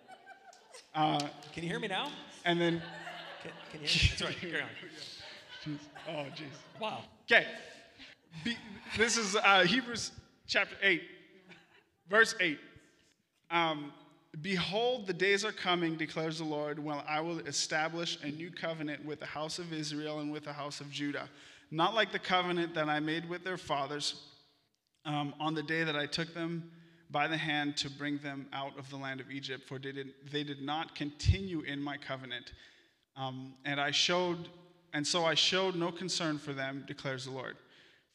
Uh, 0.95 1.19
Can 1.53 1.65
you 1.65 1.69
hear 1.69 1.81
me 1.81 1.89
now? 1.89 2.11
and 2.45 2.61
then, 2.61 2.81
Can, 3.43 3.53
can 3.71 3.81
you 3.81 3.87
hear 3.87 4.11
me? 4.11 4.17
That's 4.19 4.23
right. 4.23 4.41
Carry 4.41 4.63
on. 4.63 5.79
oh, 6.09 6.27
jeez. 6.35 6.81
Wow. 6.81 7.01
Okay. 7.31 7.47
Be, 8.45 8.57
this 8.97 9.17
is 9.17 9.37
uh, 9.37 9.65
Hebrews 9.65 10.13
chapter 10.47 10.77
8, 10.83 11.03
verse 12.09 12.35
8. 12.41 12.59
Um, 13.51 13.93
Behold, 14.43 15.09
the 15.09 15.13
days 15.13 15.45
are 15.45 15.53
coming, 15.53 15.97
declares 15.97 16.39
the 16.39 16.45
Lord, 16.45 16.79
when 16.79 16.99
I 17.09 17.21
will 17.21 17.41
establish 17.41 18.17
a 18.23 18.31
new 18.31 18.51
covenant 18.51 19.05
with 19.05 19.19
the 19.19 19.27
house 19.27 19.59
of 19.59 19.73
Israel 19.73 20.21
and 20.21 20.31
with 20.31 20.45
the 20.45 20.53
house 20.53 20.81
of 20.81 20.89
Judah. 20.91 21.29
Not 21.73 21.95
like 21.95 22.13
the 22.13 22.21
covenant 22.21 22.75
that 22.75 22.89
I 22.89 23.01
made 23.01 23.29
with 23.29 23.43
their 23.43 23.57
fathers 23.57 24.23
um, 25.05 25.35
on 25.41 25.55
the 25.55 25.65
day 25.65 25.83
that 25.83 25.97
I 25.97 26.07
took 26.07 26.33
them 26.33 26.71
by 27.11 27.27
the 27.27 27.37
hand 27.37 27.77
to 27.79 27.91
bring 27.91 28.19
them 28.19 28.47
out 28.53 28.79
of 28.79 28.89
the 28.89 28.97
land 28.97 29.21
of 29.21 29.33
Egypt, 29.33 29.67
for 29.67 29.81
they 29.81 29.91
did, 29.91 30.13
they 30.31 30.45
did 30.45 30.63
not 30.63 30.95
continue 30.95 31.63
in 31.63 31.83
my 31.83 31.97
covenant. 31.97 32.53
Um, 33.17 33.55
and 33.65 33.81
I 33.81 33.91
showed, 33.91 34.49
and 34.93 35.07
so 35.07 35.25
I 35.25 35.35
showed 35.35 35.75
no 35.75 35.93
concern 35.93 36.39
for 36.39 36.53
them, 36.53 36.85
declares 36.87 37.25
the 37.25 37.33
Lord. 37.33 37.57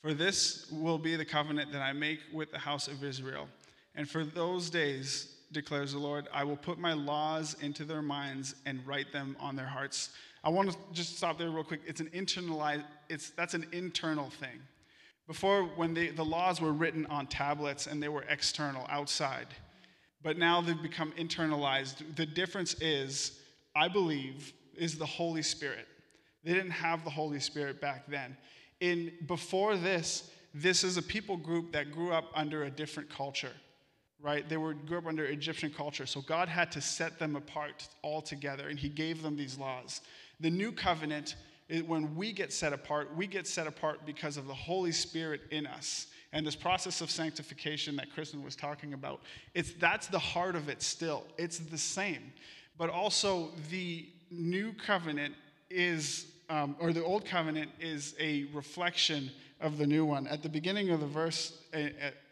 For 0.01 0.13
this 0.13 0.67
will 0.71 0.97
be 0.97 1.15
the 1.15 1.25
covenant 1.25 1.71
that 1.71 1.81
I 1.81 1.93
make 1.93 2.19
with 2.34 2.51
the 2.51 2.60
house 2.60 2.88
of 2.88 3.03
Israel. 3.03 3.47
And 3.95 4.10
for 4.10 4.23
those 4.23 4.69
days, 4.69 5.36
declares 5.51 5.93
the 5.93 5.99
Lord, 5.99 6.27
I 6.34 6.43
will 6.43 6.58
put 6.58 6.77
my 6.77 6.93
laws 6.93 7.55
into 7.62 7.86
their 7.86 8.01
minds 8.01 8.55
and 8.65 8.86
write 8.86 9.12
them 9.12 9.36
on 9.39 9.55
their 9.55 9.65
hearts. 9.65 10.10
I 10.43 10.49
want 10.49 10.71
to 10.71 10.77
just 10.93 11.17
stop 11.17 11.38
there 11.38 11.49
real 11.49 11.63
quick. 11.63 11.81
It's 11.88 12.01
an 12.01 12.10
internalized, 12.13 12.84
it's 13.10 13.31
that's 13.31 13.53
an 13.53 13.65
internal 13.71 14.29
thing. 14.29 14.60
Before, 15.27 15.63
when 15.63 15.93
they, 15.93 16.10
the 16.10 16.25
laws 16.25 16.62
were 16.62 16.73
written 16.73 17.08
on 17.08 17.25
tablets 17.25 17.88
and 17.88 18.03
they 18.03 18.10
were 18.10 18.23
external, 18.29 18.86
outside, 18.89 19.47
but 20.21 20.38
now 20.38 20.62
they've 20.62 20.81
become 20.81 21.12
internalized. 21.13 22.15
The 22.15 22.25
difference 22.25 22.75
is, 22.75 23.39
I 23.75 23.88
believe, 23.88 24.53
is 24.77 24.97
the 24.97 25.05
Holy 25.05 25.41
Spirit. 25.41 25.88
They 26.43 26.53
didn't 26.53 26.71
have 26.71 27.03
the 27.03 27.09
Holy 27.09 27.39
Spirit 27.39 27.81
back 27.81 28.07
then. 28.07 28.38
In 28.79 29.11
before 29.25 29.75
this, 29.75 30.29
this 30.53 30.83
is 30.83 30.97
a 30.97 31.01
people 31.01 31.38
group 31.38 31.71
that 31.73 31.91
grew 31.91 32.11
up 32.11 32.25
under 32.35 32.63
a 32.63 32.69
different 32.69 33.09
culture, 33.09 33.51
right? 34.21 34.47
They 34.47 34.57
were 34.57 34.73
grew 34.73 34.99
up 34.99 35.07
under 35.07 35.25
Egyptian 35.25 35.71
culture, 35.71 36.05
so 36.05 36.21
God 36.21 36.47
had 36.47 36.71
to 36.73 36.81
set 36.81 37.19
them 37.19 37.35
apart 37.35 37.88
altogether, 38.03 38.69
and 38.69 38.79
He 38.79 38.89
gave 38.89 39.21
them 39.21 39.35
these 39.35 39.57
laws. 39.57 40.01
The 40.39 40.49
new 40.49 40.71
covenant, 40.71 41.35
when 41.88 42.15
we 42.15 42.31
get 42.31 42.53
set 42.53 42.73
apart, 42.73 43.15
we 43.15 43.27
get 43.27 43.47
set 43.47 43.67
apart 43.67 44.05
because 44.05 44.38
of 44.38 44.47
the 44.47 44.53
Holy 44.53 44.91
Spirit 44.91 45.41
in 45.51 45.65
us. 45.65 46.07
And 46.31 46.45
this 46.45 46.55
process 46.55 46.99
of 46.99 47.09
sanctification 47.09 47.95
that 47.95 48.13
Kristin 48.13 48.43
was 48.43 48.55
talking 48.55 48.93
about, 48.93 49.21
it's 49.53 49.71
that's 49.73 50.07
the 50.07 50.19
heart 50.19 50.55
of 50.55 50.69
it 50.69 50.81
still. 50.81 51.23
It's 51.38 51.59
the 51.59 51.77
same. 51.77 52.33
But 52.77 52.89
also 52.89 53.51
the 53.69 54.05
new 54.38 54.74
covenant 54.74 55.36
is 55.69 56.28
um, 56.50 56.76
or 56.80 56.93
the 56.93 57.04
old 57.04 57.26
covenant 57.26 57.71
is 57.80 58.15
a 58.19 58.45
reflection 58.54 59.32
of 59.62 59.78
the 59.78 59.88
new 59.88 60.06
one. 60.06 60.28
At 60.28 60.43
the 60.43 60.50
beginning 60.50 60.89
of 60.89 61.00
the 61.00 61.08
verse, 61.08 61.58
uh, 61.74 61.80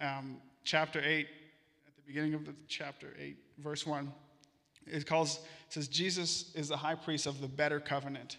uh, 0.02 0.06
um, 0.06 0.38
chapter 0.63 1.02
8, 1.04 1.28
at 1.88 1.96
the 1.96 2.02
beginning 2.06 2.34
of 2.34 2.46
the 2.46 2.54
chapter 2.68 3.08
8, 3.20 3.38
verse 3.58 3.86
1, 3.86 4.12
it 4.86 5.06
calls, 5.06 5.38
it 5.38 5.74
says, 5.74 5.88
Jesus 5.88 6.54
is 6.56 6.68
the 6.68 6.78
high 6.78 6.96
priest 6.96 7.26
of 7.26 7.42
the 7.42 7.48
better 7.48 7.80
covenant. 7.80 8.38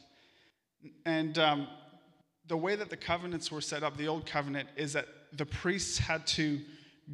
And 1.07 1.39
um, 1.39 1.67
the 2.47 2.57
way 2.57 2.77
that 2.77 2.91
the 2.91 2.97
covenants 2.97 3.51
were 3.51 3.63
set 3.63 3.83
up, 3.83 3.97
the 3.97 4.09
old 4.09 4.27
covenant, 4.27 4.69
is 4.77 4.93
that 4.93 5.07
the 5.33 5.47
priests 5.47 5.99
had 5.99 6.27
to 6.29 6.61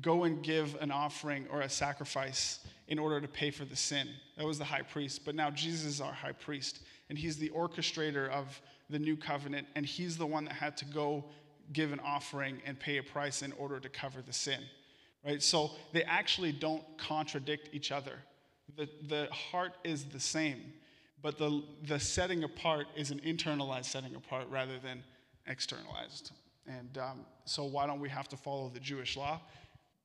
go 0.01 0.25
and 0.25 0.43
give 0.43 0.77
an 0.81 0.91
offering 0.91 1.47
or 1.51 1.63
a 1.63 1.69
sacrifice 1.69 2.61
in 2.89 2.99
order 2.99 3.21
to 3.21 3.29
pay 3.29 3.51
for 3.51 3.65
the 3.65 3.77
sin. 3.77 4.09
That 4.37 4.47
was 4.47 4.59
the 4.59 4.65
high 4.65 4.83
priest. 4.83 5.25
But 5.25 5.35
now 5.35 5.51
Jesus 5.51 5.85
is 5.85 6.01
our 6.01 6.13
high 6.13 6.33
priest, 6.33 6.81
and 7.09 7.19
he's 7.19 7.37
the 7.37 7.51
orchestrator 7.51 8.29
of 8.31 8.61
the 8.89 8.99
new 8.99 9.17
covenant, 9.17 9.67
and 9.75 9.87
he's 9.87 10.17
the 10.17 10.27
one 10.27 10.45
that 10.45 10.55
had 10.55 10.77
to 10.79 10.85
go 10.85 11.25
give 11.73 11.93
an 11.93 12.01
offering 12.01 12.61
and 12.67 12.79
pay 12.79 12.99
a 12.99 13.03
price 13.03 13.43
in 13.43 13.53
order 13.53 13.79
to 13.79 13.89
cover 13.89 14.23
the 14.23 14.33
sin. 14.33 14.61
Right? 15.25 15.43
So 15.43 15.71
they 15.93 16.03
actually 16.05 16.53
don't 16.53 16.83
contradict 16.99 17.71
each 17.73 17.93
other. 17.93 18.15
The, 18.77 18.89
the 19.09 19.29
heart 19.31 19.75
is 19.85 20.05
the 20.05 20.21
same, 20.21 20.73
but 21.23 21.39
the, 21.39 21.63
the 21.87 22.01
setting 22.01 22.45
apart 22.45 22.87
is 22.97 23.11
an 23.11 23.21
internalized 23.21 23.87
setting 23.87 24.15
apart 24.15 24.47
rather 24.49 24.79
than 24.79 25.03
externalized. 25.47 26.33
And 26.67 26.99
um, 26.99 27.21
so, 27.45 27.65
why 27.65 27.87
don't 27.87 28.01
we 28.01 28.09
have 28.09 28.29
to 28.29 28.37
follow 28.37 28.69
the 28.69 28.81
Jewish 28.81 29.17
law? 29.17 29.41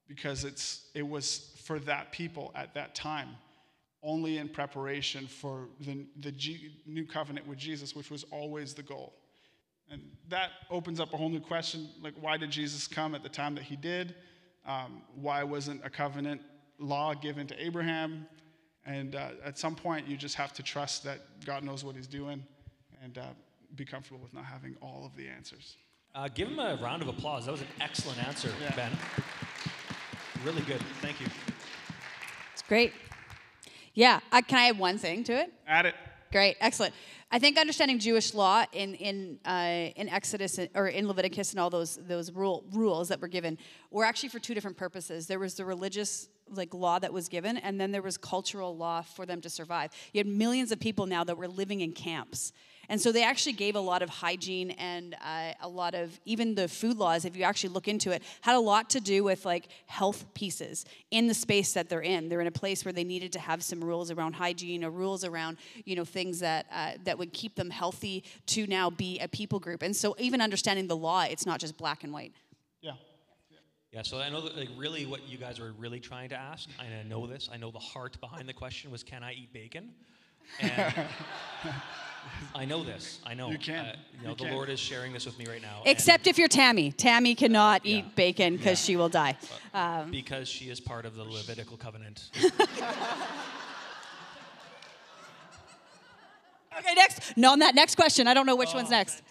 Because 0.08 0.44
it's, 0.44 0.88
it 0.94 1.08
was 1.08 1.52
for 1.64 1.80
that 1.80 2.12
people 2.12 2.52
at 2.56 2.74
that 2.76 2.94
time, 2.94 3.30
only 4.04 4.38
in 4.38 4.48
preparation 4.48 5.26
for 5.26 5.68
the, 5.80 6.06
the 6.20 6.32
G, 6.32 6.72
new 6.86 7.06
covenant 7.06 7.48
with 7.48 7.58
Jesus, 7.58 7.96
which 7.96 8.12
was 8.12 8.24
always 8.32 8.74
the 8.74 8.84
goal. 8.84 9.14
And 9.90 10.02
that 10.30 10.52
opens 10.70 11.00
up 11.00 11.14
a 11.14 11.18
whole 11.18 11.30
new 11.30 11.40
question 11.40 11.90
like, 12.02 12.14
why 12.20 12.38
did 12.38 12.52
Jesus 12.52 12.88
come 12.88 13.16
at 13.16 13.24
the 13.24 13.30
time 13.30 13.56
that 13.56 13.64
he 13.64 13.76
did? 13.76 14.16
Um, 14.66 15.02
why 15.16 15.44
wasn't 15.44 15.82
a 15.84 15.90
covenant 15.90 16.42
law 16.80 17.14
given 17.14 17.48
to 17.48 17.64
Abraham? 17.64 18.28
And 18.86 19.16
uh, 19.16 19.30
at 19.44 19.58
some 19.58 19.76
point, 19.76 20.08
you 20.08 20.18
just 20.18 20.36
have 20.36 20.54
to 20.54 20.64
trust 20.64 21.04
that 21.04 21.20
God 21.46 21.64
knows 21.64 21.84
what 21.84 21.96
he's 21.96 22.08
doing 22.08 22.44
and 23.04 23.18
uh, 23.18 23.24
be 23.76 23.86
comfortable 23.86 24.20
with 24.22 24.34
not 24.34 24.46
having 24.46 24.76
all 24.82 25.04
of 25.06 25.16
the 25.16 25.28
answers. 25.28 25.78
Uh, 26.14 26.30
give 26.34 26.48
him 26.48 26.60
a 26.60 26.80
round 26.82 27.02
of 27.02 27.08
applause. 27.08 27.46
That 27.46 27.52
was 27.52 27.62
an 27.62 27.68
excellent 27.82 28.26
answer, 28.28 28.50
Yeah. 28.62 28.76
Ben. 28.76 28.92
Really 30.46 30.62
good. 30.62 30.80
Thank 31.02 31.20
you. 31.22 31.26
It's 32.54 32.62
great. 32.62 32.94
Yeah. 33.96 34.20
Uh, 34.32 34.44
can 34.48 34.60
I 34.60 34.70
add 34.70 34.78
one 34.78 35.00
thing 35.00 35.24
to 35.24 35.34
it? 35.34 35.52
Add 35.68 35.88
it. 35.88 35.96
Great, 36.32 36.56
excellent. 36.62 36.94
I 37.32 37.40
think 37.40 37.58
understanding 37.58 37.98
Jewish 37.98 38.36
law 38.36 38.64
in 38.72 38.94
in 38.94 39.40
uh, 39.44 39.90
in 39.96 40.08
Exodus 40.08 40.60
or 40.76 40.90
in 40.90 41.08
Leviticus 41.08 41.50
and 41.50 41.60
all 41.60 41.72
those 41.72 41.98
those 42.08 42.32
rule, 42.32 42.64
rules 42.72 43.08
that 43.08 43.20
were 43.20 43.28
given 43.28 43.58
were 43.90 44.04
actually 44.04 44.30
for 44.30 44.38
two 44.38 44.54
different 44.54 44.78
purposes. 44.78 45.26
There 45.26 45.40
was 45.40 45.56
the 45.56 45.66
religious 45.66 46.30
like 46.52 46.76
law 46.76 47.00
that 47.00 47.12
was 47.12 47.28
given, 47.28 47.58
and 47.58 47.82
then 47.82 47.92
there 47.92 48.04
was 48.04 48.16
cultural 48.16 48.78
law 48.78 49.02
for 49.02 49.26
them 49.26 49.42
to 49.42 49.50
survive. 49.50 49.90
You 50.14 50.20
had 50.20 50.28
millions 50.28 50.72
of 50.72 50.80
people 50.80 51.08
now 51.08 51.24
that 51.24 51.38
were 51.38 51.48
living 51.48 51.82
in 51.82 51.92
camps. 51.92 52.54
And 52.90 53.00
so 53.00 53.12
they 53.12 53.24
actually 53.24 53.54
gave 53.54 53.76
a 53.76 53.80
lot 53.80 54.02
of 54.02 54.10
hygiene 54.10 54.72
and 54.72 55.16
uh, 55.24 55.54
a 55.62 55.68
lot 55.68 55.96
of 55.96 56.20
even 56.26 56.56
the 56.56 56.68
food 56.68 56.98
laws, 56.98 57.26
if 57.26 57.36
you 57.36 57.44
actually 57.44 57.70
look 57.70 57.88
into 57.88 58.12
it, 58.12 58.24
had 58.42 58.56
a 58.56 58.60
lot 58.60 58.90
to 58.92 59.00
do 59.00 59.24
with 59.24 59.46
like 59.46 59.68
health 59.88 60.26
pieces 60.34 60.86
in 61.12 61.28
the 61.28 61.34
space 61.34 61.74
that 61.74 61.90
they're 61.90 62.02
in. 62.02 62.30
They're 62.30 62.42
in 62.42 62.48
a 62.48 62.52
place 62.52 62.86
where 62.86 62.94
they 62.94 63.04
needed 63.04 63.32
to 63.34 63.40
have 63.40 63.64
some 63.64 63.84
rules 63.84 64.12
around 64.12 64.34
hygiene 64.34 64.84
or 64.84 64.90
rules 64.90 65.24
around 65.24 65.58
you 65.86 65.96
know 65.96 66.06
things 66.06 66.40
that 66.40 66.66
uh, 66.72 66.92
that 67.04 67.18
would 67.18 67.34
keep 67.34 67.56
them 67.56 67.70
healthy 67.70 68.24
to 68.48 68.68
now 68.68 68.90
be 68.90 69.20
a 69.20 69.28
people 69.28 69.60
group. 69.60 69.82
And 69.82 69.96
so 69.96 70.16
even 70.20 70.42
understanding 70.42 70.88
the 70.88 70.96
law, 70.96 71.24
it's 71.24 71.46
not 71.46 71.60
just 71.60 71.78
black 71.78 72.04
and 72.04 72.14
white. 72.14 72.34
Yeah. 72.82 72.94
Yeah, 73.92 74.02
so 74.02 74.20
I 74.20 74.30
know 74.30 74.42
that 74.42 74.58
like 74.58 74.68
really 74.76 75.06
what 75.06 75.26
you 75.28 75.38
guys 75.38 75.60
were 75.60 75.72
really 75.72 76.02
trying 76.02 76.28
to 76.30 76.36
ask, 76.36 76.68
and 76.84 76.94
I 76.94 77.04
know 77.04 77.28
this. 77.28 77.48
I 77.50 77.56
know 77.56 77.72
the 77.72 77.80
heart 77.80 78.20
behind 78.20 78.50
the 78.50 78.54
question 78.54 78.92
was, 78.92 79.04
"Can 79.04 79.24
I 79.24 79.32
eat 79.32 79.54
bacon?" 79.54 79.94
And 80.60 80.94
I 82.54 82.66
know 82.66 82.84
this. 82.84 83.20
I 83.26 83.34
know. 83.34 83.50
You 83.52 83.58
can. 83.58 83.86
Uh, 83.86 83.96
you 84.18 84.24
know, 84.24 84.30
You 84.32 84.36
the 84.36 84.44
can. 84.46 84.54
Lord 84.54 84.70
is 84.70 84.80
sharing 84.80 85.14
this 85.14 85.26
with 85.26 85.38
me 85.38 85.46
right 85.48 85.62
now. 85.62 85.82
Except 85.86 86.28
if 86.28 86.38
you're 86.38 86.48
Tammy. 86.48 86.92
Tammy 86.92 87.36
cannot 87.36 87.86
Yeah. 87.86 87.98
eat 87.98 88.16
bacon 88.16 88.58
because 88.58 88.80
Yeah. 88.82 88.86
she 88.86 88.96
will 88.96 89.10
die. 89.10 89.38
because 90.12 90.48
she 90.48 90.70
is 90.70 90.80
part 90.80 91.06
of 91.06 91.16
the 91.16 91.24
Levitical 91.24 91.78
covenant. 91.78 92.30
Okay, 96.78 96.94
next. 96.94 97.38
No, 97.38 97.54
on 97.54 97.60
that 97.60 97.74
next 97.74 97.96
question. 97.96 98.28
I 98.28 98.34
don't 98.34 98.46
know 98.46 98.56
which 98.58 98.72
Oh, 98.74 98.78
one's 98.78 98.90
next. 98.90 99.22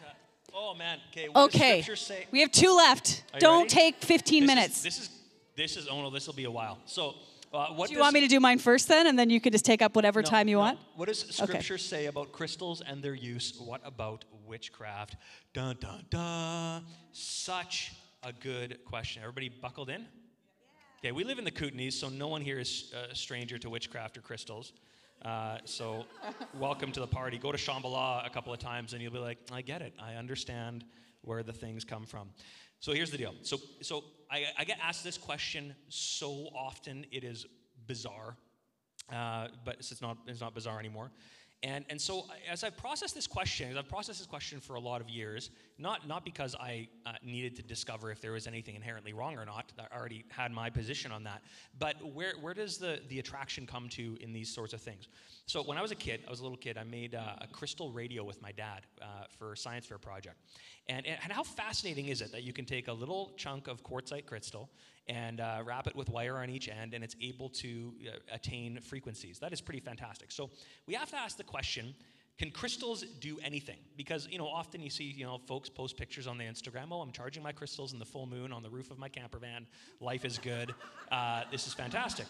Oh 0.55 0.72
man. 0.74 0.99
Okay. 1.11 1.28
What 1.28 1.51
does 1.53 1.61
Okay. 1.61 1.82
Scripture 1.82 1.97
say? 2.03 2.26
We 2.30 2.40
have 2.40 2.51
two 2.51 2.74
left. 2.74 3.22
Don't 3.38 3.64
ready? 3.64 3.68
take 3.68 3.97
15 4.03 4.40
This 4.47 4.49
is- 4.51 4.55
minutes. 4.57 4.82
this 4.82 4.99
is 4.99 5.11
this 5.57 5.76
is 5.76 5.86
oh 5.88 6.01
no, 6.03 6.11
this 6.11 6.26
will 6.26 6.34
be 6.34 6.45
a 6.45 6.51
while. 6.51 6.78
So, 6.86 7.14
uh, 7.55 7.69
do 7.69 7.83
you 7.83 7.89
does- 7.89 7.99
want 7.99 8.15
me 8.15 8.21
to 8.21 8.29
do 8.29 8.41
mine 8.41 8.59
first 8.59 8.89
then, 8.89 9.07
and 9.07 9.19
then 9.19 9.31
you 9.31 9.41
can 9.41 9.53
just 9.53 9.65
take 9.65 9.83
up 9.83 9.95
whatever 9.97 10.21
No, 10.23 10.29
time 10.29 10.49
you 10.49 10.57
no. 10.57 10.61
want? 10.61 10.79
What 10.97 11.09
does 11.09 11.21
Scripture 11.21 11.79
say 11.79 12.07
about 12.07 12.33
crystals 12.33 12.81
and 12.81 13.03
their 13.03 13.15
use? 13.15 13.59
What 13.59 13.81
about 13.85 14.25
witchcraft? 14.47 15.17
Dun 15.53 15.77
dun 15.81 16.05
dun. 16.11 16.85
Such 17.13 17.93
a 18.23 18.33
good 18.33 18.79
question. 18.85 19.23
Everybody 19.23 19.49
buckled 19.49 19.91
in? 19.91 20.07
Okay, 20.99 21.13
we 21.13 21.23
live 21.25 21.39
in 21.39 21.45
the 21.45 21.51
Kootenays, 21.51 21.93
so 21.93 22.09
no 22.09 22.29
one 22.29 22.41
here 22.41 22.59
is 22.59 22.93
a 23.11 23.15
stranger 23.15 23.59
to 23.59 23.69
witchcraft 23.69 24.17
or 24.17 24.23
crystals. 24.23 24.73
Uh, 25.23 25.59
so, 25.65 26.05
welcome 26.59 26.91
to 26.93 27.01
the 27.01 27.07
party. 27.07 27.39
Go 27.39 27.53
to 27.53 27.59
Shambhala 27.59 28.27
a 28.27 28.31
couple 28.31 28.53
of 28.53 28.59
times, 28.59 28.93
and 28.95 29.03
you'll 29.03 29.13
be 29.13 29.19
like, 29.19 29.39
"I 29.53 29.63
get 29.63 29.81
it. 29.83 29.95
I 30.01 30.15
understand 30.15 30.85
where 31.23 31.43
the 31.43 31.53
things 31.53 31.85
come 31.85 32.05
from." 32.07 32.31
So 32.85 32.93
here's 32.93 33.11
the 33.11 33.16
deal. 33.16 33.35
So, 33.41 33.57
so 33.80 34.05
I, 34.30 34.45
I 34.59 34.64
get 34.64 34.78
asked 34.82 35.05
this 35.05 35.16
question 35.16 35.74
so 35.89 36.51
often, 36.55 37.07
it 37.11 37.24
is 37.24 37.47
bizarre 37.87 38.37
uh, 39.12 39.49
but 39.64 39.76
it's 39.78 40.01
not 40.01 40.16
it's 40.26 40.41
not 40.41 40.55
bizarre 40.55 40.78
anymore. 40.78 41.11
And 41.65 41.87
and 41.89 41.99
so 41.99 42.27
as 42.49 42.62
I've 42.62 42.77
processed 42.77 43.15
this 43.15 43.27
question, 43.27 43.71
as 43.71 43.77
I've 43.79 43.89
processed 43.89 44.19
this 44.19 44.27
question 44.27 44.61
for 44.61 44.75
a 44.75 44.81
lot 44.81 45.01
of 45.01 45.09
years, 45.09 45.51
not 45.79 46.07
not 46.07 46.23
because 46.23 46.55
I 46.55 46.89
uh, 47.07 47.12
needed 47.23 47.57
to 47.57 47.62
discover 47.62 48.12
if 48.12 48.21
there 48.21 48.33
was 48.33 48.47
anything 48.47 48.75
inherently 48.75 49.15
wrong 49.15 49.39
or 49.39 49.47
not. 49.47 49.73
I 49.79 49.97
already 49.97 50.27
had 50.29 50.53
my 50.53 50.69
position 50.69 51.11
on 51.11 51.25
that. 51.25 51.43
But 51.79 51.97
where 52.12 52.35
where 52.43 52.53
does 52.53 52.77
the 52.77 53.01
the 53.09 53.19
attraction 53.19 53.67
come 53.67 53.89
to 53.91 54.19
in 54.21 54.31
these 54.31 54.51
sorts 54.55 54.75
of 54.75 54.83
things? 54.83 55.09
So 55.47 55.62
when 55.62 55.79
I 55.79 55.83
was 55.83 55.91
a 55.91 55.97
kid, 55.97 56.21
I 56.27 56.31
was 56.31 56.41
a 56.41 56.43
little 56.43 56.59
kid. 56.59 56.77
I 56.77 56.85
made 56.85 57.15
uh, 57.15 57.37
a 57.41 57.47
crystal 57.47 57.91
radio 57.91 58.25
with 58.25 58.43
my 58.43 58.53
dad 58.53 58.83
uh, 59.01 59.25
for 59.39 59.55
a 59.55 59.57
science 59.57 59.87
fair 59.87 59.99
project. 59.99 60.37
And, 60.89 61.07
and 61.07 61.33
how 61.33 61.43
fascinating 61.43 62.09
is 62.09 62.21
it 62.21 62.31
that 62.33 62.43
you 62.43 62.53
can 62.53 62.67
take 62.67 62.89
a 62.89 62.93
little 62.93 63.33
chunk 63.39 63.69
of 63.69 63.83
quartzite 63.83 64.27
crystal 64.27 64.69
and 65.07 65.41
uh, 65.41 65.63
wrap 65.65 65.87
it 65.87 65.95
with 65.95 66.09
wire 66.09 66.39
on 66.39 66.51
each 66.51 66.69
end, 66.69 66.95
and 66.95 67.05
it's 67.05 67.17
able 67.21 67.49
to 67.51 67.93
uh, 68.07 68.17
attain 68.33 68.81
frequencies. 68.81 69.39
That 69.39 69.53
is 69.53 69.61
pretty 69.61 69.81
fantastic. 69.81 70.33
So 70.33 70.51
we 70.87 70.95
have 70.95 71.11
to 71.11 71.17
ask 71.17 71.37
the 71.37 71.45
question. 71.45 71.95
Can 72.37 72.51
crystals 72.51 73.05
do 73.21 73.39
anything? 73.45 73.79
Because 73.97 74.27
you 74.29 74.39
know, 74.39 74.49
often 74.49 74.81
you 74.81 74.91
see 74.91 75.05
you 75.05 75.25
know 75.25 75.39
folks 75.47 75.69
post 75.69 75.97
pictures 75.97 76.27
on 76.27 76.37
the 76.37 76.45
Instagram. 76.45 76.89
Oh, 76.91 77.01
I'm 77.01 77.13
charging 77.13 77.45
my 77.45 77.53
crystals 77.53 77.93
in 77.93 78.01
the 78.01 78.05
full 78.05 78.27
moon 78.27 78.53
on 78.53 78.63
the 78.63 78.71
roof 78.71 78.91
of 78.91 78.99
my 78.99 79.09
camper 79.09 79.39
van. 79.39 79.67
Life 80.01 80.25
is 80.25 80.39
good. 80.39 80.75
Uh, 81.13 81.43
this 81.53 81.69
is 81.69 81.75
fantastic. 81.75 82.27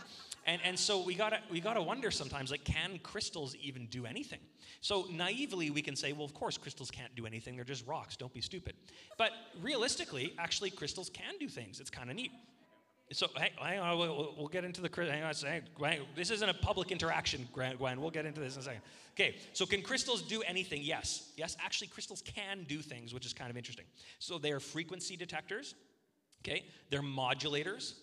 And 0.46 0.60
and 0.62 0.78
so 0.78 1.02
we 1.02 1.14
gotta 1.14 1.38
we 1.50 1.58
gotta 1.58 1.80
wonder 1.80 2.10
sometimes 2.10 2.50
like, 2.50 2.64
can 2.64 2.98
crystals 3.02 3.56
even 3.62 3.86
do 3.86 4.04
anything? 4.04 4.40
So 4.82 5.06
naively 5.10 5.70
we 5.70 5.80
can 5.80 5.96
say, 5.96 6.12
well, 6.12 6.26
of 6.26 6.34
course 6.34 6.58
crystals 6.58 6.90
can't 6.90 7.14
do 7.14 7.24
anything. 7.24 7.56
They're 7.56 7.64
just 7.64 7.86
rocks. 7.86 8.14
Don't 8.14 8.34
be 8.34 8.42
stupid. 8.42 8.74
But 9.16 9.30
realistically, 9.62 10.34
actually, 10.38 10.68
crystals 10.68 11.08
can 11.08 11.38
do 11.40 11.48
things. 11.48 11.80
It's 11.80 11.88
kind 11.88 12.10
of 12.10 12.16
neat. 12.16 12.32
So 13.14 13.28
hey, 13.36 13.52
hang 13.60 13.78
on, 13.78 13.96
we'll, 13.96 14.34
we'll- 14.36 14.48
get 14.48 14.64
into 14.64 14.80
the 14.80 14.90
hang 14.92 15.22
on 15.22 15.30
a 15.30 15.34
second. 15.34 15.68
This 16.16 16.30
isn't 16.30 16.48
a 16.48 16.54
public 16.54 16.90
interaction, 16.90 17.48
Gwen. 17.52 18.00
We'll 18.00 18.10
get 18.10 18.26
into 18.26 18.40
this 18.40 18.54
in 18.56 18.60
a 18.60 18.64
second. 18.64 18.80
Okay, 19.12 19.36
so 19.52 19.66
can 19.66 19.82
crystals 19.82 20.20
do 20.22 20.42
anything? 20.42 20.82
Yes, 20.82 21.30
yes. 21.36 21.56
Actually, 21.64 21.86
crystals 21.88 22.22
can 22.22 22.64
do 22.68 22.80
things, 22.82 23.14
which 23.14 23.24
is 23.24 23.32
kind 23.32 23.50
of 23.50 23.56
interesting. 23.56 23.84
So 24.18 24.38
they 24.38 24.50
are 24.50 24.58
frequency 24.58 25.16
detectors. 25.16 25.76
Okay, 26.42 26.64
they're 26.90 27.02
modulators. 27.02 27.94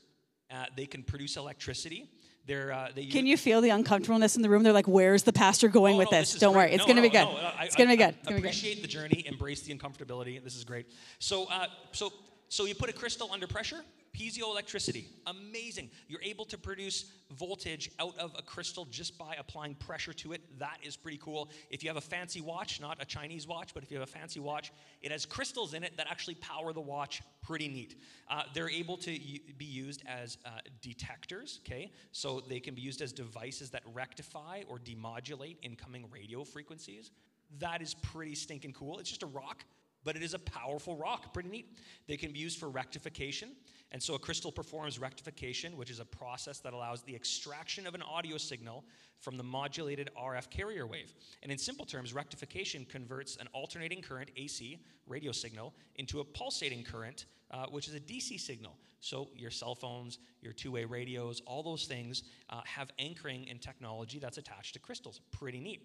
Uh, 0.50 0.66
they 0.78 0.86
can 0.86 1.04
produce 1.04 1.36
electricity. 1.36 2.10
They're 2.48 2.72
uh, 2.72 2.90
they 2.96 3.06
Can 3.06 3.26
you 3.26 3.36
feel 3.38 3.60
the 3.60 3.70
uncomfortableness 3.70 4.38
in 4.38 4.42
the 4.42 4.50
room? 4.50 4.64
They're 4.64 4.72
like, 4.74 4.88
"Where's 4.88 5.24
the 5.24 5.34
pastor 5.34 5.68
going 5.68 5.96
Oh, 5.96 6.00
with 6.00 6.12
no, 6.12 6.20
this?" 6.20 6.34
is 6.36 6.40
Don't 6.40 6.54
great. 6.54 6.68
worry, 6.68 6.72
it's 6.76 6.80
No, 6.80 6.86
going 6.86 6.96
to 6.96 7.02
no, 7.02 7.08
be 7.10 7.12
good. 7.12 7.44
I- 7.60 7.66
it's 7.66 7.76
going 7.76 7.90
to 7.90 7.94
be 7.94 7.98
good. 8.04 8.16
It's 8.16 8.24
gonna 8.24 8.36
be 8.38 8.42
good. 8.42 8.48
Appreciate 8.50 8.82
the 8.82 8.88
journey, 8.88 9.24
embrace 9.28 9.62
the 9.62 9.74
uncomfortability. 9.78 10.42
This 10.42 10.56
is 10.56 10.64
great. 10.64 10.88
So, 11.20 11.46
uh, 11.52 11.68
so, 11.92 12.12
so 12.48 12.66
you 12.66 12.74
put 12.76 12.90
a 12.90 12.94
crystal 12.94 13.30
under 13.32 13.48
pressure, 13.48 13.82
piezoelectricity, 14.22 15.06
amazing. 15.26 15.90
You're 16.08 16.22
able 16.22 16.46
to 16.46 16.58
produce 16.58 17.06
voltage 17.32 17.90
out 18.00 18.18
of 18.18 18.34
a 18.38 18.42
crystal 18.42 18.86
just 18.86 19.18
by 19.18 19.36
applying 19.40 19.76
pressure 19.76 20.14
to 20.14 20.34
it. 20.34 20.42
That 20.60 20.78
is 20.84 20.96
pretty 20.96 21.18
cool. 21.18 21.50
If 21.70 21.84
you 21.84 21.90
have 21.90 21.98
a 21.98 22.02
fancy 22.02 22.42
watch, 22.42 22.80
not 22.80 23.02
a 23.02 23.06
Chinese 23.06 23.48
watch, 23.48 23.74
but 23.74 23.84
if 23.84 23.92
you 23.92 24.00
have 24.00 24.08
a 24.08 24.12
fancy 24.12 24.40
watch, 24.40 24.72
it 25.02 25.12
has 25.12 25.26
crystals 25.26 25.74
in 25.74 25.84
it 25.84 25.98
that 25.98 26.08
actually 26.10 26.36
power 26.36 26.74
the 26.74 26.82
watch. 26.82 27.22
Pretty 27.42 27.68
neat. 27.68 27.96
Uh, 28.30 28.44
they're 28.54 28.70
able 28.70 28.98
to 28.98 29.18
be 29.58 29.66
used 29.66 30.04
as 30.08 30.38
uh, 30.46 30.50
detectors. 30.82 31.60
Okay, 31.66 31.92
so 32.12 32.42
they 32.42 32.60
can 32.60 32.76
be 32.76 32.82
used 32.82 33.02
as 33.02 33.12
devices 33.12 33.70
that 33.72 33.84
rectify 33.94 34.62
or 34.68 34.78
demodulate 34.78 35.58
incoming 35.64 36.06
radio 36.12 36.44
frequencies. 36.44 37.12
That 37.60 37.82
is 37.82 37.96
pretty 37.96 38.36
stinking 38.36 38.74
cool. 38.74 39.00
It's 39.00 39.10
just 39.10 39.24
a 39.24 39.28
rock, 39.28 39.66
but 40.04 40.16
it 40.16 40.24
is 40.24 40.34
a 40.34 40.40
powerful 40.40 40.96
rock. 40.96 41.34
Pretty 41.34 41.50
neat. 41.50 41.78
They 42.08 42.18
can 42.18 42.32
be 42.32 42.40
used 42.40 42.60
for 42.60 42.70
rectification. 42.70 43.50
And 43.92 44.02
so 44.02 44.16
a 44.16 44.20
crystal 44.20 44.52
performs 44.52 45.00
rectification, 45.00 45.76
which 45.76 45.90
is 45.90 46.00
a 46.00 46.06
process 46.06 46.60
that 46.60 46.74
allows 46.74 47.02
the 47.04 47.14
extraction 47.14 47.86
of 47.86 47.94
an 47.94 48.02
audio 48.02 48.38
signal 48.38 48.86
from 49.20 49.38
the 49.38 49.44
modulated 49.44 50.10
RF 50.18 50.50
carrier 50.50 50.88
wave. 50.88 51.14
And 51.44 51.52
in 51.52 51.58
simple 51.58 51.86
terms, 51.86 52.14
rectification 52.14 52.86
converts 52.86 53.36
an 53.38 53.48
alternating 53.54 54.02
current 54.02 54.32
AC 54.38 54.80
radio 55.08 55.34
signal 55.34 55.74
into 55.96 56.22
a 56.22 56.24
pulsating 56.24 56.84
current, 56.84 57.26
uh, 57.52 57.66
which 57.66 57.90
is 57.90 57.96
a 57.96 58.00
DC 58.00 58.40
signal. 58.40 58.78
So 59.02 59.30
your 59.36 59.52
cell 59.52 59.76
phones, 59.76 60.20
your 60.42 60.54
two-way 60.54 60.86
radios, 60.86 61.42
all 61.46 61.62
those 61.62 61.86
things 61.86 62.24
uh, 62.50 62.62
have 62.64 62.92
anchoring 62.98 63.46
in 63.48 63.60
technology 63.60 64.20
that's 64.20 64.38
attached 64.38 64.74
to 64.74 64.80
crystals. 64.80 65.20
Pretty 65.32 65.60
neat. 65.60 65.82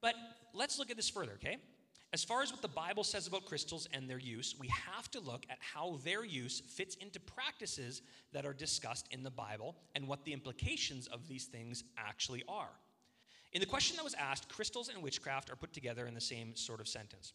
But 0.00 0.14
let's 0.52 0.78
look 0.78 0.90
at 0.90 0.96
this 0.96 1.08
further, 1.08 1.32
okay? 1.32 1.56
As 2.14 2.22
far 2.22 2.42
as 2.42 2.52
what 2.52 2.62
the 2.62 2.68
Bible 2.68 3.02
says 3.02 3.26
about 3.26 3.44
crystals 3.44 3.88
and 3.92 4.08
their 4.08 4.20
use, 4.20 4.54
we 4.56 4.68
have 4.68 5.10
to 5.10 5.18
look 5.18 5.44
at 5.50 5.58
how 5.58 5.98
their 6.04 6.24
use 6.24 6.60
fits 6.60 6.94
into 7.00 7.18
practices 7.18 8.02
that 8.32 8.46
are 8.46 8.52
discussed 8.52 9.08
in 9.10 9.24
the 9.24 9.32
Bible 9.32 9.74
and 9.96 10.06
what 10.06 10.24
the 10.24 10.32
implications 10.32 11.08
of 11.08 11.26
these 11.26 11.46
things 11.46 11.82
actually 11.98 12.44
are. 12.46 12.70
In 13.52 13.58
the 13.58 13.66
question 13.66 13.96
that 13.96 14.04
was 14.04 14.14
asked, 14.14 14.48
crystals 14.48 14.90
and 14.90 15.02
witchcraft 15.02 15.50
are 15.50 15.56
put 15.56 15.72
together 15.72 16.06
in 16.06 16.14
the 16.14 16.20
same 16.20 16.54
sort 16.54 16.80
of 16.80 16.86
sentence. 16.86 17.32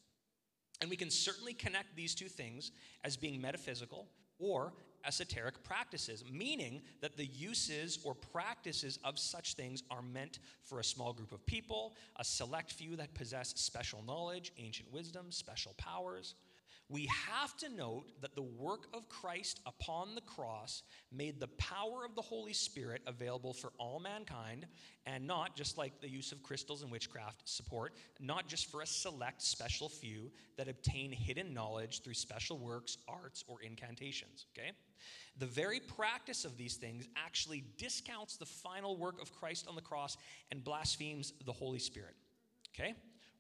And 0.80 0.90
we 0.90 0.96
can 0.96 1.10
certainly 1.10 1.54
connect 1.54 1.94
these 1.98 2.16
two 2.16 2.30
things 2.30 2.72
as 3.04 3.18
being 3.18 3.42
metaphysical 3.42 4.08
or 4.40 4.72
esoteric 5.06 5.64
practices, 5.64 6.24
meaning 6.32 6.82
that 7.02 7.18
the 7.18 7.26
uses 7.26 8.00
or 8.04 8.14
practices 8.14 9.00
of 9.04 9.18
such 9.18 9.56
things 9.56 9.84
are 9.90 10.02
meant 10.02 10.40
for 10.64 10.80
a 10.80 10.84
small 10.84 11.14
group 11.14 11.32
of 11.32 11.46
people, 11.46 11.96
a 12.18 12.24
select 12.24 12.72
few 12.72 12.96
that 12.96 13.14
possess 13.14 13.54
special 13.56 14.04
knowledge, 14.06 14.52
ancient 14.58 14.92
wisdom, 14.92 15.28
special 15.32 15.74
powers. 15.78 16.36
We 16.92 17.08
have 17.28 17.56
to 17.58 17.70
note 17.70 18.06
that 18.22 18.34
the 18.34 18.42
work 18.42 18.88
of 18.96 19.08
Christ 19.10 19.60
upon 19.68 20.16
the 20.16 20.22
cross 20.22 20.82
made 21.12 21.40
the 21.40 21.48
power 21.50 22.04
of 22.04 22.16
the 22.16 22.22
Holy 22.22 22.54
Spirit 22.54 23.04
available 23.06 23.54
for 23.54 23.72
all 23.78 24.00
mankind, 24.00 24.66
and 25.06 25.28
not 25.28 25.56
just 25.56 25.78
like 25.78 26.02
the 26.02 26.10
use 26.10 26.32
of 26.32 26.42
crystals 26.42 26.82
and 26.82 26.92
witchcraft 26.92 27.48
support, 27.48 27.94
not 28.20 28.48
just 28.48 28.72
for 28.72 28.82
a 28.82 28.88
select 28.88 29.44
special 29.44 29.88
few 29.88 30.32
that 30.58 30.68
obtain 30.68 31.12
hidden 31.12 31.54
knowledge 31.54 32.02
through 32.02 32.16
special 32.16 32.58
works, 32.58 32.98
arts, 33.08 33.44
or 33.48 33.62
incantations. 33.62 34.48
Okay? 34.58 34.72
The 35.38 35.46
very 35.46 35.80
practice 35.80 36.44
of 36.44 36.58
these 36.58 36.76
things 36.76 37.08
actually 37.16 37.66
discounts 37.78 38.38
the 38.38 38.48
final 38.48 38.98
work 38.98 39.22
of 39.22 39.32
Christ 39.32 39.68
on 39.68 39.76
the 39.76 39.82
cross 39.82 40.18
and 40.52 40.64
blasphemes 40.64 41.34
the 41.46 41.54
Holy 41.54 41.80
Spirit. 41.80 42.16
Okay? 42.74 42.96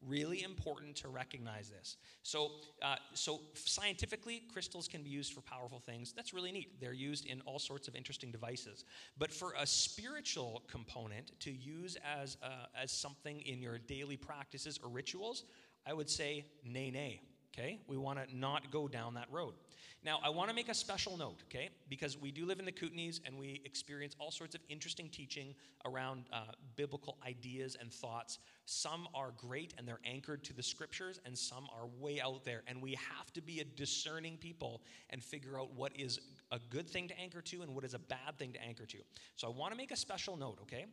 Really 0.08 0.43
important 0.43 0.95
to 0.97 1.10
recognize 1.10 1.70
this. 1.70 1.97
So, 2.24 2.52
uh, 2.82 2.95
so 3.14 3.41
scientifically, 3.54 4.43
crystals 4.52 4.88
can 4.88 5.04
be 5.04 5.10
used 5.10 5.34
for 5.34 5.41
powerful 5.41 5.80
things. 5.80 6.14
That's 6.14 6.34
really 6.34 6.54
neat. 6.54 6.80
They're 6.80 6.93
used 6.93 7.26
in 7.26 7.41
all 7.41 7.60
sorts 7.60 7.89
of 7.89 7.95
interesting 7.95 8.32
devices. 8.32 8.86
But 9.18 9.32
for 9.34 9.54
a 9.60 9.68
spiritual 9.68 10.64
component 10.72 11.38
to 11.41 11.52
use 11.52 11.97
as 12.22 12.38
uh, 12.41 12.68
as 12.82 12.91
something 12.91 13.41
in 13.41 13.62
your 13.62 13.78
daily 13.78 14.16
practices 14.16 14.80
or 14.82 14.89
rituals, 14.89 15.43
I 15.86 15.93
would 15.93 16.10
say 16.10 16.45
nay 16.64 16.91
nay. 16.91 17.22
Okay, 17.54 17.80
we 17.88 17.97
want 17.97 18.20
to 18.20 18.38
not 18.38 18.72
go 18.72 18.88
down 18.88 19.16
that 19.16 19.28
road. 19.32 19.54
Now, 20.02 20.20
I 20.24 20.30
want 20.30 20.50
to 20.50 20.56
make 20.56 20.70
a 20.70 20.74
special 20.74 21.18
note, 21.18 21.43
okay, 21.50 21.70
because 21.89 22.18
we 22.18 22.32
do 22.32 22.45
live 22.45 22.60
in 22.60 22.66
the 22.66 22.72
Kootenays 22.72 23.20
and 23.26 23.38
we 23.38 23.62
experience 23.66 24.16
all 24.18 24.32
sorts 24.32 24.56
of 24.56 24.62
interesting 24.70 25.10
teaching 25.10 25.54
around 25.84 26.24
uh, 26.32 26.43
biblical 26.78 27.18
ideas 27.28 27.76
and 27.80 27.91
thoughts. 27.91 28.39
Some 28.66 29.10
are 29.14 29.34
great 29.36 29.74
and 29.78 29.86
they're 29.86 30.00
anchored 30.06 30.43
to 30.45 30.54
the 30.54 30.64
scriptures, 30.64 31.20
and 31.26 31.38
some 31.38 31.68
are 31.78 31.88
way 32.00 32.22
out 32.22 32.45
there. 32.45 32.64
And 32.66 32.82
we 32.82 32.91
have 32.91 33.34
to 33.34 33.41
be 33.41 33.60
a 33.60 33.66
discerning 33.66 34.38
people 34.38 34.82
and 35.10 35.22
figure 35.22 35.60
out 35.60 35.74
what 35.74 35.91
is 36.00 36.20
a 36.52 36.60
good 36.70 36.89
thing 36.89 37.10
to 37.10 37.20
anchor 37.20 37.41
to 37.41 37.62
and 37.62 37.76
what 37.76 37.84
is 37.84 37.93
a 37.93 38.00
bad 38.00 38.38
thing 38.38 38.54
to 38.54 38.64
anchor 38.64 38.86
to. 38.86 39.00
So 39.36 39.47
I 39.47 39.52
want 39.52 39.74
to 39.74 39.78
make 39.78 39.91
a 39.91 39.97
special 39.97 40.38
note, 40.38 40.60
okay? 40.62 40.86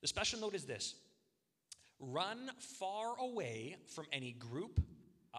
The 0.00 0.08
special 0.08 0.40
note 0.40 0.54
is 0.54 0.64
this 0.64 0.94
run 2.00 2.50
far 2.58 3.18
away 3.18 3.76
from 3.88 4.06
any 4.12 4.32
group, 4.32 4.80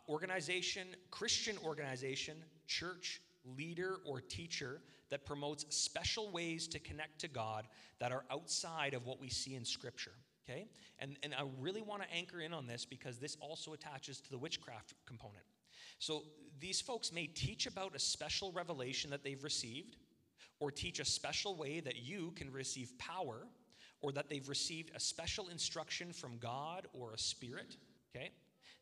organization, 0.09 0.87
Christian 1.11 1.55
organization, 1.63 2.35
church, 2.67 3.21
leader, 3.57 3.97
or 4.05 4.19
teacher 4.21 4.81
that 5.09 5.25
promotes 5.25 5.65
special 5.69 6.31
ways 6.31 6.67
to 6.67 6.79
connect 6.79 7.19
to 7.19 7.27
God 7.27 7.67
that 7.99 8.11
are 8.11 8.25
outside 8.31 8.93
of 8.93 9.05
what 9.05 9.19
we 9.19 9.29
see 9.29 9.55
in 9.55 9.63
Scripture. 9.63 10.13
Okay? 10.47 10.67
And, 10.99 11.15
and 11.23 11.33
I 11.33 11.43
really 11.59 11.81
want 11.81 12.01
to 12.01 12.11
anchor 12.13 12.41
in 12.41 12.53
on 12.53 12.67
this 12.67 12.85
because 12.85 13.17
this 13.17 13.37
also 13.39 13.73
attaches 13.73 14.19
to 14.21 14.31
the 14.31 14.37
witchcraft 14.37 14.93
component. 15.05 15.43
So 15.99 16.23
these 16.59 16.81
folks 16.81 17.11
may 17.11 17.27
teach 17.27 17.67
about 17.67 17.95
a 17.95 17.99
special 17.99 18.51
revelation 18.51 19.11
that 19.11 19.23
they've 19.23 19.43
received, 19.43 19.97
or 20.59 20.71
teach 20.71 20.99
a 20.99 21.05
special 21.05 21.55
way 21.55 21.79
that 21.79 21.97
you 21.97 22.33
can 22.35 22.51
receive 22.51 22.97
power, 22.97 23.47
or 24.01 24.11
that 24.11 24.29
they've 24.29 24.47
received 24.49 24.91
a 24.95 24.99
special 24.99 25.47
instruction 25.49 26.11
from 26.11 26.37
God 26.37 26.87
or 26.93 27.13
a 27.13 27.17
spirit. 27.17 27.77
Okay? 28.15 28.31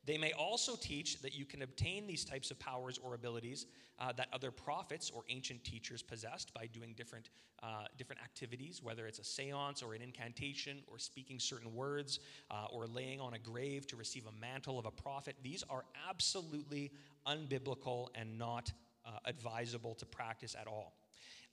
They 0.07 0.17
may 0.17 0.31
also 0.31 0.77
teach 0.77 1.21
that 1.21 1.37
you 1.37 1.43
can 1.43 1.63
obtain 1.63 2.07
these 2.07 2.23
types 2.23 2.49
of 2.49 2.57
powers 2.57 2.97
or 2.97 3.13
abilities 3.13 3.65
uh, 3.99 4.13
that 4.13 4.29
other 4.31 4.51
prophets 4.51 5.11
or 5.13 5.23
ancient 5.29 5.65
teachers 5.65 6.01
possessed 6.01 6.53
by 6.53 6.67
doing 6.67 6.93
different, 6.95 7.29
uh, 7.61 7.83
different 7.97 8.21
activities, 8.21 8.81
whether 8.81 9.05
it's 9.05 9.19
a 9.19 9.23
seance 9.23 9.83
or 9.83 9.93
an 9.93 10.01
incantation 10.01 10.77
or 10.87 10.97
speaking 10.97 11.39
certain 11.39 11.75
words 11.75 12.21
uh, 12.49 12.67
or 12.71 12.87
laying 12.87 13.19
on 13.19 13.33
a 13.33 13.39
grave 13.39 13.85
to 13.87 13.97
receive 13.97 14.23
a 14.27 14.41
mantle 14.41 14.79
of 14.79 14.85
a 14.85 14.91
prophet. 14.91 15.35
These 15.43 15.65
are 15.69 15.83
absolutely 16.09 16.89
unbiblical 17.27 18.07
and 18.15 18.39
not 18.39 18.71
uh, 19.05 19.17
advisable 19.25 19.93
to 19.95 20.05
practice 20.05 20.55
at 20.59 20.67
all. 20.67 20.93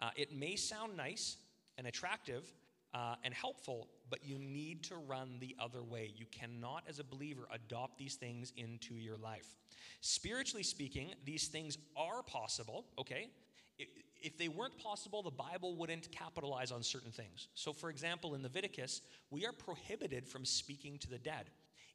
Uh, 0.00 0.11
it 0.14 0.32
may 0.32 0.55
sound 0.55 0.96
nice 0.96 1.38
and 1.76 1.88
attractive 1.88 2.52
uh, 2.95 3.16
and 3.24 3.34
helpful, 3.34 3.88
but 4.09 4.24
you 4.24 4.38
need 4.38 4.84
to 4.84 4.97
run 4.97 5.36
the 5.40 5.55
other 5.59 5.82
way. 5.82 6.12
You 6.16 6.26
cannot, 6.30 6.84
as 6.88 7.01
a 7.01 7.05
believer, 7.05 7.49
adopt 7.53 7.99
these 7.99 8.14
things 8.14 8.53
into 8.57 8.95
your 8.95 9.16
life. 9.16 9.49
Spiritually 10.01 10.62
speaking, 10.62 11.11
these 11.24 11.49
things 11.49 11.76
are 11.97 12.22
possible, 12.22 12.86
okay? 12.99 13.28
If 14.22 14.38
they 14.38 14.49
weren't 14.49 14.78
possible, 14.78 15.22
the 15.22 15.30
Bible 15.30 15.74
wouldn't 15.74 16.11
capitalize 16.12 16.70
on 16.70 16.82
certain 16.82 17.11
things. 17.11 17.49
So, 17.55 17.72
for 17.72 17.90
example, 17.90 18.34
in 18.34 18.42
Leviticus, 18.42 19.03
we 19.30 19.45
are 19.45 19.53
prohibited 19.53 20.26
from 20.28 20.45
speaking 20.45 20.99
to 20.99 21.11
the 21.11 21.18
dead. 21.18 21.51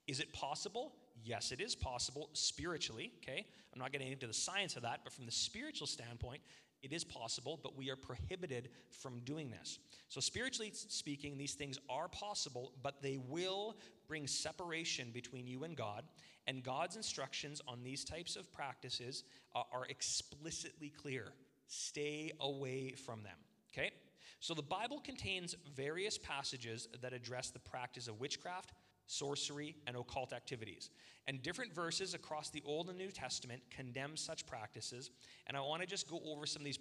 Is 0.08 0.20
it 0.20 0.34
possible? 0.34 0.94
Yes, 1.24 1.52
it 1.52 1.62
is 1.62 1.76
possible 1.76 2.30
spiritually, 2.34 3.12
okay? 3.24 3.46
I'm 3.74 3.80
not 3.80 3.92
getting 3.92 4.12
into 4.12 4.28
the 4.28 4.34
science 4.34 4.76
of 4.76 4.82
that, 4.82 5.02
but 5.04 5.14
from 5.14 5.26
the 5.26 5.32
spiritual 5.32 5.88
standpoint, 5.88 6.42
it 6.82 6.94
is 6.94 7.04
possible, 7.04 7.60
but 7.62 7.78
we 7.78 7.90
are 7.90 7.96
prohibited 7.96 8.70
from 8.90 9.20
doing 9.20 9.50
this. 9.50 9.80
So, 10.08 10.20
spiritually 10.20 10.72
speaking, 10.74 11.38
these 11.38 11.54
things 11.54 11.78
are 11.90 12.08
possible, 12.08 12.74
but 12.82 13.02
they 13.02 13.18
will 13.18 13.78
bring 14.08 14.28
separation 14.28 15.12
between 15.12 15.48
you 15.48 15.64
and 15.64 15.76
God. 15.76 16.04
And 16.48 16.64
God's 16.64 16.96
instructions 16.96 17.62
on 17.68 17.84
these 17.84 18.04
types 18.04 18.36
of 18.36 18.52
practices 18.52 19.24
are 19.54 19.86
explicitly 19.90 20.90
clear. 20.90 21.34
Stay 21.68 22.32
away 22.40 22.94
from 22.94 23.22
them. 23.24 23.38
Okay? 23.72 23.92
So, 24.40 24.54
the 24.54 24.64
Bible 24.64 25.00
contains 25.00 25.56
various 25.76 26.18
passages 26.18 26.88
that 27.02 27.14
address 27.14 27.50
the 27.50 27.60
practice 27.60 28.08
of 28.08 28.20
witchcraft, 28.20 28.72
sorcery, 29.10 29.76
and 29.88 29.98
occult 29.98 30.34
activities. 30.34 30.92
And 31.28 31.42
different 31.42 31.74
verses 31.74 32.14
across 32.14 32.50
the 32.50 32.62
Old 32.66 32.90
and 32.90 32.98
New 32.98 33.10
Testament 33.10 33.62
condemn 33.70 34.16
such 34.16 34.46
practices. 34.46 35.10
And 35.48 35.58
I 35.58 35.62
want 35.62 35.82
to 35.82 35.88
just 35.88 36.08
go 36.08 36.22
over 36.26 36.46
some 36.46 36.62
of 36.62 36.66
these 36.66 36.80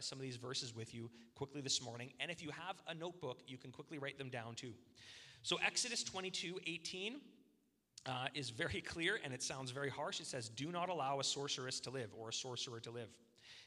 some 0.00 0.18
of 0.18 0.22
these 0.22 0.36
verses 0.36 0.74
with 0.74 0.92
you 0.94 1.10
quickly 1.34 1.60
this 1.60 1.80
morning. 1.80 2.12
And 2.18 2.30
if 2.30 2.42
you 2.42 2.50
have 2.50 2.76
a 2.88 2.94
notebook, 2.94 3.42
you 3.46 3.56
can 3.56 3.70
quickly 3.70 3.98
write 3.98 4.18
them 4.18 4.30
down 4.30 4.56
too. 4.56 4.72
So 5.42 5.58
Exodus 5.64 6.02
22, 6.02 6.58
18 6.66 7.20
uh, 8.06 8.26
is 8.34 8.50
very 8.50 8.80
clear 8.86 9.20
and 9.24 9.32
it 9.32 9.42
sounds 9.42 9.70
very 9.70 9.90
harsh. 9.90 10.20
It 10.20 10.26
says, 10.26 10.48
"Do 10.48 10.72
not 10.72 10.88
allow 10.88 11.20
a 11.20 11.24
sorceress 11.24 11.78
to 11.80 11.90
live 11.90 12.10
or 12.18 12.30
a 12.30 12.32
sorcerer 12.32 12.80
to 12.80 12.90
live." 12.90 13.08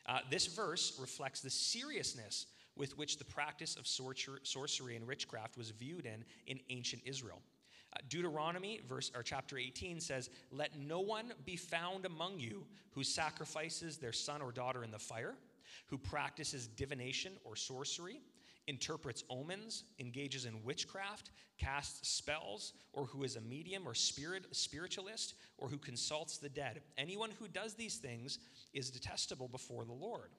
Uh, 0.05 0.19
this 0.29 0.47
verse 0.47 0.97
reflects 0.99 1.39
the 1.39 1.49
seriousness 1.49 2.47
with 2.75 2.97
which 2.97 3.17
the 3.17 3.25
practice 3.25 3.77
of 3.77 3.87
sorcery 3.87 4.95
and 4.95 5.07
witchcraft 5.07 5.57
was 5.57 5.71
viewed 5.71 6.05
in 6.05 6.25
in 6.47 6.59
ancient 6.69 7.01
Israel. 7.05 7.41
Deuteronomy, 8.07 8.79
verse 8.87 9.11
or 9.15 9.23
chapter 9.23 9.57
18 9.57 9.99
says, 9.99 10.29
"Let 10.51 10.77
no 10.77 10.99
one 10.99 11.33
be 11.45 11.55
found 11.55 12.05
among 12.05 12.39
you 12.39 12.67
who 12.91 13.03
sacrifices 13.03 13.97
their 13.97 14.13
son 14.13 14.41
or 14.41 14.51
daughter 14.51 14.83
in 14.83 14.91
the 14.91 14.99
fire, 14.99 15.37
who 15.87 15.97
practices 15.97 16.67
divination 16.67 17.37
or 17.43 17.55
sorcery, 17.55 18.21
interprets 18.67 19.23
omens, 19.29 19.83
engages 19.99 20.45
in 20.45 20.63
witchcraft, 20.63 21.31
casts 21.57 22.07
spells, 22.07 22.73
or 22.93 23.05
who 23.05 23.23
is 23.23 23.35
a 23.35 23.41
medium 23.41 23.87
or 23.87 23.93
spirit 23.93 24.55
spiritualist, 24.55 25.33
or 25.57 25.67
who 25.67 25.77
consults 25.77 26.37
the 26.37 26.49
dead. 26.49 26.81
Anyone 26.97 27.31
who 27.31 27.47
does 27.47 27.73
these 27.73 27.97
things 27.97 28.39
is 28.73 28.89
detestable 28.89 29.47
before 29.47 29.85
the 29.85 29.91
Lord." 29.91 30.31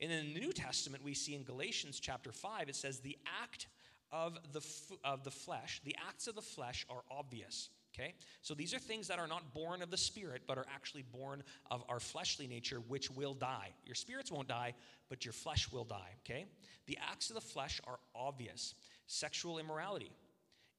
And 0.00 0.12
in 0.12 0.34
the 0.34 0.40
New 0.40 0.52
Testament, 0.52 1.02
we 1.02 1.14
see 1.14 1.34
in 1.34 1.42
Galatians 1.42 2.00
chapter 2.00 2.32
5, 2.32 2.68
it 2.68 2.76
says, 2.76 3.00
The 3.00 3.18
act 3.42 3.66
of 4.12 4.38
the, 4.52 4.60
f- 4.60 4.98
of 5.04 5.24
the 5.24 5.30
flesh, 5.30 5.80
the 5.84 5.96
acts 6.08 6.26
of 6.26 6.34
the 6.34 6.42
flesh 6.42 6.86
are 6.88 7.02
obvious. 7.10 7.70
Okay? 7.94 8.14
So 8.42 8.54
these 8.54 8.74
are 8.74 8.78
things 8.78 9.08
that 9.08 9.18
are 9.18 9.26
not 9.26 9.54
born 9.54 9.82
of 9.82 9.90
the 9.90 9.96
spirit, 9.96 10.42
but 10.46 10.58
are 10.58 10.66
actually 10.72 11.02
born 11.02 11.42
of 11.70 11.82
our 11.88 12.00
fleshly 12.00 12.46
nature, 12.46 12.80
which 12.88 13.10
will 13.10 13.34
die. 13.34 13.70
Your 13.84 13.94
spirits 13.94 14.30
won't 14.30 14.48
die, 14.48 14.74
but 15.08 15.24
your 15.24 15.32
flesh 15.32 15.70
will 15.72 15.84
die. 15.84 16.10
Okay? 16.24 16.44
The 16.86 16.98
acts 17.10 17.30
of 17.30 17.34
the 17.34 17.40
flesh 17.40 17.80
are 17.86 17.98
obvious 18.14 18.74
sexual 19.06 19.58
immorality, 19.58 20.12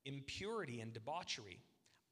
impurity 0.06 0.82
and 0.82 0.94
debauchery, 0.94 1.60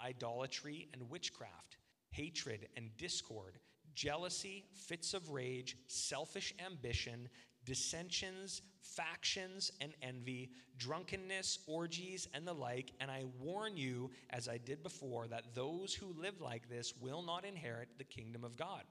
idolatry 0.03 0.87
and 0.93 1.09
witchcraft, 1.09 1.77
hatred 2.11 2.67
and 2.75 2.89
discord, 2.97 3.59
jealousy, 3.95 4.65
fits 4.73 5.13
of 5.13 5.29
rage, 5.29 5.77
selfish 5.87 6.53
ambition, 6.65 7.29
dissensions, 7.65 8.61
factions, 8.81 9.71
and 9.81 9.93
envy, 10.01 10.51
drunkenness, 10.77 11.59
orgies, 11.67 12.27
and 12.33 12.47
the 12.47 12.53
like. 12.53 12.91
And 12.99 13.09
I 13.09 13.23
warn 13.39 13.75
you, 13.75 14.11
as 14.29 14.47
I 14.47 14.57
did 14.57 14.83
before, 14.83 15.27
that 15.27 15.53
those 15.53 15.93
who 15.93 16.13
live 16.19 16.41
like 16.41 16.69
this 16.69 16.93
will 16.99 17.21
not 17.21 17.45
inherit 17.45 17.89
the 17.97 18.03
kingdom 18.03 18.43
of 18.43 18.55
God. 18.55 18.83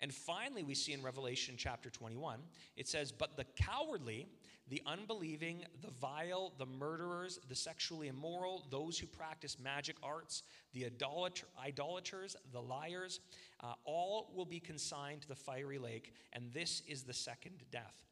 And 0.00 0.12
finally, 0.12 0.62
we 0.62 0.74
see 0.74 0.92
in 0.92 1.02
Revelation 1.02 1.54
chapter 1.56 1.88
21, 1.88 2.40
it 2.76 2.86
says, 2.86 3.12
But 3.12 3.36
the 3.36 3.44
cowardly, 3.56 4.26
the 4.68 4.82
unbelieving, 4.84 5.64
the 5.80 5.90
vile, 5.90 6.52
the 6.58 6.66
murderers, 6.66 7.38
the 7.48 7.54
sexually 7.54 8.08
immoral, 8.08 8.66
those 8.70 8.98
who 8.98 9.06
practice 9.06 9.56
magic 9.58 9.96
arts, 10.02 10.42
the 10.74 10.84
idolater, 10.84 11.46
idolaters, 11.62 12.36
the 12.52 12.60
liars, 12.60 13.20
uh, 13.60 13.72
all 13.84 14.32
will 14.34 14.44
be 14.44 14.60
consigned 14.60 15.22
to 15.22 15.28
the 15.28 15.34
fiery 15.34 15.78
lake, 15.78 16.12
and 16.32 16.52
this 16.52 16.82
is 16.86 17.04
the 17.04 17.14
second 17.14 17.62
death. 17.70 18.04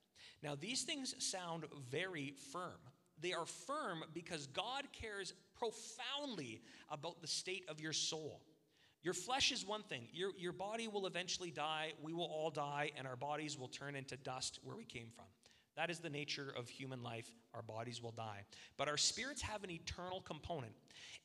Now, 0.43 0.55
these 0.55 0.82
things 0.82 1.14
sound 1.18 1.64
very 1.91 2.35
firm. 2.53 2.78
They 3.20 3.32
are 3.32 3.47
firm 3.47 4.05
because 4.12 4.47
God 4.49 4.85
cares 4.93 5.35
profoundly 5.59 6.62
about 6.91 7.20
the 7.20 7.26
state 7.26 7.64
of 7.68 7.80
your 7.80 7.93
soul. 7.93 8.43
Your 9.05 9.14
flesh 9.14 9.52
is 9.52 9.66
one 9.66 9.82
thing. 9.82 10.09
Your, 10.14 10.30
your 10.38 10.52
body 10.52 10.88
will 10.88 11.07
eventually 11.07 11.50
die. 11.50 11.92
We 12.02 12.14
will 12.14 12.24
all 12.24 12.50
die, 12.50 12.90
and 12.96 13.07
our 13.07 13.16
bodies 13.16 13.59
will 13.59 13.68
turn 13.68 13.94
into 13.94 14.16
dust 14.16 14.59
where 14.64 14.76
we 14.76 14.86
came 14.86 15.09
from. 15.14 15.26
That 15.76 15.90
is 15.90 15.98
the 15.98 16.09
nature 16.09 16.52
of 16.57 16.70
human 16.70 17.02
life. 17.02 17.30
Our 17.55 17.62
bodies 17.62 18.02
will 18.02 18.12
die. 18.12 18.40
But 18.76 18.88
our 18.88 18.96
spirits 18.96 19.40
have 19.42 19.64
an 19.64 19.70
eternal 19.70 20.20
component. 20.20 20.72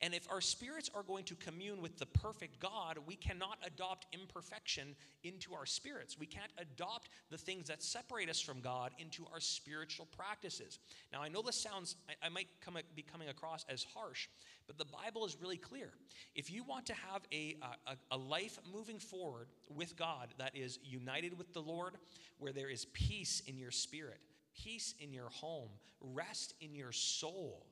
And 0.01 0.13
if 0.13 0.31
our 0.31 0.39
spirits 0.39 0.89
are 0.95 1.03
going 1.03 1.25
to 1.25 1.35
commune 1.35 1.81
with 1.81 1.97
the 1.97 2.05
perfect 2.05 2.59
God, 2.59 2.97
we 3.05 3.15
cannot 3.15 3.57
adopt 3.65 4.05
imperfection 4.13 4.95
into 5.23 5.53
our 5.53 5.65
spirits. 5.65 6.17
We 6.17 6.25
can't 6.25 6.51
adopt 6.57 7.09
the 7.29 7.37
things 7.37 7.67
that 7.67 7.83
separate 7.83 8.29
us 8.29 8.39
from 8.39 8.61
God 8.61 8.91
into 8.97 9.25
our 9.33 9.41
spiritual 9.41 10.07
practices. 10.15 10.79
Now, 11.11 11.21
I 11.21 11.27
know 11.27 11.41
this 11.41 11.57
sounds, 11.57 11.97
I, 12.07 12.27
I 12.27 12.29
might 12.29 12.47
come, 12.61 12.77
be 12.95 13.01
coming 13.01 13.27
across 13.27 13.65
as 13.67 13.83
harsh, 13.83 14.29
but 14.67 14.77
the 14.77 14.85
Bible 14.85 15.25
is 15.25 15.35
really 15.41 15.57
clear. 15.57 15.89
If 16.33 16.49
you 16.49 16.63
want 16.63 16.85
to 16.85 16.93
have 16.93 17.23
a, 17.33 17.57
a, 17.87 17.95
a 18.11 18.17
life 18.17 18.57
moving 18.71 18.99
forward 18.99 19.47
with 19.75 19.97
God 19.97 20.29
that 20.37 20.55
is 20.55 20.79
united 20.83 21.37
with 21.37 21.53
the 21.53 21.61
Lord, 21.61 21.95
where 22.37 22.53
there 22.53 22.69
is 22.69 22.85
peace 22.85 23.41
in 23.47 23.57
your 23.57 23.71
spirit, 23.71 24.19
peace 24.55 24.93
in 24.99 25.13
your 25.13 25.29
home, 25.29 25.69
rest 26.01 26.53
in 26.61 26.75
your 26.75 26.91
soul. 26.91 27.65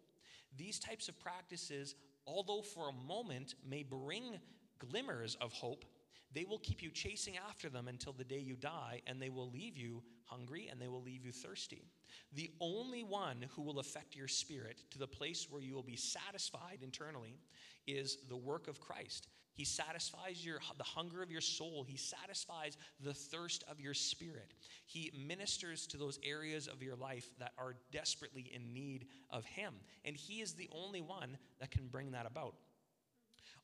These 0.57 0.79
types 0.79 1.09
of 1.09 1.19
practices, 1.19 1.95
although 2.25 2.61
for 2.61 2.89
a 2.89 3.07
moment 3.07 3.55
may 3.67 3.83
bring 3.83 4.39
glimmers 4.79 5.35
of 5.41 5.53
hope, 5.53 5.85
they 6.33 6.45
will 6.45 6.59
keep 6.59 6.83
you 6.83 6.89
chasing 6.89 7.35
after 7.49 7.69
them 7.69 7.87
until 7.87 8.13
the 8.13 8.23
day 8.23 8.39
you 8.39 8.55
die, 8.55 9.01
and 9.07 9.21
they 9.21 9.29
will 9.29 9.49
leave 9.49 9.77
you 9.77 10.03
hungry 10.25 10.67
and 10.69 10.81
they 10.81 10.87
will 10.87 11.01
leave 11.01 11.25
you 11.25 11.31
thirsty. 11.31 11.89
The 12.33 12.51
only 12.59 13.03
one 13.03 13.45
who 13.55 13.61
will 13.61 13.79
affect 13.79 14.15
your 14.15 14.27
spirit 14.27 14.83
to 14.91 14.99
the 14.99 15.07
place 15.07 15.47
where 15.49 15.61
you 15.61 15.73
will 15.73 15.83
be 15.83 15.95
satisfied 15.95 16.79
internally 16.81 17.39
is 17.85 18.17
the 18.27 18.35
work 18.35 18.67
of 18.67 18.81
Christ. 18.81 19.29
He 19.57 19.65
satisfies 19.65 20.45
your, 20.45 20.59
the 20.77 20.83
hunger 20.83 21.23
of 21.23 21.31
your 21.31 21.41
soul. 21.41 21.83
He 21.83 21.97
satisfies 21.97 22.77
the 22.99 23.15
thirst 23.15 23.63
of 23.69 23.79
your 23.79 23.95
spirit. 23.95 24.53
He 24.85 25.11
ministers 25.27 25.87
to 25.87 25.97
those 25.97 26.19
areas 26.23 26.67
of 26.67 26.83
your 26.83 26.95
life 26.95 27.27
that 27.39 27.53
are 27.57 27.73
desperately 27.91 28.51
in 28.53 28.71
need 28.71 29.07
of 29.31 29.45
Him. 29.45 29.73
And 30.05 30.15
He 30.15 30.41
is 30.41 30.53
the 30.53 30.69
only 30.71 31.01
one 31.01 31.39
that 31.59 31.71
can 31.71 31.87
bring 31.87 32.11
that 32.11 32.27
about. 32.27 32.53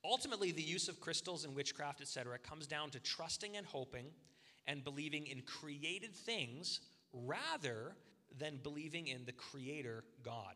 Ultimately, 0.03 0.51
the 0.51 0.63
use 0.63 0.87
of 0.89 0.99
crystals 0.99 1.45
and 1.45 1.55
witchcraft, 1.55 2.01
etc., 2.01 2.39
comes 2.39 2.65
down 2.65 2.89
to 2.89 2.99
trusting 2.99 3.55
and 3.55 3.65
hoping 3.67 4.07
and 4.65 4.83
believing 4.83 5.27
in 5.27 5.41
created 5.41 6.15
things 6.15 6.79
rather 7.13 7.95
than 8.39 8.59
believing 8.63 9.09
in 9.09 9.25
the 9.25 9.31
Creator 9.31 10.05
God. 10.23 10.55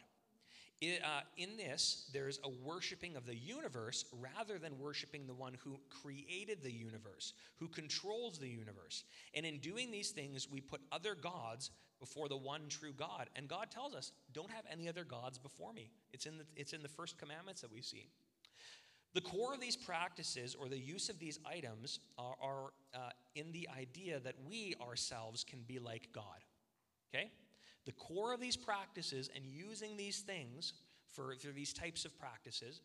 It, 0.80 1.02
uh, 1.04 1.22
in 1.38 1.58
this, 1.58 2.10
there's 2.14 2.40
a 2.44 2.50
worshiping 2.64 3.16
of 3.16 3.26
the 3.26 3.36
universe 3.36 4.06
rather 4.12 4.60
than 4.60 4.78
worshiping 4.78 5.26
the 5.26 5.34
one 5.34 5.56
who 5.64 5.80
created 5.90 6.60
the 6.62 6.72
universe, 6.72 7.34
who 7.56 7.68
controls 7.68 8.38
the 8.38 8.48
universe. 8.48 9.04
And 9.34 9.46
in 9.46 9.58
doing 9.58 9.90
these 9.90 10.12
things, 10.12 10.48
we 10.50 10.62
put 10.62 10.82
other 10.92 11.16
gods 11.16 11.72
before 12.00 12.30
the 12.30 12.38
one 12.38 12.62
true 12.70 12.94
God. 12.94 13.28
And 13.36 13.48
God 13.48 13.72
tells 13.72 13.96
us, 13.96 14.12
don't 14.34 14.52
have 14.52 14.66
any 14.72 14.88
other 14.88 15.04
gods 15.04 15.40
before 15.40 15.74
me. 15.74 15.90
It's 16.14 16.28
in 16.28 16.38
the, 16.38 16.46
it's 16.56 16.74
in 16.74 16.84
the 16.84 16.90
first 16.90 17.18
commandments 17.18 17.62
that 17.62 17.72
we 17.72 17.82
see. 17.82 18.10
The 19.16 19.22
core 19.22 19.56
of 19.56 19.60
these 19.60 19.76
practices 19.76 20.54
or 20.54 20.70
the 20.70 20.78
use 20.78 21.10
of 21.10 21.18
these 21.18 21.40
items 21.44 22.00
are, 22.20 22.36
are 22.40 22.66
uh, 22.94 23.10
in 23.34 23.52
the 23.52 23.68
idea 23.76 24.20
that 24.20 24.36
we 24.48 24.76
ourselves 24.80 25.44
can 25.44 25.62
be 25.68 25.80
like 25.80 26.10
God. 26.14 26.44
Okay? 27.12 27.32
The 27.88 27.94
core 27.94 28.34
of 28.34 28.42
these 28.42 28.58
practices 28.58 29.30
and 29.34 29.46
using 29.46 29.96
these 29.96 30.20
things 30.20 30.74
for, 31.14 31.34
for 31.40 31.54
these 31.54 31.72
types 31.72 32.04
of 32.04 32.20
practices 32.20 32.82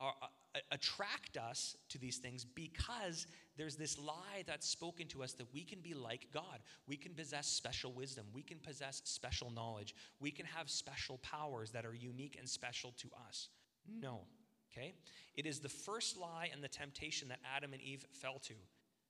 are, 0.00 0.14
uh, 0.22 0.60
attract 0.72 1.36
us 1.36 1.76
to 1.90 1.98
these 1.98 2.16
things 2.16 2.46
because 2.46 3.26
there's 3.58 3.76
this 3.76 3.98
lie 3.98 4.44
that's 4.46 4.66
spoken 4.66 5.06
to 5.08 5.22
us 5.22 5.34
that 5.34 5.52
we 5.52 5.64
can 5.64 5.80
be 5.80 5.92
like 5.92 6.28
God. 6.32 6.60
We 6.86 6.96
can 6.96 7.12
possess 7.12 7.46
special 7.46 7.92
wisdom. 7.92 8.24
We 8.32 8.40
can 8.40 8.56
possess 8.58 9.02
special 9.04 9.50
knowledge. 9.50 9.94
We 10.18 10.30
can 10.30 10.46
have 10.46 10.70
special 10.70 11.18
powers 11.18 11.70
that 11.72 11.84
are 11.84 11.94
unique 11.94 12.36
and 12.38 12.48
special 12.48 12.94
to 13.02 13.10
us. 13.28 13.50
No. 14.00 14.20
Okay? 14.72 14.94
It 15.36 15.44
is 15.44 15.60
the 15.60 15.68
first 15.68 16.16
lie 16.16 16.48
and 16.54 16.64
the 16.64 16.68
temptation 16.68 17.28
that 17.28 17.40
Adam 17.54 17.74
and 17.74 17.82
Eve 17.82 18.06
fell 18.12 18.38
to. 18.44 18.54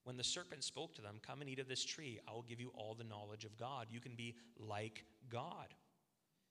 When 0.04 0.16
the 0.16 0.24
serpent 0.24 0.64
spoke 0.64 0.94
to 0.94 1.02
them, 1.02 1.16
Come 1.26 1.40
and 1.40 1.50
eat 1.50 1.58
of 1.58 1.68
this 1.68 1.84
tree, 1.84 2.20
I 2.26 2.32
will 2.32 2.42
give 2.42 2.60
you 2.60 2.72
all 2.74 2.94
the 2.94 3.04
knowledge 3.04 3.44
of 3.44 3.56
God. 3.56 3.86
You 3.90 4.00
can 4.00 4.14
be 4.14 4.36
like 4.58 5.04
God. 5.28 5.74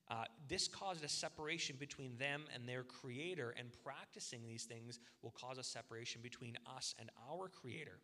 Uh, 0.10 0.24
this 0.48 0.68
caused 0.68 1.04
a 1.04 1.10
separation 1.10 1.76
between 1.78 2.18
them 2.18 2.44
and 2.54 2.68
their 2.68 2.84
creator, 2.84 3.54
and 3.58 3.70
practicing 3.84 4.48
these 4.48 4.64
things 4.64 5.00
will 5.22 5.32
cause 5.32 5.58
a 5.58 5.64
separation 5.64 6.22
between 6.22 6.58
us 6.78 6.96
and 6.98 7.10
our 7.30 7.50
creator. 7.50 8.00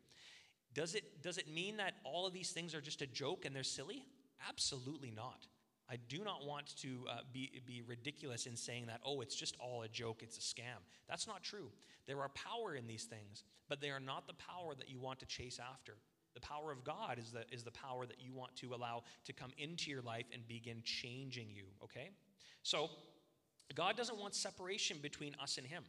Does 0.73 0.95
it, 0.95 1.21
does 1.21 1.37
it 1.37 1.47
mean 1.47 1.77
that 1.77 1.93
all 2.03 2.25
of 2.25 2.33
these 2.33 2.51
things 2.51 2.73
are 2.75 2.81
just 2.81 3.01
a 3.01 3.07
joke 3.07 3.45
and 3.45 3.55
they're 3.55 3.63
silly? 3.63 4.05
Absolutely 4.49 5.11
not. 5.11 5.47
I 5.89 5.97
do 6.07 6.23
not 6.23 6.45
want 6.45 6.75
to 6.77 7.05
uh, 7.09 7.17
be, 7.31 7.61
be 7.65 7.81
ridiculous 7.85 8.45
in 8.45 8.55
saying 8.55 8.87
that, 8.87 9.01
oh, 9.05 9.21
it's 9.21 9.35
just 9.35 9.55
all 9.59 9.83
a 9.83 9.87
joke, 9.87 10.21
it's 10.23 10.37
a 10.37 10.41
scam. 10.41 10.79
That's 11.09 11.27
not 11.27 11.43
true. 11.43 11.69
There 12.07 12.19
are 12.21 12.29
power 12.29 12.75
in 12.75 12.87
these 12.87 13.03
things, 13.03 13.43
but 13.69 13.81
they 13.81 13.89
are 13.89 13.99
not 13.99 14.27
the 14.27 14.33
power 14.33 14.75
that 14.77 14.89
you 14.89 14.99
want 14.99 15.19
to 15.19 15.25
chase 15.25 15.59
after. 15.59 15.97
The 16.33 16.41
power 16.41 16.71
of 16.71 16.83
God 16.83 17.19
is 17.19 17.31
the, 17.31 17.43
is 17.51 17.63
the 17.63 17.71
power 17.71 18.05
that 18.05 18.17
you 18.19 18.33
want 18.33 18.55
to 18.57 18.73
allow 18.73 19.03
to 19.25 19.33
come 19.33 19.51
into 19.57 19.91
your 19.91 20.01
life 20.01 20.25
and 20.33 20.47
begin 20.47 20.81
changing 20.83 21.47
you, 21.51 21.65
okay? 21.83 22.09
So, 22.63 22.89
God 23.75 23.95
doesn't 23.97 24.19
want 24.19 24.35
separation 24.35 24.97
between 25.01 25.35
us 25.41 25.57
and 25.57 25.65
Him. 25.65 25.83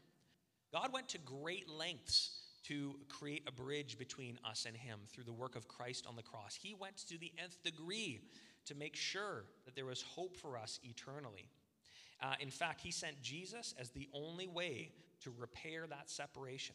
God 0.72 0.92
went 0.92 1.09
to 1.11 1.18
great 1.18 1.68
lengths 1.68 2.40
to 2.64 2.97
create 3.09 3.42
a 3.47 3.53
bridge 3.53 3.99
between 3.99 4.38
us 4.49 4.64
and 4.66 4.76
Him 4.76 5.01
through 5.12 5.24
the 5.24 5.32
work 5.32 5.55
of 5.55 5.68
Christ 5.68 6.07
on 6.09 6.16
the 6.16 6.22
cross. 6.22 6.59
He 6.61 6.74
went 6.74 6.97
to 7.09 7.18
the 7.18 7.32
nth 7.38 7.62
degree 7.62 8.20
to 8.67 8.75
make 8.75 8.97
sure 8.97 9.45
that 9.65 9.75
there 9.75 9.87
was 9.87 10.03
hope 10.03 10.37
for 10.37 10.57
us 10.57 10.81
eternally. 10.83 11.49
Uh, 12.23 12.35
in 12.41 12.51
fact, 12.51 12.81
He 12.81 12.91
sent 12.91 13.21
Jesus 13.23 13.75
as 13.79 13.91
the 13.91 14.09
only 14.12 14.47
way 14.47 14.93
to 15.21 15.33
repair 15.39 15.87
that 15.89 16.11
separation. 16.11 16.75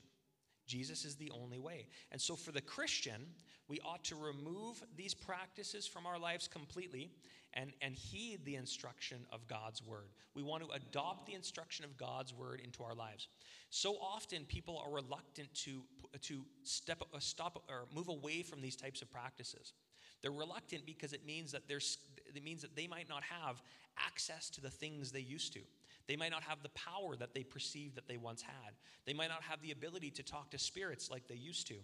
Jesus 0.68 1.04
is 1.04 1.16
the 1.16 1.32
only 1.32 1.58
way. 1.58 1.88
And 2.12 2.22
so, 2.22 2.36
for 2.36 2.52
the 2.52 2.62
Christian, 2.62 3.26
we 3.68 3.80
ought 3.84 4.04
to 4.06 4.16
remove 4.16 4.84
these 4.96 5.14
practices 5.14 5.88
from 5.88 6.06
our 6.06 6.20
lives 6.20 6.48
completely 6.48 7.12
and, 7.54 7.72
and 7.82 7.96
heed 7.96 8.46
the 8.46 8.56
instruction 8.56 9.26
of 9.32 9.48
God's 9.48 9.84
word. 9.84 10.10
We 10.36 10.44
want 10.44 10.64
to 10.64 10.70
adopt 10.70 11.26
the 11.26 11.34
instruction 11.34 11.86
of 11.86 11.98
God's 11.98 12.34
word 12.34 12.62
into 12.64 12.84
our 12.84 12.94
lives. 12.94 13.28
So 13.72 13.96
often, 13.96 14.46
people 14.46 14.82
are 14.86 14.92
reluctant 14.92 15.52
to, 15.66 15.82
to 16.22 16.46
step, 16.64 17.02
uh, 17.14 17.20
stop 17.20 17.64
or 17.68 17.88
move 17.94 18.10
away 18.10 18.44
from 18.44 18.62
these 18.62 18.76
types 18.76 19.02
of 19.02 19.12
practices. 19.12 19.74
They're 20.22 20.32
reluctant 20.32 20.86
because 20.86 21.14
it 21.14 21.26
means 21.26 21.52
that 21.52 21.68
there's, 21.68 21.98
it 22.34 22.44
means 22.44 22.62
that 22.62 22.76
they 22.76 22.88
might 22.88 23.10
not 23.10 23.24
have 23.24 23.62
access 23.98 24.50
to 24.52 24.62
the 24.62 24.70
things 24.70 25.12
they 25.12 25.20
used 25.20 25.54
to. 25.54 25.62
They 26.08 26.16
might 26.16 26.32
not 26.32 26.44
have 26.44 26.64
the 26.64 26.70
power 26.70 27.16
that 27.16 27.34
they 27.34 27.44
perceived 27.44 27.96
that 27.96 28.08
they 28.08 28.18
once 28.18 28.42
had. 28.42 28.74
They 29.06 29.14
might 29.14 29.30
not 29.30 29.44
have 29.44 29.62
the 29.62 29.72
ability 29.72 30.10
to 30.12 30.24
talk 30.24 30.50
to 30.52 30.58
spirits 30.58 31.12
like 31.12 31.28
they 31.28 31.36
used 31.36 31.68
to. 31.68 31.76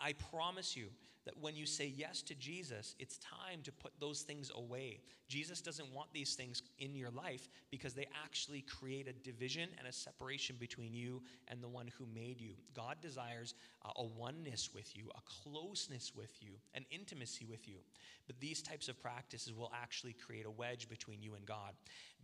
I 0.00 0.14
promise 0.30 0.76
you 0.76 0.88
that 1.24 1.38
when 1.40 1.54
you 1.54 1.66
say 1.66 1.92
yes 1.96 2.20
to 2.22 2.34
Jesus, 2.34 2.94
it's 2.98 3.18
time 3.18 3.60
to 3.62 3.72
put 3.72 3.92
those 4.00 4.22
things 4.22 4.50
away. 4.56 5.00
Jesus 5.28 5.60
doesn't 5.60 5.92
want 5.92 6.12
these 6.12 6.34
things 6.34 6.62
in 6.78 6.94
your 6.94 7.10
life 7.10 7.48
because 7.70 7.94
they 7.94 8.06
actually 8.24 8.62
create 8.62 9.08
a 9.08 9.12
division 9.12 9.68
and 9.78 9.86
a 9.86 9.92
separation 9.92 10.56
between 10.58 10.92
you 10.92 11.22
and 11.48 11.62
the 11.62 11.68
one 11.68 11.88
who 11.96 12.06
made 12.12 12.40
you. 12.40 12.54
God 12.74 12.96
desires 13.00 13.54
a 13.96 14.04
oneness 14.04 14.70
with 14.74 14.96
you, 14.96 15.10
a 15.14 15.20
closeness 15.24 16.12
with 16.14 16.32
you, 16.40 16.54
an 16.74 16.84
intimacy 16.90 17.44
with 17.44 17.68
you. 17.68 17.78
But 18.26 18.40
these 18.40 18.62
types 18.62 18.88
of 18.88 19.00
practices 19.00 19.54
will 19.54 19.72
actually 19.74 20.14
create 20.14 20.46
a 20.46 20.50
wedge 20.50 20.88
between 20.88 21.22
you 21.22 21.34
and 21.34 21.46
God. 21.46 21.72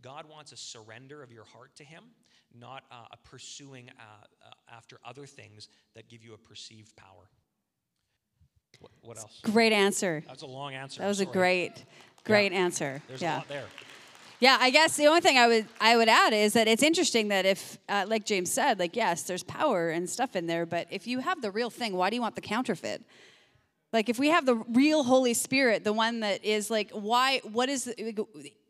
God 0.01 0.25
wants 0.29 0.51
a 0.51 0.57
surrender 0.57 1.23
of 1.23 1.31
your 1.31 1.45
heart 1.45 1.75
to 1.77 1.83
Him, 1.83 2.03
not 2.57 2.83
uh, 2.91 3.05
a 3.11 3.17
pursuing 3.17 3.89
uh, 3.99 4.03
uh, 4.45 4.75
after 4.75 4.99
other 5.05 5.25
things 5.25 5.69
that 5.95 6.09
give 6.09 6.23
you 6.23 6.33
a 6.33 6.37
perceived 6.37 6.95
power. 6.95 7.29
What, 8.79 8.91
what 9.01 9.17
else? 9.17 9.39
Great 9.43 9.73
answer. 9.73 10.23
That 10.25 10.33
was 10.33 10.41
a 10.41 10.47
long 10.47 10.73
answer. 10.73 11.01
That 11.01 11.07
was 11.07 11.19
a 11.19 11.25
great, 11.25 11.83
great 12.23 12.51
Yeah. 12.51 12.59
answer. 12.59 13.01
There's 13.07 13.21
yeah. 13.21 13.35
a 13.35 13.37
lot 13.37 13.47
there. 13.47 13.65
Yeah, 14.41 14.57
I 14.59 14.69
guess 14.69 14.95
the 14.95 15.07
only 15.07 15.19
thing 15.19 15.37
I 15.37 15.47
would 15.47 15.67
I 15.81 15.97
would 15.97 16.07
add 16.07 16.31
is 16.31 16.53
that 16.53 16.69
it's 16.69 16.81
interesting 16.81 17.27
that 17.27 17.45
if, 17.45 17.77
uh, 17.89 18.05
like 18.07 18.25
James 18.25 18.49
said, 18.49 18.79
like 18.79 18.95
yes, 18.95 19.23
there's 19.23 19.43
power 19.43 19.89
and 19.89 20.09
stuff 20.09 20.35
in 20.35 20.47
there, 20.47 20.65
but 20.65 20.87
if 20.89 21.07
you 21.07 21.19
have 21.19 21.41
the 21.41 21.51
real 21.51 21.69
thing, 21.69 21.93
why 21.93 22.09
do 22.09 22.15
you 22.15 22.21
want 22.21 22.35
the 22.35 22.41
counterfeit? 22.41 23.03
Like 23.91 24.07
if 24.07 24.17
we 24.17 24.29
have 24.29 24.45
the 24.45 24.55
real 24.55 25.03
Holy 25.03 25.33
Spirit, 25.33 25.83
the 25.83 25.91
one 25.91 26.21
that 26.21 26.45
is 26.45 26.69
like, 26.69 26.89
why? 26.91 27.41
What 27.43 27.67
is 27.67 27.93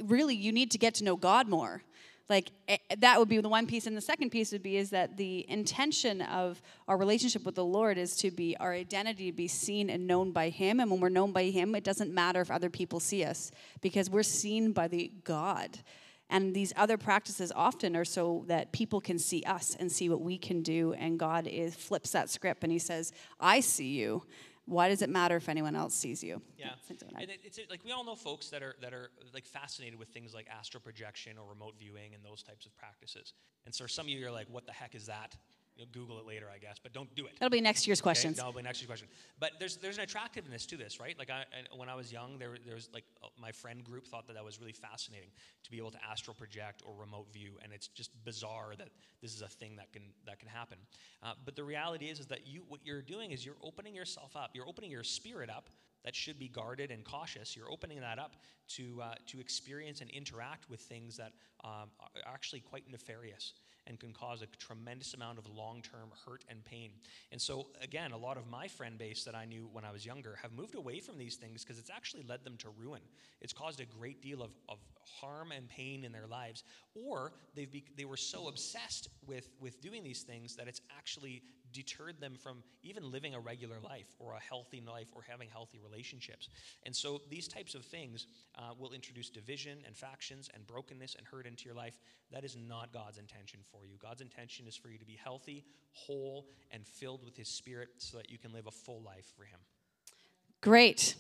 really? 0.03 0.33
You 0.33 0.51
need 0.51 0.71
to 0.71 0.79
get 0.79 0.95
to 0.95 1.03
know 1.03 1.15
God 1.15 1.47
more. 1.47 1.83
Like 2.29 2.51
eh, 2.67 2.77
that 2.99 3.19
would 3.19 3.27
be 3.27 3.41
the 3.41 3.49
one 3.49 3.65
piece, 3.65 3.87
and 3.87 3.97
the 3.97 4.01
second 4.01 4.29
piece 4.29 4.51
would 4.51 4.61
be 4.61 4.77
is 4.77 4.91
that 4.91 5.17
the 5.17 5.49
intention 5.49 6.21
of 6.21 6.61
our 6.87 6.95
relationship 6.95 7.43
with 7.43 7.55
the 7.55 7.65
Lord 7.65 7.97
is 7.97 8.15
to 8.17 8.29
be 8.29 8.55
our 8.57 8.71
identity 8.71 9.31
to 9.31 9.35
be 9.35 9.47
seen 9.47 9.89
and 9.89 10.05
known 10.05 10.31
by 10.31 10.49
Him, 10.49 10.79
and 10.79 10.91
when 10.91 10.99
we're 10.99 11.09
known 11.09 11.31
by 11.31 11.45
Him, 11.45 11.73
it 11.73 11.83
doesn't 11.83 12.13
matter 12.13 12.39
if 12.39 12.51
other 12.51 12.69
people 12.69 12.99
see 12.99 13.23
us 13.23 13.51
because 13.81 14.09
we're 14.09 14.23
seen 14.23 14.71
by 14.71 14.87
the 14.87 15.11
God. 15.23 15.79
And 16.29 16.53
these 16.53 16.71
other 16.77 16.97
practices 16.97 17.51
often 17.55 17.95
are 17.95 18.05
so 18.05 18.43
that 18.47 18.71
people 18.71 19.01
can 19.01 19.17
see 19.17 19.41
us 19.47 19.75
and 19.79 19.91
see 19.91 20.09
what 20.09 20.21
we 20.21 20.37
can 20.37 20.61
do. 20.61 20.93
And 20.93 21.17
God 21.17 21.47
is 21.47 21.73
flips 21.73 22.11
that 22.11 22.29
script 22.29 22.63
and 22.63 22.71
He 22.71 22.77
says, 22.77 23.11
"I 23.39 23.61
see 23.61 23.87
you. 23.87 24.23
Why 24.69 24.87
does 24.89 25.01
it 25.01 25.09
matter 25.09 25.35
if 25.37 25.49
anyone 25.49 25.75
else 25.75 25.95
sees 25.95 26.23
you?" 26.23 26.41
Yeah, 26.57 26.75
That's 26.87 27.03
what 27.03 27.15
I- 27.17 27.21
and 27.23 27.31
it, 27.31 27.39
it's 27.43 27.59
like 27.69 27.83
we 27.83 27.91
all 27.91 28.03
know 28.03 28.15
folks 28.15 28.49
that 28.49 28.61
are 28.61 28.75
that 28.81 28.93
are 28.93 29.11
like 29.33 29.45
fascinated 29.45 29.97
with 29.97 30.09
things 30.09 30.33
like 30.33 30.47
astral 30.47 30.81
projection 30.81 31.37
or 31.37 31.47
remote 31.49 31.75
viewing 31.79 32.13
and 32.13 32.23
those 32.23 32.43
types 32.43 32.65
of 32.65 32.75
practices. 32.77 33.33
And 33.65 33.73
so 33.73 33.87
some 33.87 34.05
of 34.05 34.09
you 34.11 34.25
are 34.27 34.31
like, 34.31 34.47
"What 34.49 34.65
the 34.65 34.71
heck 34.73 34.93
is 34.95 35.07
that?" 35.07 35.35
You'll 35.79 35.87
Google 35.93 36.19
it 36.19 36.27
later, 36.27 36.47
I 36.53 36.57
guess, 36.57 36.75
but 36.77 36.91
don't 36.91 37.13
do 37.15 37.25
it. 37.25 37.31
That'll 37.39 37.49
be 37.49 37.61
next 37.61 37.87
year's 37.87 37.99
Okay, 38.01 38.03
questions. 38.03 38.35
that'll 38.35 38.51
be 38.51 38.61
next 38.61 38.81
year's 38.81 38.87
question. 38.87 39.07
But 39.39 39.51
there's 39.59 39.77
there's 39.77 39.97
an 39.97 40.03
attractiveness 40.03 40.65
to 40.65 40.75
this, 40.75 40.99
right? 40.99 41.17
Like 41.17 41.29
I, 41.29 41.45
when 41.73 41.87
I 41.87 41.95
was 41.95 42.11
young, 42.11 42.37
there 42.37 42.57
there 42.65 42.75
was 42.75 42.89
like 42.93 43.05
uh, 43.23 43.27
my 43.39 43.53
friend 43.53 43.81
group 43.81 44.05
thought 44.05 44.27
that 44.27 44.33
that 44.33 44.43
was 44.43 44.59
really 44.59 44.73
fascinating 44.73 45.29
to 45.63 45.71
be 45.71 45.77
able 45.77 45.91
to 45.91 45.97
astral 46.03 46.33
project 46.35 46.83
or 46.85 46.93
remote 46.99 47.31
view, 47.31 47.53
and 47.63 47.71
it's 47.71 47.87
just 47.87 48.11
bizarre 48.25 48.73
that 48.77 48.89
this 49.21 49.33
is 49.33 49.41
a 49.41 49.47
thing 49.47 49.77
that 49.77 49.93
can 49.93 50.03
that 50.25 50.37
can 50.37 50.49
happen. 50.49 50.77
Uh, 51.23 51.31
but 51.45 51.55
the 51.55 51.63
reality 51.63 52.07
is 52.07 52.19
is 52.19 52.27
that 52.27 52.45
you 52.45 52.63
what 52.67 52.81
you're 52.83 53.01
doing 53.01 53.31
is 53.31 53.45
you're 53.45 53.55
opening 53.63 53.95
yourself 53.95 54.35
up, 54.35 54.51
you're 54.53 54.67
opening 54.67 54.91
your 54.91 55.03
spirit 55.03 55.49
up 55.49 55.69
that 56.03 56.13
should 56.15 56.39
be 56.39 56.47
guarded 56.49 56.91
and 56.91 57.03
cautious. 57.03 57.55
You're 57.55 57.71
opening 57.71 58.01
that 58.01 58.19
up 58.19 58.35
to 58.75 59.01
uh, 59.01 59.15
to 59.27 59.39
experience 59.39 60.01
and 60.01 60.09
interact 60.09 60.69
with 60.69 60.81
things 60.81 61.15
that 61.15 61.31
um, 61.63 61.89
are 62.01 62.33
actually 62.33 62.59
quite 62.59 62.83
nefarious 62.91 63.53
and 63.89 63.99
can 63.99 64.13
cause 64.13 64.41
a 64.41 64.45
tremendous 64.57 65.13
amount 65.15 65.39
of 65.39 65.47
long 65.47 65.81
term 65.81 66.09
hurt 66.25 66.45
and 66.47 66.63
pain. 66.63 66.91
And 67.31 67.41
so, 67.41 67.67
again, 67.81 68.11
a 68.11 68.17
lot 68.17 68.37
of 68.37 68.47
my 68.47 68.67
friend 68.67 68.97
base 68.97 69.23
that 69.23 69.35
I 69.35 69.45
knew 69.45 69.67
when 69.73 69.83
I 69.83 69.91
was 69.91 70.05
younger 70.05 70.37
have 70.41 70.53
moved 70.53 70.75
away 70.75 70.99
from 70.99 71.17
these 71.17 71.35
things 71.35 71.63
because 71.63 71.79
it's 71.79 71.89
actually 71.89 72.23
led 72.23 72.43
them 72.43 72.55
to 72.57 72.69
ruin. 72.77 73.01
It's 73.41 73.51
caused 73.51 73.81
a 73.81 73.85
great 73.85 74.21
deal 74.21 74.41
of, 74.41 74.51
of 74.69 74.77
harm 75.19 75.51
and 75.51 75.67
pain 75.67 76.05
in 76.05 76.11
their 76.11 76.27
lives. 76.27 76.63
Or 76.95 77.33
they've 77.55 77.71
be, 77.71 77.83
they 77.97 78.05
were 78.05 78.17
so 78.17 78.47
obsessed 78.47 79.09
with, 79.25 79.49
with 79.59 79.81
doing 79.81 80.03
these 80.03 80.21
things 80.21 80.55
that 80.55 80.67
it's 80.67 80.81
actually 80.95 81.41
deterred 81.71 82.19
them 82.19 82.35
from 82.35 82.63
even 82.83 83.11
living 83.11 83.33
a 83.33 83.39
regular 83.39 83.77
life 83.83 84.07
or 84.19 84.33
a 84.33 84.39
healthy 84.39 84.81
life 84.81 85.07
or 85.13 85.23
having 85.27 85.49
healthy 85.49 85.79
relationships. 85.83 86.49
And 86.85 86.95
so 86.95 87.21
these 87.29 87.47
types 87.47 87.75
of 87.75 87.85
things 87.85 88.27
uh, 88.55 88.73
will 88.77 88.91
introduce 88.91 89.29
division 89.29 89.79
and 89.85 89.95
factions 89.95 90.49
and 90.53 90.65
brokenness 90.65 91.15
and 91.15 91.27
hurt 91.27 91.45
into 91.45 91.65
your 91.65 91.75
life. 91.75 91.97
That 92.31 92.43
is 92.43 92.55
not 92.55 92.93
God's 92.93 93.17
intention 93.17 93.59
for 93.71 93.85
you. 93.85 93.95
God's 94.01 94.21
intention 94.21 94.67
is 94.67 94.75
for 94.75 94.89
you 94.89 94.97
to 94.97 95.05
be 95.05 95.17
healthy, 95.21 95.65
whole, 95.91 96.47
and 96.71 96.85
filled 96.85 97.23
with 97.25 97.35
His 97.35 97.49
Spirit 97.49 97.89
so 97.97 98.17
that 98.17 98.29
you 98.29 98.37
can 98.37 98.53
live 98.53 98.67
a 98.67 98.71
full 98.71 99.01
life 99.01 99.25
for 99.35 99.43
Him. 99.43 99.59
Great. 100.61 101.15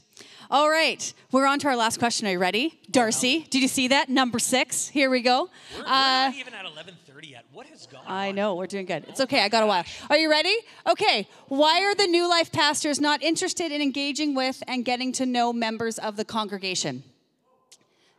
All 0.51 0.69
right, 0.69 1.13
we're 1.31 1.45
on 1.45 1.59
to 1.59 1.67
our 1.67 1.75
last 1.75 1.99
question. 1.99 2.27
Are 2.27 2.31
you 2.31 2.39
ready? 2.39 2.79
Darcy, 2.89 3.45
did 3.51 3.61
you 3.61 3.67
see 3.67 3.89
that? 3.89 4.09
Number 4.09 4.39
six. 4.39 4.87
Here 4.87 5.09
we 5.09 5.21
go. 5.21 5.49
We're, 5.77 5.83
we're 5.83 5.87
Uh, 5.87 5.89
not 6.29 6.35
even 6.35 6.53
at 6.55 6.65
11:30 6.65 7.29
yet. 7.29 7.45
What 7.53 7.67
has 7.67 7.85
gone 7.85 8.01
I 8.07 8.29
on? 8.29 8.35
know, 8.35 8.55
we're 8.55 8.65
doing 8.65 8.87
good. 8.87 9.05
It's 9.07 9.21
okay, 9.21 9.41
I 9.43 9.47
got 9.49 9.61
a 9.63 9.67
while. 9.67 9.83
Are 10.09 10.17
you 10.17 10.27
ready? 10.29 10.55
Okay, 10.89 11.27
why 11.49 11.83
are 11.83 11.93
the 11.93 12.07
New 12.07 12.27
Life 12.27 12.51
pastors 12.51 12.99
not 12.99 13.21
interested 13.21 13.71
in 13.71 13.79
engaging 13.81 14.33
with 14.33 14.63
and 14.67 14.83
getting 14.83 15.11
to 15.13 15.25
know 15.27 15.53
members 15.53 15.99
of 15.99 16.15
the 16.17 16.25
congregation? 16.25 17.03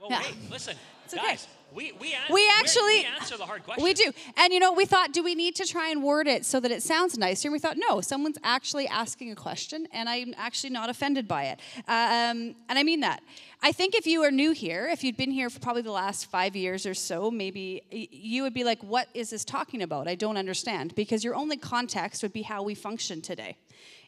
Well, 0.01 0.11
Yeah. 0.11 0.21
wait, 0.23 0.51
listen, 0.51 0.77
It's 1.05 1.15
okay. 1.15 1.23
guys. 1.27 1.49
We 1.75 1.93
we, 2.01 2.15
We 2.31 2.51
actually 2.59 3.01
we 3.01 3.07
answer 3.21 3.37
the 3.37 3.47
hard 3.47 3.65
question. 3.65 3.85
We 3.85 3.95
do. 3.95 4.13
And 4.37 4.53
you 4.53 4.61
know, 4.61 4.73
we 4.73 4.85
thought, 4.85 5.13
do 5.13 5.23
we 5.23 5.35
need 5.35 5.55
to 5.57 5.65
try 5.65 5.89
and 5.91 6.03
word 6.03 6.27
it 6.27 6.45
so 6.45 6.61
that 6.61 6.71
it 6.71 6.83
sounds 6.83 7.17
nicer? 7.17 7.49
And 7.49 7.53
we 7.53 7.59
thought, 7.59 7.77
no, 7.77 8.01
someone's 8.01 8.39
actually 8.43 8.89
asking 8.89 9.31
a 9.31 9.37
question, 9.37 9.87
and 9.93 10.09
I'm 10.09 10.35
actually 10.37 10.71
not 10.71 10.91
offended 10.91 11.29
by 11.29 11.45
it. 11.45 11.61
Um, 11.89 12.55
and 12.69 12.79
I 12.79 12.83
mean 12.83 13.01
that. 13.01 13.23
I 13.63 13.73
think 13.73 13.95
if 13.95 14.07
you 14.07 14.23
are 14.23 14.31
new 14.31 14.53
here, 14.53 14.89
if 14.91 15.05
you'd 15.05 15.19
been 15.19 15.31
here 15.31 15.51
for 15.51 15.61
probably 15.61 15.83
the 15.83 15.93
last 15.93 16.31
five 16.31 16.57
years 16.57 16.87
or 16.87 16.95
so, 16.95 17.31
maybe 17.31 17.83
you 17.91 18.43
would 18.43 18.55
be 18.55 18.65
like, 18.65 18.83
what 18.83 19.09
is 19.13 19.29
this 19.29 19.45
talking 19.45 19.83
about? 19.83 20.09
I 20.09 20.15
don't 20.15 20.39
understand. 20.39 20.95
Because 20.95 21.23
your 21.23 21.35
only 21.35 21.59
context 21.59 22.23
would 22.23 22.33
be 22.33 22.41
how 22.41 22.63
we 22.63 22.75
function 22.75 23.21
today. 23.21 23.59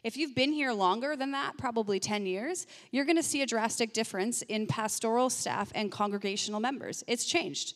If 0.03 0.17
you've 0.17 0.33
been 0.33 0.53
here 0.53 0.73
longer 0.73 1.15
than 1.15 1.31
that, 1.31 1.55
probably 1.59 1.99
10 1.99 2.25
years, 2.25 2.65
you're 2.89 3.05
going 3.05 3.17
to 3.17 3.23
see 3.23 3.43
a 3.43 3.45
drastic 3.45 3.93
difference 3.93 4.41
in 4.41 4.65
pastoral 4.65 5.29
staff 5.29 5.71
and 5.75 5.91
congregational 5.91 6.59
members. 6.59 7.03
It's 7.05 7.25
changed. 7.25 7.75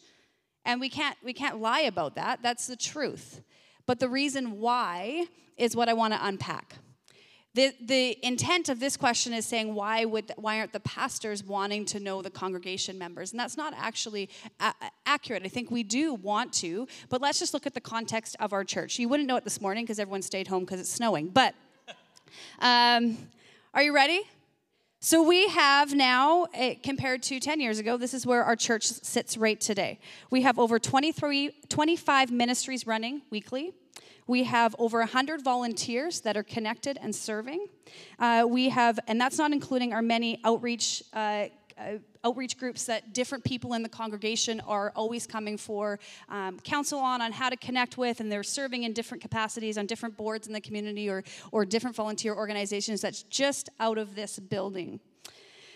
And 0.65 0.81
we 0.81 0.89
can't 0.89 1.15
we 1.23 1.31
can't 1.31 1.61
lie 1.61 1.81
about 1.81 2.15
that. 2.15 2.39
That's 2.41 2.65
the 2.65 2.75
truth. 2.75 3.41
But 3.85 3.99
the 3.99 4.09
reason 4.09 4.59
why 4.59 5.27
is 5.57 5.75
what 5.75 5.89
I 5.89 5.93
want 5.93 6.13
to 6.13 6.25
unpack. 6.25 6.75
The, 7.57 7.73
the 7.81 8.25
intent 8.25 8.69
of 8.69 8.79
this 8.79 8.95
question 8.97 9.33
is 9.33 9.45
saying 9.45 9.73
why 9.73 10.05
would 10.05 10.31
why 10.35 10.59
aren't 10.59 10.73
the 10.73 10.79
pastors 10.81 11.43
wanting 11.43 11.85
to 11.85 11.99
know 11.99 12.21
the 12.21 12.29
congregation 12.29 12.99
members 12.99 13.31
and 13.31 13.39
that's 13.39 13.57
not 13.57 13.73
actually 13.75 14.29
a- 14.59 14.73
accurate 15.07 15.41
i 15.43 15.47
think 15.47 15.71
we 15.71 15.81
do 15.81 16.13
want 16.13 16.53
to 16.53 16.87
but 17.09 17.19
let's 17.19 17.39
just 17.39 17.55
look 17.55 17.65
at 17.65 17.73
the 17.73 17.81
context 17.81 18.35
of 18.39 18.53
our 18.53 18.63
church 18.63 18.99
you 18.99 19.09
wouldn't 19.09 19.27
know 19.27 19.37
it 19.37 19.43
this 19.43 19.59
morning 19.59 19.85
because 19.85 19.97
everyone 19.97 20.21
stayed 20.21 20.47
home 20.47 20.65
because 20.65 20.79
it's 20.79 20.91
snowing 20.91 21.29
but 21.29 21.55
um, 22.59 23.17
are 23.73 23.83
you 23.83 23.93
ready? 23.93 24.21
So 24.99 25.21
we 25.21 25.47
have 25.49 25.93
now, 25.93 26.47
eh, 26.53 26.75
compared 26.81 27.21
to 27.23 27.39
10 27.39 27.59
years 27.61 27.77
ago, 27.77 27.97
this 27.97 28.13
is 28.13 28.25
where 28.25 28.43
our 28.43 28.55
church 28.55 28.85
sits 28.85 29.37
right 29.37 29.59
today. 29.59 29.99
We 30.31 30.41
have 30.41 30.57
over 30.57 30.79
23, 30.79 31.51
25 31.69 32.31
ministries 32.31 32.87
running 32.87 33.21
weekly. 33.29 33.73
We 34.27 34.43
have 34.43 34.75
over 34.77 34.99
100 34.99 35.41
volunteers 35.41 36.21
that 36.21 36.35
are 36.35 36.43
connected 36.43 36.99
and 37.01 37.15
serving. 37.15 37.67
Uh, 38.19 38.45
we 38.47 38.69
have, 38.69 38.99
and 39.07 39.19
that's 39.19 39.37
not 39.37 39.53
including 39.53 39.93
our 39.93 40.01
many 40.01 40.39
outreach 40.43 41.01
uh, 41.13 41.45
uh, 41.77 41.99
outreach 42.23 42.57
groups 42.57 42.85
that 42.85 43.13
different 43.13 43.43
people 43.43 43.73
in 43.73 43.83
the 43.83 43.89
congregation 43.89 44.59
are 44.61 44.91
always 44.95 45.27
coming 45.27 45.57
for 45.57 45.99
um, 46.27 46.59
counsel 46.61 46.97
on 46.97 47.21
on 47.21 47.31
how 47.31 47.49
to 47.49 47.55
connect 47.55 47.99
with 47.99 48.19
and 48.19 48.31
they're 48.31 48.41
serving 48.41 48.81
in 48.81 48.93
different 48.93 49.21
capacities 49.21 49.77
on 49.77 49.85
different 49.85 50.17
boards 50.17 50.47
in 50.47 50.53
the 50.53 50.59
community 50.59 51.07
or, 51.07 51.23
or 51.51 51.65
different 51.65 51.95
volunteer 51.95 52.33
organizations 52.33 53.01
that's 53.01 53.21
just 53.23 53.69
out 53.79 53.99
of 53.99 54.15
this 54.15 54.39
building 54.39 54.99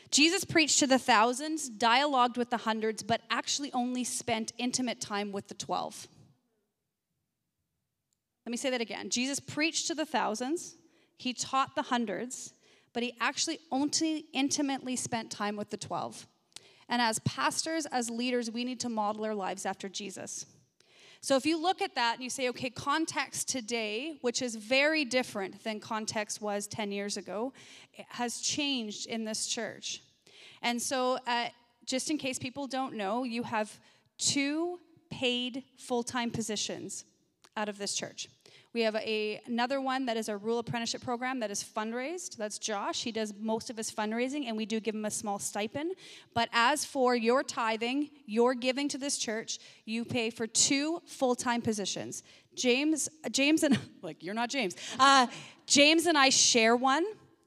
jesus 0.10 0.44
preached 0.44 0.80
to 0.80 0.88
the 0.88 0.98
thousands 0.98 1.70
dialogued 1.70 2.36
with 2.36 2.50
the 2.50 2.58
hundreds 2.58 3.04
but 3.04 3.22
actually 3.30 3.72
only 3.74 4.04
spent 4.04 4.54
intimate 4.58 5.00
time 5.00 5.32
with 5.32 5.48
the 5.50 5.54
12 5.54 6.08
let 8.46 8.52
me 8.52 8.58
say 8.58 8.70
that 8.70 8.82
again 8.82 9.10
jesus 9.10 9.40
preached 9.40 9.88
to 9.88 9.96
the 9.96 10.06
thousands 10.06 10.76
he 11.18 11.34
taught 11.34 11.76
the 11.76 11.84
hundreds 11.84 12.54
but 12.94 13.04
he 13.04 13.14
actually 13.20 13.60
only 13.72 14.26
intimately 14.34 14.96
spent 14.96 15.32
time 15.32 15.56
with 15.56 15.70
the 15.70 15.78
12. 15.78 16.28
And 16.90 17.02
as 17.02 17.20
pastors, 17.20 17.86
as 17.86 18.10
leaders, 18.10 18.52
we 18.52 18.66
need 18.66 18.80
to 18.82 18.90
model 18.90 19.24
our 19.24 19.36
lives 19.36 19.66
after 19.66 19.88
Jesus. 19.88 20.46
So 21.22 21.36
if 21.36 21.46
you 21.46 21.62
look 21.62 21.82
at 21.82 21.96
that 21.96 22.16
and 22.16 22.24
you 22.24 22.30
say, 22.30 22.50
okay, 22.50 22.70
context 22.70 23.48
today, 23.48 24.18
which 24.22 24.42
is 24.42 24.56
very 24.56 25.06
different 25.06 25.64
than 25.64 25.80
context 25.80 26.42
was 26.42 26.68
10 26.68 26.92
years 26.92 27.16
ago, 27.16 27.54
has 28.10 28.42
changed 28.42 29.06
in 29.06 29.24
this 29.24 29.46
church. 29.46 30.02
And 30.64 30.82
so, 30.82 31.18
uh, 31.28 31.48
just 31.86 32.10
in 32.10 32.18
case 32.18 32.40
people 32.40 32.68
don't 32.68 32.96
know, 32.96 33.24
you 33.24 33.44
have 33.44 33.80
two 34.18 34.80
paid 35.10 35.64
full 35.78 36.04
time 36.04 36.32
positions 36.32 37.06
out 37.56 37.70
of 37.70 37.78
this 37.78 37.94
church. 37.94 38.28
We 38.74 38.82
have 38.82 38.96
a, 38.96 39.42
another 39.48 39.82
one 39.82 40.06
that 40.06 40.16
is 40.16 40.30
a 40.30 40.38
rural 40.38 40.60
apprenticeship 40.60 41.02
program 41.02 41.42
that 41.42 41.52
is 41.52 41.62
fundraised. 41.62 42.38
That's 42.38 42.58
Josh. 42.58 43.04
He 43.04 43.12
does 43.12 43.34
most 43.38 43.70
of 43.70 43.76
his 43.76 43.92
fundraising, 43.92 44.46
and 44.48 44.56
we 44.56 44.66
do 44.66 44.80
give 44.80 44.96
him 44.96 45.04
a 45.04 45.12
small 45.12 45.40
stipend. 45.40 45.96
But 46.34 46.48
as 46.54 46.86
for 46.86 47.14
your 47.14 47.44
tithing, 47.44 48.12
your 48.26 48.54
giving 48.54 48.88
to 48.90 48.98
this 48.98 49.18
church, 49.18 49.60
you 49.86 50.06
pay 50.06 50.30
for 50.30 50.48
two 50.48 51.02
full 51.06 51.36
time 51.36 51.62
positions. 51.62 52.24
James, 52.56 53.10
James 53.32 53.64
and 53.64 53.78
like 54.02 54.24
you're 54.24 54.34
not 54.34 54.50
James. 54.50 54.76
Uh, 54.98 55.28
James 55.68 56.06
and 56.06 56.18
I 56.18 56.30
share 56.30 56.76
one. 56.76 57.04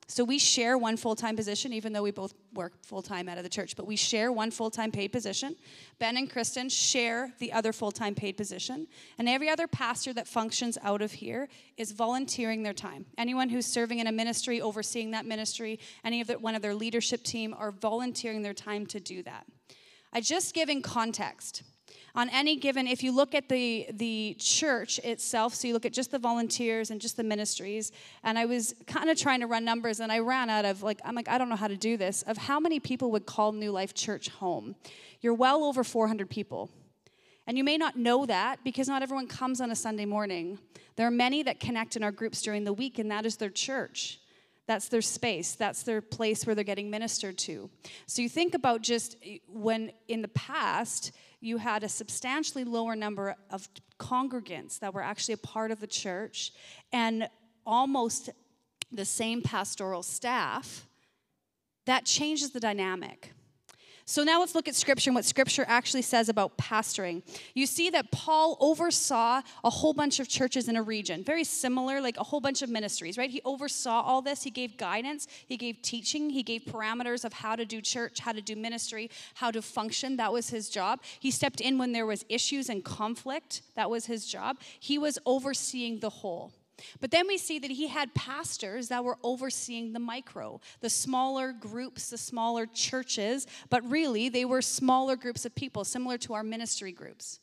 So 0.06 0.22
we 0.22 0.38
share 0.38 0.76
one 0.76 0.96
full 0.96 1.14
time 1.14 1.34
position, 1.34 1.72
even 1.72 1.92
though 1.92 2.02
we 2.02 2.10
both 2.10 2.34
work 2.52 2.74
full 2.84 3.00
time 3.00 3.28
out 3.28 3.38
of 3.38 3.42
the 3.42 3.48
church, 3.48 3.74
but 3.74 3.86
we 3.86 3.96
share 3.96 4.30
one 4.30 4.50
full 4.50 4.70
time 4.70 4.90
paid 4.90 5.08
position. 5.08 5.56
Ben 5.98 6.16
and 6.16 6.30
Kristin 6.30 6.70
share 6.70 7.32
the 7.38 7.52
other 7.52 7.72
full 7.72 7.90
time 7.90 8.14
paid 8.14 8.36
position. 8.36 8.86
And 9.18 9.28
every 9.28 9.48
other 9.48 9.66
pastor 9.66 10.12
that 10.12 10.28
functions 10.28 10.76
out 10.82 11.00
of 11.00 11.12
here 11.12 11.48
is 11.78 11.92
volunteering 11.92 12.62
their 12.62 12.74
time. 12.74 13.06
Anyone 13.16 13.48
who's 13.48 13.66
serving 13.66 13.98
in 13.98 14.06
a 14.06 14.12
ministry, 14.12 14.60
overseeing 14.60 15.12
that 15.12 15.24
ministry, 15.24 15.80
any 16.04 16.20
of 16.20 16.26
the, 16.26 16.38
one 16.38 16.54
of 16.54 16.60
their 16.60 16.74
leadership 16.74 17.22
team 17.22 17.54
are 17.56 17.70
volunteering 17.70 18.42
their 18.42 18.54
time 18.54 18.86
to 18.86 19.00
do 19.00 19.22
that. 19.22 19.46
I 20.12 20.20
just 20.20 20.54
giving 20.54 20.82
context 20.82 21.62
on 22.14 22.28
any 22.30 22.56
given 22.56 22.86
if 22.86 23.02
you 23.02 23.10
look 23.10 23.34
at 23.34 23.48
the 23.48 23.86
the 23.92 24.36
church 24.38 24.98
itself 25.00 25.54
so 25.54 25.66
you 25.66 25.74
look 25.74 25.86
at 25.86 25.92
just 25.92 26.10
the 26.10 26.18
volunteers 26.18 26.90
and 26.90 27.00
just 27.00 27.16
the 27.16 27.24
ministries 27.24 27.90
and 28.22 28.38
i 28.38 28.44
was 28.44 28.74
kind 28.86 29.10
of 29.10 29.18
trying 29.18 29.40
to 29.40 29.46
run 29.46 29.64
numbers 29.64 30.00
and 30.00 30.12
i 30.12 30.18
ran 30.18 30.48
out 30.48 30.64
of 30.64 30.82
like 30.82 31.00
i'm 31.04 31.14
like 31.14 31.28
i 31.28 31.36
don't 31.38 31.48
know 31.48 31.56
how 31.56 31.68
to 31.68 31.76
do 31.76 31.96
this 31.96 32.22
of 32.22 32.36
how 32.36 32.60
many 32.60 32.78
people 32.80 33.10
would 33.10 33.26
call 33.26 33.52
new 33.52 33.70
life 33.70 33.94
church 33.94 34.28
home. 34.28 34.74
You're 35.20 35.34
well 35.34 35.64
over 35.64 35.84
400 35.84 36.28
people. 36.28 36.70
And 37.46 37.58
you 37.58 37.64
may 37.64 37.76
not 37.76 37.96
know 37.96 38.24
that 38.26 38.64
because 38.64 38.88
not 38.88 39.02
everyone 39.02 39.26
comes 39.26 39.60
on 39.60 39.70
a 39.70 39.76
sunday 39.76 40.06
morning. 40.06 40.58
There 40.96 41.06
are 41.06 41.10
many 41.10 41.42
that 41.42 41.60
connect 41.60 41.96
in 41.96 42.02
our 42.02 42.12
groups 42.12 42.40
during 42.42 42.64
the 42.64 42.72
week 42.72 42.98
and 42.98 43.10
that 43.10 43.26
is 43.26 43.36
their 43.36 43.50
church 43.50 44.18
that's 44.66 44.88
their 44.88 45.02
space. 45.02 45.54
That's 45.54 45.82
their 45.82 46.00
place 46.00 46.46
where 46.46 46.54
they're 46.54 46.64
getting 46.64 46.90
ministered 46.90 47.36
to. 47.38 47.70
So 48.06 48.22
you 48.22 48.28
think 48.28 48.54
about 48.54 48.82
just 48.82 49.16
eh, 49.24 49.38
when 49.46 49.92
in 50.08 50.22
the 50.22 50.28
past 50.28 51.12
you 51.40 51.58
had 51.58 51.84
a 51.84 51.88
substantially 51.88 52.64
lower 52.64 52.96
number 52.96 53.36
of 53.50 53.68
congregants 53.98 54.78
that 54.80 54.94
were 54.94 55.02
actually 55.02 55.34
a 55.34 55.38
part 55.38 55.70
of 55.70 55.80
the 55.80 55.86
church 55.86 56.52
and 56.92 57.28
almost 57.66 58.30
the 58.90 59.04
same 59.04 59.42
pastoral 59.42 60.02
staff, 60.02 60.86
that 61.84 62.06
changes 62.06 62.50
the 62.50 62.60
dynamic. 62.60 63.34
So 64.06 64.22
now 64.22 64.40
let's 64.40 64.54
look 64.54 64.68
at 64.68 64.74
scripture 64.74 65.08
and 65.08 65.14
what 65.14 65.24
scripture 65.24 65.64
actually 65.66 66.02
says 66.02 66.28
about 66.28 66.58
pastoring. 66.58 67.22
You 67.54 67.66
see 67.66 67.88
that 67.90 68.10
Paul 68.10 68.58
oversaw 68.60 69.40
a 69.62 69.70
whole 69.70 69.94
bunch 69.94 70.20
of 70.20 70.28
churches 70.28 70.68
in 70.68 70.76
a 70.76 70.82
region, 70.82 71.24
very 71.24 71.42
similar, 71.42 72.02
like 72.02 72.18
a 72.18 72.22
whole 72.22 72.40
bunch 72.40 72.60
of 72.60 72.68
ministries, 72.68 73.16
right? 73.16 73.30
He 73.30 73.40
oversaw 73.46 74.02
all 74.02 74.20
this. 74.20 74.42
He 74.42 74.50
gave 74.50 74.76
guidance, 74.76 75.26
he 75.46 75.56
gave 75.56 75.80
teaching, 75.80 76.28
he 76.28 76.42
gave 76.42 76.64
parameters 76.64 77.24
of 77.24 77.32
how 77.32 77.56
to 77.56 77.64
do 77.64 77.80
church, 77.80 78.20
how 78.20 78.32
to 78.32 78.42
do 78.42 78.54
ministry, 78.56 79.10
how 79.34 79.50
to 79.50 79.62
function. 79.62 80.16
That 80.16 80.32
was 80.32 80.50
his 80.50 80.68
job. 80.68 81.00
He 81.18 81.30
stepped 81.30 81.62
in 81.62 81.78
when 81.78 81.92
there 81.92 82.06
was 82.06 82.26
issues 82.28 82.68
and 82.68 82.84
conflict. 82.84 83.62
That 83.74 83.88
was 83.88 84.04
his 84.04 84.26
job. 84.26 84.58
He 84.80 84.98
was 84.98 85.18
overseeing 85.24 86.00
the 86.00 86.10
whole. 86.10 86.52
But 87.00 87.10
then 87.10 87.26
we 87.26 87.38
see 87.38 87.58
that 87.58 87.70
he 87.70 87.88
had 87.88 88.14
pastors 88.14 88.88
that 88.88 89.04
were 89.04 89.18
overseeing 89.22 89.92
the 89.92 89.98
micro, 89.98 90.60
the 90.80 90.90
smaller 90.90 91.52
groups, 91.52 92.10
the 92.10 92.18
smaller 92.18 92.66
churches, 92.66 93.46
but 93.70 93.88
really 93.88 94.28
they 94.28 94.44
were 94.44 94.62
smaller 94.62 95.16
groups 95.16 95.44
of 95.44 95.54
people, 95.54 95.84
similar 95.84 96.18
to 96.18 96.34
our 96.34 96.42
ministry 96.42 96.92
groups. 96.92 97.40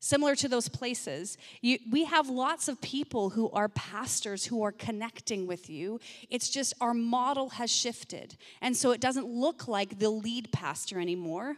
Similar 0.00 0.34
to 0.36 0.48
those 0.48 0.68
places, 0.68 1.38
you, 1.60 1.78
we 1.92 2.04
have 2.06 2.28
lots 2.28 2.66
of 2.66 2.80
people 2.80 3.30
who 3.30 3.48
are 3.52 3.68
pastors 3.68 4.44
who 4.44 4.64
are 4.64 4.72
connecting 4.72 5.46
with 5.46 5.70
you. 5.70 6.00
It's 6.28 6.50
just 6.50 6.74
our 6.80 6.92
model 6.92 7.50
has 7.50 7.70
shifted. 7.70 8.36
And 8.60 8.76
so 8.76 8.90
it 8.90 9.00
doesn't 9.00 9.26
look 9.26 9.68
like 9.68 10.00
the 10.00 10.10
lead 10.10 10.50
pastor 10.50 10.98
anymore 10.98 11.56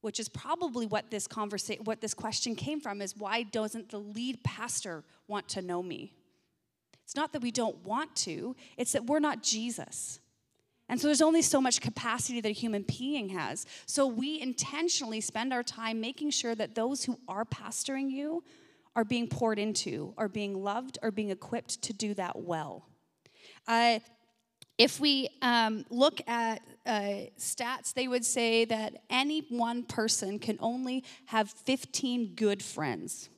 which 0.00 0.18
is 0.18 0.28
probably 0.28 0.86
what 0.86 1.10
this 1.10 1.26
conversation 1.26 1.84
what 1.84 2.00
this 2.00 2.14
question 2.14 2.54
came 2.54 2.80
from 2.80 3.02
is 3.02 3.16
why 3.16 3.42
doesn't 3.42 3.90
the 3.90 3.98
lead 3.98 4.42
pastor 4.42 5.04
want 5.28 5.48
to 5.48 5.62
know 5.62 5.82
me 5.82 6.12
it's 7.10 7.16
not 7.16 7.32
that 7.32 7.42
we 7.42 7.50
don't 7.50 7.76
want 7.84 8.14
to, 8.14 8.54
it's 8.76 8.92
that 8.92 9.06
we're 9.06 9.18
not 9.18 9.42
Jesus. 9.42 10.20
And 10.88 11.00
so 11.00 11.08
there's 11.08 11.20
only 11.20 11.42
so 11.42 11.60
much 11.60 11.80
capacity 11.80 12.40
that 12.40 12.48
a 12.48 12.52
human 12.52 12.82
being 12.82 13.30
has. 13.30 13.66
So 13.86 14.06
we 14.06 14.40
intentionally 14.40 15.20
spend 15.20 15.52
our 15.52 15.64
time 15.64 16.00
making 16.00 16.30
sure 16.30 16.54
that 16.54 16.76
those 16.76 17.02
who 17.02 17.18
are 17.26 17.44
pastoring 17.44 18.12
you 18.12 18.44
are 18.94 19.02
being 19.02 19.26
poured 19.26 19.58
into, 19.58 20.14
are 20.18 20.28
being 20.28 20.62
loved, 20.62 20.98
are 21.02 21.10
being 21.10 21.30
equipped 21.30 21.82
to 21.82 21.92
do 21.92 22.14
that 22.14 22.38
well. 22.38 22.86
Uh, 23.66 23.98
if 24.78 25.00
we 25.00 25.30
um, 25.42 25.84
look 25.90 26.20
at 26.28 26.62
uh, 26.86 27.26
stats, 27.36 27.92
they 27.92 28.06
would 28.06 28.24
say 28.24 28.66
that 28.66 29.02
any 29.10 29.40
one 29.48 29.82
person 29.82 30.38
can 30.38 30.58
only 30.60 31.02
have 31.26 31.50
15 31.50 32.36
good 32.36 32.62
friends. 32.62 33.30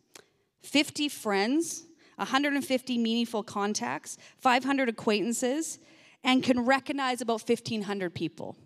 50 0.62 1.08
friends, 1.08 1.86
150 2.22 2.98
meaningful 2.98 3.42
contacts, 3.42 4.16
500 4.38 4.88
acquaintances, 4.88 5.78
and 6.24 6.42
can 6.42 6.64
recognize 6.64 7.20
about 7.20 7.42
1,500 7.48 8.14
people. 8.14 8.56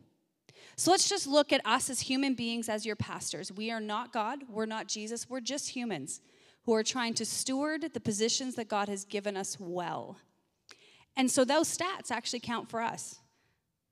So 0.77 0.91
let's 0.91 1.09
just 1.09 1.27
look 1.27 1.53
at 1.53 1.65
us 1.65 1.89
as 1.89 2.01
human 2.01 2.35
beings, 2.35 2.69
as 2.69 2.85
your 2.85 2.97
pastors. 2.97 3.51
We 3.51 3.71
are 3.71 3.81
not 3.81 4.13
God, 4.13 4.41
we're 4.49 4.67
not 4.67 4.89
Jesus, 4.89 5.29
we're 5.29 5.41
just 5.41 5.71
humans 5.71 6.21
who 6.65 6.75
are 6.75 6.83
trying 6.83 7.15
to 7.15 7.25
steward 7.25 7.95
the 7.95 8.01
positions 8.01 8.57
that 8.57 8.69
God 8.69 8.89
has 8.89 9.05
given 9.05 9.37
us 9.37 9.57
well. 9.59 10.19
And 11.17 11.31
so 11.31 11.45
those 11.45 11.75
stats 11.75 12.11
actually 12.11 12.41
count 12.41 12.69
for 12.69 12.83
us. 12.83 13.21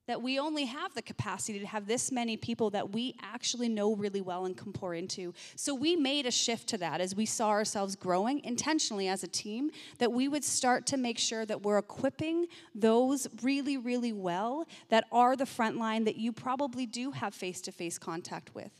That 0.06 0.20
we 0.20 0.38
only 0.38 0.66
have 0.66 0.92
the 0.94 1.00
capacity 1.00 1.58
to 1.60 1.66
have 1.66 1.86
this 1.86 2.12
many 2.12 2.36
people 2.36 2.68
that 2.70 2.92
we 2.92 3.16
actually 3.22 3.70
know 3.70 3.94
really 3.94 4.20
well 4.20 4.44
and 4.44 4.54
can 4.54 4.72
pour 4.72 4.94
into. 4.94 5.32
So 5.56 5.74
we 5.74 5.96
made 5.96 6.26
a 6.26 6.30
shift 6.30 6.68
to 6.68 6.78
that 6.78 7.00
as 7.00 7.14
we 7.14 7.24
saw 7.24 7.48
ourselves 7.48 7.96
growing 7.96 8.44
intentionally 8.44 9.08
as 9.08 9.24
a 9.24 9.28
team, 9.28 9.70
that 9.98 10.12
we 10.12 10.28
would 10.28 10.44
start 10.44 10.86
to 10.88 10.98
make 10.98 11.18
sure 11.18 11.46
that 11.46 11.62
we're 11.62 11.78
equipping 11.78 12.46
those 12.74 13.26
really, 13.42 13.78
really 13.78 14.12
well 14.12 14.66
that 14.90 15.04
are 15.10 15.36
the 15.36 15.46
front 15.46 15.78
line 15.78 16.04
that 16.04 16.16
you 16.16 16.32
probably 16.32 16.84
do 16.84 17.12
have 17.12 17.34
face 17.34 17.62
to 17.62 17.72
face 17.72 17.98
contact 17.98 18.54
with. 18.54 18.72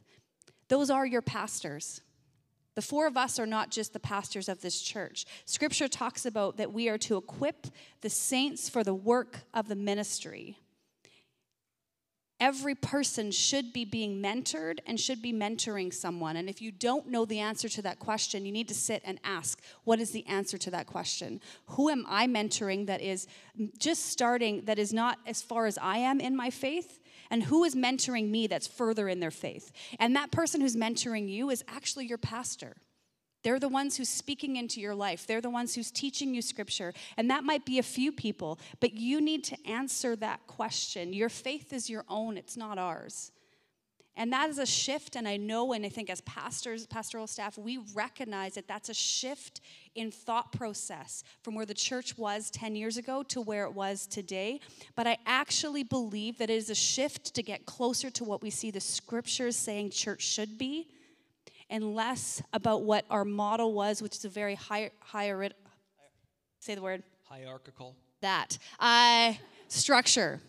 Those 0.69 0.91
are 0.91 1.07
your 1.07 1.23
pastors. 1.23 2.03
The 2.75 2.83
four 2.83 3.07
of 3.07 3.17
us 3.17 3.39
are 3.39 3.47
not 3.47 3.71
just 3.71 3.93
the 3.93 4.01
pastors 4.01 4.49
of 4.49 4.61
this 4.61 4.83
church. 4.83 5.25
Scripture 5.45 5.89
talks 5.89 6.27
about 6.27 6.57
that 6.57 6.73
we 6.73 6.89
are 6.89 6.99
to 6.99 7.17
equip 7.17 7.69
the 8.01 8.11
saints 8.11 8.69
for 8.69 8.83
the 8.83 8.95
work 8.95 9.41
of 9.55 9.69
the 9.69 9.77
ministry. 9.77 10.59
Every 12.41 12.75
person 12.75 13.31
should 13.31 13.73
be 13.73 13.85
being 13.85 14.21
mentored 14.21 14.79
and 14.87 14.99
should 14.99 15.23
be 15.23 15.33
mentoring 15.33 15.95
someone. 15.95 16.37
And 16.37 16.49
if 16.49 16.61
you 16.61 16.73
don't 16.73 17.09
know 17.09 17.25
the 17.25 17.39
answer 17.39 17.69
to 17.69 17.83
that 17.83 18.01
question, 18.01 18.45
you 18.45 18.53
need 18.53 18.69
to 18.69 18.75
sit 18.75 19.03
and 19.05 19.21
ask, 19.23 19.61
what 19.85 20.01
is 20.01 20.11
the 20.11 20.27
answer 20.27 20.59
to 20.59 20.71
that 20.73 20.87
question? 20.87 21.41
Who 21.67 21.91
am 21.91 22.05
I 22.09 22.27
mentoring 22.27 22.87
that 22.87 23.01
is 23.01 23.29
just 23.79 24.07
starting, 24.07 24.65
that 24.65 24.79
is 24.79 24.93
not 24.93 25.19
as 25.27 25.43
far 25.43 25.67
as 25.67 25.79
I 25.79 25.99
am 25.99 26.21
in 26.21 26.37
my 26.37 26.51
faith? 26.51 27.01
and 27.31 27.43
who 27.43 27.65
is 27.65 27.75
mentoring 27.75 28.29
me 28.29 28.47
that's 28.47 28.67
further 28.67 29.09
in 29.09 29.19
their 29.19 29.31
faith. 29.31 29.73
And 29.99 30.15
that 30.15 30.31
person 30.31 30.61
who's 30.61 30.77
mentoring 30.77 31.29
you 31.29 31.51
is 31.51 31.65
actually 31.67 32.07
your 32.07 32.19
pastor. 32.19 32.77
They're 33.45 33.61
the 33.61 33.69
ones 33.69 33.97
who's 33.97 34.09
speaking 34.09 34.57
into 34.57 34.81
your 34.81 34.95
life. 34.95 35.27
They're 35.27 35.43
the 35.43 35.51
ones 35.51 35.75
who's 35.75 35.91
teaching 35.91 36.35
you 36.35 36.43
scripture. 36.43 36.95
And 37.17 37.31
that 37.31 37.45
might 37.45 37.65
be 37.65 37.79
a 37.79 37.83
few 37.83 38.11
people, 38.11 38.59
but 38.81 38.95
you 38.95 39.21
need 39.21 39.45
to 39.45 39.57
answer 39.67 40.17
that 40.17 40.47
question. 40.47 41.13
Your 41.13 41.29
faith 41.29 41.73
is 41.73 41.89
your 41.89 42.05
own, 42.09 42.37
it's 42.37 42.57
not 42.57 42.79
ours. 42.79 43.31
And 44.17 44.33
that 44.33 44.49
is 44.49 44.59
a 44.59 44.67
shift, 44.67 45.17
and 45.17 45.27
I 45.27 45.37
know, 45.37 45.73
and 45.73 45.85
I 45.85 45.89
think 45.89 46.09
as 46.09 46.21
pastors, 46.21 46.87
pastoral 46.87 47.27
staff, 47.27 47.59
we 47.59 47.81
recognize 47.95 48.55
that 48.55 48.69
that's 48.69 48.89
a 48.89 48.95
shift 48.95 49.61
in 49.97 50.13
thought 50.13 50.53
process 50.53 51.25
from 51.43 51.57
where 51.57 51.67
the 51.67 51.75
church 51.75 52.17
was 52.17 52.49
10 52.51 52.77
years 52.77 52.97
ago 52.97 53.25
to 53.25 53.41
where 53.41 53.65
it 53.65 53.75
was 53.75 54.07
today. 54.07 54.61
But 54.95 55.09
I 55.09 55.19
actually 55.27 55.83
believe 55.83 56.39
that 56.39 56.49
it 56.49 56.55
is 56.55 56.71
a 56.71 56.77
shift 56.77 57.35
to 57.35 57.43
get 57.43 57.67
closer 57.67 58.09
to 58.11 58.25
what 58.25 58.41
we 58.41 58.51
see 58.51 58.71
the 58.71 58.81
scriptures 58.81 59.57
saying 59.57 59.91
church 59.91 60.23
should 60.23 60.59
be, 60.59 60.87
and 61.75 61.93
less 61.93 62.41
about 62.53 62.85
what 62.85 63.05
our 63.11 63.25
model 63.25 63.73
was, 63.73 64.01
which 64.01 64.15
is 64.15 64.25
a 64.25 64.29
very 64.29 64.55
high, 64.55 64.93
higher, 65.01 65.51
say 66.61 66.77
the 66.77 66.81
word 66.81 67.03
hierarchical. 67.25 67.97
That 68.21 68.57
uh, 68.79 69.33
structure. 69.67 70.41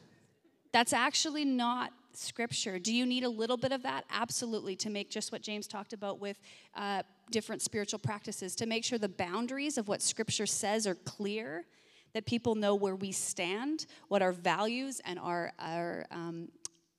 That's 0.71 0.93
actually 0.93 1.43
not 1.43 1.91
scripture. 2.13 2.77
Do 2.77 2.93
you 2.93 3.07
need 3.07 3.23
a 3.23 3.29
little 3.29 3.57
bit 3.57 3.71
of 3.71 3.81
that? 3.81 4.05
Absolutely, 4.11 4.75
to 4.75 4.91
make 4.91 5.09
just 5.09 5.31
what 5.31 5.41
James 5.41 5.65
talked 5.65 5.93
about 5.93 6.19
with 6.19 6.37
uh, 6.75 7.01
different 7.31 7.63
spiritual 7.63 7.97
practices, 7.97 8.55
to 8.57 8.67
make 8.67 8.83
sure 8.83 8.99
the 8.99 9.09
boundaries 9.09 9.79
of 9.79 9.87
what 9.87 10.03
scripture 10.03 10.45
says 10.45 10.85
are 10.85 10.93
clear, 10.93 11.65
that 12.13 12.27
people 12.27 12.53
know 12.53 12.75
where 12.75 12.95
we 12.95 13.11
stand, 13.11 13.87
what 14.09 14.21
our 14.21 14.31
values 14.31 15.01
and 15.05 15.17
our, 15.17 15.53
our 15.57 16.05
um, 16.11 16.49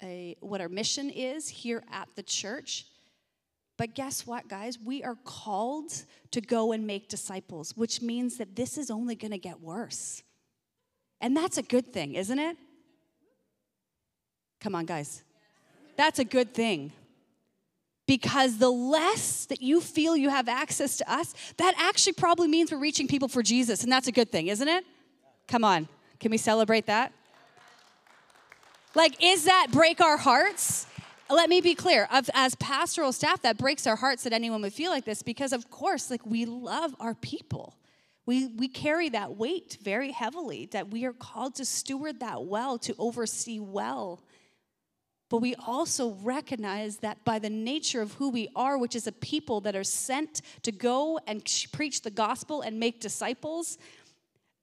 a, 0.02 0.34
what 0.40 0.60
our 0.60 0.68
mission 0.68 1.10
is 1.10 1.48
here 1.48 1.84
at 1.92 2.08
the 2.16 2.24
church. 2.24 2.86
But 3.76 3.94
guess 3.94 4.26
what, 4.26 4.48
guys? 4.48 4.78
We 4.78 5.02
are 5.02 5.16
called 5.24 5.92
to 6.30 6.40
go 6.40 6.72
and 6.72 6.86
make 6.86 7.08
disciples, 7.08 7.76
which 7.76 8.00
means 8.00 8.38
that 8.38 8.56
this 8.56 8.78
is 8.78 8.90
only 8.90 9.14
going 9.14 9.32
to 9.32 9.38
get 9.38 9.60
worse. 9.60 10.22
And 11.20 11.36
that's 11.36 11.58
a 11.58 11.62
good 11.62 11.92
thing, 11.92 12.14
isn't 12.14 12.38
it? 12.38 12.56
Come 14.60 14.74
on, 14.74 14.86
guys. 14.86 15.22
That's 15.96 16.18
a 16.18 16.24
good 16.24 16.54
thing. 16.54 16.92
Because 18.06 18.58
the 18.58 18.70
less 18.70 19.46
that 19.46 19.60
you 19.60 19.80
feel 19.80 20.16
you 20.16 20.30
have 20.30 20.48
access 20.48 20.96
to 20.98 21.12
us, 21.12 21.34
that 21.56 21.74
actually 21.76 22.12
probably 22.12 22.48
means 22.48 22.70
we're 22.70 22.78
reaching 22.78 23.08
people 23.08 23.28
for 23.28 23.42
Jesus. 23.42 23.82
And 23.82 23.90
that's 23.90 24.06
a 24.06 24.12
good 24.12 24.30
thing, 24.30 24.46
isn't 24.46 24.68
it? 24.68 24.84
Come 25.48 25.64
on. 25.64 25.88
Can 26.20 26.30
we 26.30 26.38
celebrate 26.38 26.86
that? 26.86 27.12
Like, 28.94 29.22
is 29.22 29.44
that 29.44 29.68
break 29.72 30.00
our 30.00 30.16
hearts? 30.16 30.86
Let 31.28 31.50
me 31.50 31.60
be 31.60 31.74
clear. 31.74 32.06
As 32.10 32.54
pastoral 32.54 33.12
staff, 33.12 33.42
that 33.42 33.58
breaks 33.58 33.86
our 33.86 33.96
hearts 33.96 34.22
that 34.24 34.32
anyone 34.32 34.62
would 34.62 34.72
feel 34.72 34.92
like 34.92 35.04
this 35.04 35.22
because, 35.22 35.52
of 35.52 35.70
course, 35.70 36.10
like 36.10 36.24
we 36.24 36.44
love 36.44 36.94
our 37.00 37.14
people. 37.14 37.74
We, 38.26 38.46
we 38.48 38.68
carry 38.68 39.08
that 39.10 39.36
weight 39.36 39.78
very 39.82 40.12
heavily, 40.12 40.66
that 40.72 40.88
we 40.90 41.04
are 41.04 41.12
called 41.12 41.56
to 41.56 41.64
steward 41.64 42.20
that 42.20 42.44
well, 42.44 42.78
to 42.78 42.94
oversee 42.98 43.58
well. 43.58 44.22
But 45.28 45.38
we 45.38 45.56
also 45.56 46.16
recognize 46.22 46.98
that 46.98 47.24
by 47.24 47.40
the 47.40 47.50
nature 47.50 48.00
of 48.00 48.12
who 48.14 48.30
we 48.30 48.48
are, 48.54 48.78
which 48.78 48.94
is 48.94 49.08
a 49.08 49.12
people 49.12 49.60
that 49.62 49.74
are 49.74 49.84
sent 49.84 50.42
to 50.62 50.70
go 50.70 51.18
and 51.26 51.44
preach 51.72 52.02
the 52.02 52.10
gospel 52.10 52.62
and 52.62 52.78
make 52.78 53.00
disciples, 53.00 53.78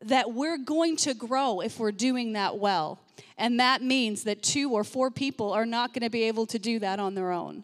that 0.01 0.34
we're 0.34 0.57
going 0.57 0.95
to 0.97 1.14
grow 1.14 1.59
if 1.59 1.80
we're 1.80 1.91
doing 1.91 2.34
that 2.34 2.57
well. 2.57 2.99
And 3.38 3.59
that 3.59 3.82
means 3.82 4.24
that 4.24 4.41
two 4.41 4.72
or 4.72 4.84
four 4.84 5.11
people 5.11 5.51
are 5.51 5.66
not 5.66 5.93
going 5.93 6.03
to 6.03 6.09
be 6.09 6.24
able 6.24 6.45
to 6.47 6.59
do 6.59 6.80
that 6.80 6.99
on 6.99 7.16
their 7.16 7.32
own. 7.32 7.64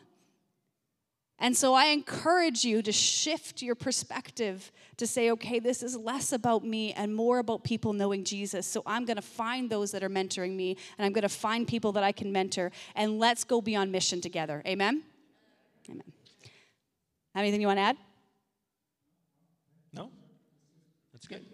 And 1.42 1.56
so 1.56 1.74
I 1.74 1.86
encourage 1.86 2.66
you 2.66 2.82
to 2.82 2.92
shift 2.92 3.62
your 3.62 3.76
perspective 3.76 4.72
to 4.98 5.08
say, 5.08 5.32
okay, 5.32 5.60
this 5.60 5.82
is 5.82 5.96
less 5.96 6.34
about 6.34 6.66
me 6.66 6.92
and 6.92 7.16
more 7.16 7.40
about 7.40 7.64
people 7.64 7.94
knowing 7.94 8.26
Jesus. 8.26 8.68
So 8.68 8.84
I'm 8.86 9.06
going 9.06 9.16
to 9.16 9.22
find 9.22 9.70
those 9.70 9.92
that 9.92 10.04
are 10.04 10.10
mentoring 10.10 10.56
me 10.56 10.76
and 10.98 11.06
I'm 11.06 11.14
going 11.14 11.22
to 11.22 11.30
find 11.30 11.66
people 11.66 11.94
that 11.94 12.04
I 12.04 12.12
can 12.12 12.34
mentor 12.34 12.72
and 12.94 13.20
let's 13.20 13.46
go 13.46 13.62
be 13.62 13.76
on 13.78 13.90
mission 13.90 14.20
together. 14.20 14.62
Amen? 14.68 15.04
Amen. 15.90 16.04
Anything 17.34 17.62
you 17.62 17.68
want 17.68 17.78
to 17.78 17.84
add? 17.84 17.98
No? 19.94 20.12
That's 21.14 21.26
good. 21.26 21.46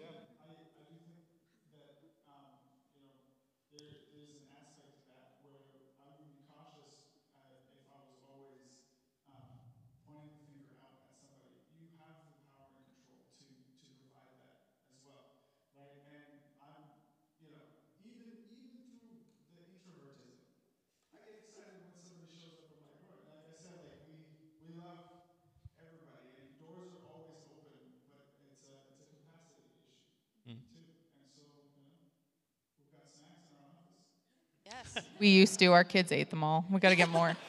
We 35.18 35.28
used 35.28 35.58
to. 35.60 35.66
Our 35.72 35.84
kids 35.84 36.12
ate 36.12 36.30
them 36.30 36.44
all. 36.44 36.64
We 36.70 36.80
got 36.80 36.90
to 36.90 36.96
get 36.96 37.08
more. 37.08 37.36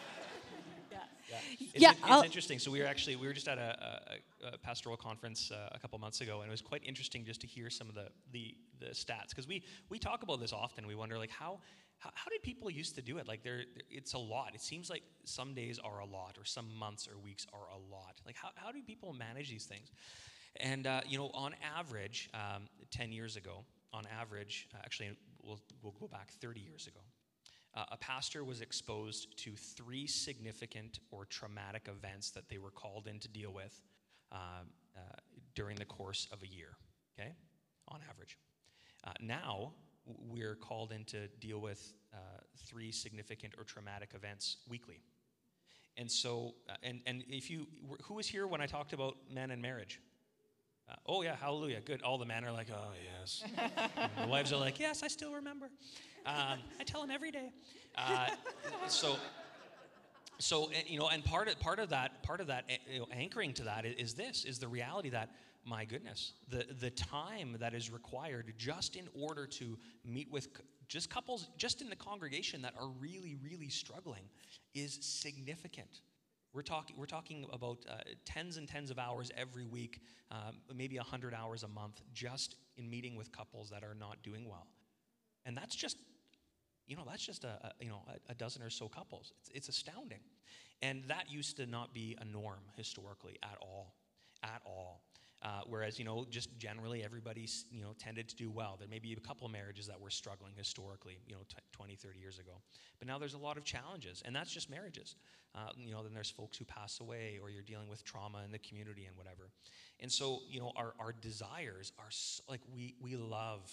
It's, 1.74 1.84
yeah, 1.84 2.16
it's 2.18 2.26
interesting. 2.26 2.58
So 2.58 2.72
we 2.72 2.80
were 2.80 2.88
actually 2.88 3.18
we 3.18 3.28
were 3.28 3.34
just 3.34 3.48
at 3.48 3.60
a, 3.60 4.18
a, 4.44 4.48
a 4.54 4.58
pastoral 4.58 4.98
conference 4.98 5.52
uh, 5.52 5.70
a 5.72 5.80
couple 5.80 6.00
months 6.00 6.22
ago, 6.22 6.42
and 6.42 6.48
it 6.48 6.52
was 6.52 6.62
quite 6.62 6.82
interesting 6.84 7.24
just 7.24 7.40
to 7.42 7.48
hear 7.48 7.70
some 7.70 7.88
of 7.88 7.94
the 7.94 8.08
the, 8.32 8.56
the 8.80 8.88
stats 8.88 9.30
because 9.30 9.48
we 9.48 9.64
we 9.90 10.00
talk 10.00 10.24
about 10.24 10.40
this 10.40 10.54
often. 10.54 10.88
We 10.88 10.96
wonder 10.96 11.20
like 11.20 11.30
how, 11.30 11.60
how 12.00 12.10
how 12.16 12.30
did 12.32 12.42
people 12.42 12.72
used 12.72 12.96
to 12.96 13.04
do 13.04 13.20
it? 13.20 13.28
Like 13.28 13.44
there, 13.44 13.62
it's 13.92 14.14
a 14.14 14.18
lot. 14.18 14.56
It 14.56 14.62
seems 14.62 14.90
like 14.90 15.04
some 15.26 15.54
days 15.54 15.78
are 15.78 16.00
a 16.00 16.06
lot, 16.06 16.38
or 16.40 16.46
some 16.46 16.74
months 16.76 17.08
or 17.08 17.20
weeks 17.20 17.46
are 17.54 17.68
a 17.70 17.78
lot. 17.94 18.22
Like 18.26 18.36
how 18.36 18.50
how 18.56 18.72
do 18.72 18.82
people 18.82 19.14
manage 19.14 19.50
these 19.50 19.66
things? 19.66 19.92
And 20.60 20.88
uh, 20.88 21.02
you 21.08 21.20
know, 21.20 21.30
on 21.36 21.54
average, 21.78 22.30
um, 22.34 22.64
ten 22.90 23.12
years 23.12 23.36
ago, 23.36 23.66
on 23.94 24.06
average, 24.20 24.68
uh, 24.74 24.80
actually, 24.84 25.12
we'll 25.44 25.62
we'll 25.84 25.96
go 26.00 26.08
back 26.08 26.32
thirty 26.42 26.62
years 26.62 26.88
ago 26.88 27.02
uh, 27.78 27.86
a 27.92 27.98
pastor 27.98 28.44
was 28.44 28.62
exposed 28.62 29.38
to 29.38 29.56
three 29.56 30.08
significant 30.08 31.00
or 31.12 31.26
traumatic 31.26 31.88
events 31.88 32.32
that 32.32 32.50
they 32.50 32.58
were 32.58 32.72
called 32.72 33.08
in 33.08 33.20
to 33.20 33.28
deal 33.28 33.52
with 33.52 33.82
uh, 34.32 34.36
uh, 34.96 35.00
during 35.54 35.78
the 35.78 35.86
course 35.86 36.28
of 36.32 36.42
a 36.42 36.48
year, 36.48 36.70
okay, 37.18 37.34
on 37.90 38.00
average. 38.10 38.38
Uh, 39.04 39.12
now, 39.22 39.74
we're 40.28 40.56
called 40.56 40.92
in 40.92 41.04
to 41.06 41.28
deal 41.40 41.60
with 41.60 41.94
uh, 42.14 42.18
three 42.66 42.92
significant 42.92 43.54
or 43.58 43.64
traumatic 43.64 44.10
events 44.16 44.58
weekly. 44.68 45.00
And 45.98 46.12
so, 46.12 46.56
uh, 46.68 46.74
and, 46.82 47.02
and 47.06 47.24
if 47.30 47.52
you, 47.52 47.68
who 48.04 48.16
was 48.16 48.28
here 48.28 48.48
when 48.48 48.62
I 48.62 48.66
talked 48.66 48.94
about 48.94 49.18
men 49.32 49.52
and 49.52 49.62
marriage? 49.62 50.02
Uh, 50.90 50.96
oh, 51.06 51.22
yeah, 51.22 51.36
hallelujah, 51.36 51.82
good. 51.82 52.02
All 52.02 52.18
the 52.18 52.26
men 52.26 52.44
are 52.44 52.52
like, 52.52 52.70
oh, 52.72 52.92
yes. 53.20 53.44
the 54.22 54.28
wives 54.28 54.52
are 54.52 54.58
like, 54.58 54.80
yes, 54.80 55.04
I 55.04 55.10
still 55.10 55.34
remember. 55.34 55.70
Um, 56.26 56.60
I 56.80 56.84
tell 56.86 57.02
them 57.02 57.12
every 57.12 57.32
day. 57.32 57.52
Uh, 57.98 58.28
so, 58.88 59.16
so 60.40 60.70
you 60.86 61.00
know, 61.00 61.10
and 61.10 61.24
part 61.24 61.48
of 61.48 61.60
part 61.60 61.80
of 61.80 61.90
that 61.90 62.24
part 62.24 62.42
of 62.42 62.48
that 62.48 62.66
you 62.92 63.00
know, 63.00 63.08
anchoring 63.12 63.54
to 63.54 63.64
that 63.64 63.86
is 63.86 64.14
this: 64.14 64.46
is 64.46 64.60
the 64.60 64.68
reality 64.68 65.10
that 65.10 65.30
my 65.66 65.86
goodness, 65.86 66.34
the 66.50 66.66
the 66.80 66.90
time 66.92 67.56
that 67.60 67.74
is 67.74 67.90
required 67.90 68.54
just 68.58 68.96
in 68.96 69.08
order 69.14 69.48
to 69.48 69.78
meet 70.06 70.32
with 70.32 70.48
just 70.88 71.10
couples 71.10 71.50
just 71.58 71.82
in 71.82 71.90
the 71.90 71.96
congregation 71.96 72.62
that 72.62 72.74
are 72.80 72.90
really 73.00 73.36
really 73.44 73.70
struggling 73.70 74.24
is 74.74 74.98
significant. 75.02 76.02
We're 76.54 76.64
talking, 76.64 76.96
we're 76.98 77.06
talking 77.06 77.46
about 77.52 77.86
uh, 77.90 77.98
tens 78.26 78.58
and 78.58 78.68
tens 78.68 78.90
of 78.90 78.98
hours 78.98 79.32
every 79.38 79.66
week, 79.66 80.02
um, 80.32 80.56
maybe 80.74 80.98
100 80.98 81.34
hours 81.34 81.64
a 81.64 81.68
month, 81.68 82.02
just 82.14 82.56
in 82.78 82.90
meeting 82.90 83.16
with 83.16 83.32
couples 83.32 83.70
that 83.70 83.84
are 83.84 83.94
not 83.94 84.24
doing 84.24 84.50
well. 84.50 84.66
And 85.48 85.58
that's 85.58 85.76
just, 85.76 85.98
you 86.86 86.96
know, 86.96 87.04
that's 87.10 87.26
just 87.26 87.46
a, 87.46 87.58
a 87.64 87.72
you 87.80 87.90
know, 87.90 88.02
a, 88.08 88.32
a, 88.32 88.36
dozen 88.36 88.62
or 88.62 88.70
so 88.70 88.88
couples. 88.88 89.32
It's, 89.40 89.50
it's 89.54 89.70
astounding. 89.70 90.20
And 90.82 91.04
that 91.08 91.32
used 91.32 91.58
to 91.58 91.66
not 91.66 91.94
be 91.94 92.16
a 92.22 92.26
norm 92.26 92.60
historically 92.76 93.40
at 93.42 93.58
all, 93.62 93.96
at 94.44 94.62
all. 94.66 95.02
Uh, 95.44 95.62
whereas, 95.68 96.00
you 96.00 96.06
know, 96.06 96.26
just 96.30 96.50
generally 96.58 97.04
everybody's, 97.04 97.66
you 97.72 97.82
know, 97.82 97.94
tended 98.00 98.28
to 98.28 98.36
do 98.36 98.50
well. 98.50 98.76
There 98.78 98.88
may 98.88 99.00
be 99.00 99.14
a 99.14 99.20
couple 99.20 99.46
of 99.46 99.54
marriages 99.54 99.86
that 99.88 100.00
were 100.00 100.10
struggling 100.10 100.54
historically, 100.56 101.20
you 101.28 101.36
know, 101.36 101.42
t- 101.48 101.58
20, 101.74 101.96
30 101.96 102.20
years 102.20 102.40
ago. 102.40 102.54
But 102.98 103.08
now 103.08 103.20
there's 103.20 103.36
a 103.36 103.38
lot 103.38 103.56
of 103.56 103.64
challenges, 103.64 104.24
and 104.26 104.36
that's 104.36 104.52
just 104.52 104.70
marriages. 104.70 105.16
Uh, 105.54 105.70
you 105.78 105.92
know, 105.92 106.02
then 106.02 106.14
there's 106.14 106.32
folks 106.32 106.58
who 106.58 106.66
pass 106.66 107.00
away, 107.02 107.40
or 107.42 107.52
you're 107.52 107.62
dealing 107.62 107.88
with 107.88 108.04
trauma 108.04 108.42
in 108.46 108.52
the 108.52 108.60
community 108.60 109.06
and 109.06 109.16
whatever. 109.16 109.50
And 110.00 110.12
so, 110.12 110.40
you 110.50 110.60
know, 110.60 110.72
our, 110.76 110.94
our 111.00 111.14
desires 111.14 111.94
are 112.00 112.10
so, 112.10 112.42
like 112.50 112.62
we, 112.74 112.96
we 113.00 113.16
love, 113.16 113.72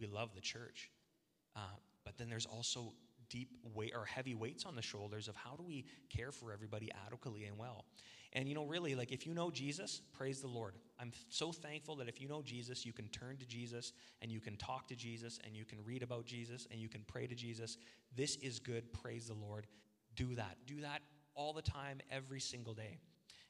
we 0.00 0.06
love 0.06 0.30
the 0.34 0.40
church. 0.40 0.90
Uh, 1.56 1.60
but 2.04 2.16
then 2.18 2.28
there's 2.28 2.46
also 2.46 2.92
deep 3.28 3.50
weight 3.74 3.92
or 3.94 4.04
heavy 4.04 4.34
weights 4.34 4.66
on 4.66 4.76
the 4.76 4.82
shoulders 4.82 5.26
of 5.26 5.34
how 5.36 5.54
do 5.56 5.62
we 5.62 5.86
care 6.10 6.30
for 6.30 6.52
everybody 6.52 6.90
adequately 7.06 7.44
and 7.44 7.56
well. 7.56 7.86
And 8.34 8.48
you 8.48 8.54
know, 8.54 8.64
really, 8.64 8.94
like 8.94 9.12
if 9.12 9.26
you 9.26 9.34
know 9.34 9.50
Jesus, 9.50 10.00
praise 10.12 10.40
the 10.40 10.48
Lord. 10.48 10.74
I'm 10.98 11.12
so 11.28 11.52
thankful 11.52 11.96
that 11.96 12.08
if 12.08 12.20
you 12.20 12.28
know 12.28 12.42
Jesus, 12.42 12.86
you 12.86 12.92
can 12.92 13.08
turn 13.08 13.36
to 13.38 13.46
Jesus 13.46 13.92
and 14.22 14.30
you 14.30 14.40
can 14.40 14.56
talk 14.56 14.86
to 14.88 14.96
Jesus 14.96 15.38
and 15.44 15.54
you 15.54 15.64
can 15.64 15.78
read 15.84 16.02
about 16.02 16.24
Jesus 16.24 16.66
and 16.70 16.80
you 16.80 16.88
can 16.88 17.02
pray 17.06 17.26
to 17.26 17.34
Jesus. 17.34 17.76
This 18.16 18.36
is 18.36 18.58
good. 18.58 18.92
Praise 18.92 19.26
the 19.26 19.34
Lord. 19.34 19.66
Do 20.16 20.34
that. 20.34 20.56
Do 20.66 20.80
that 20.80 21.00
all 21.34 21.52
the 21.52 21.62
time, 21.62 22.00
every 22.10 22.40
single 22.40 22.74
day. 22.74 22.98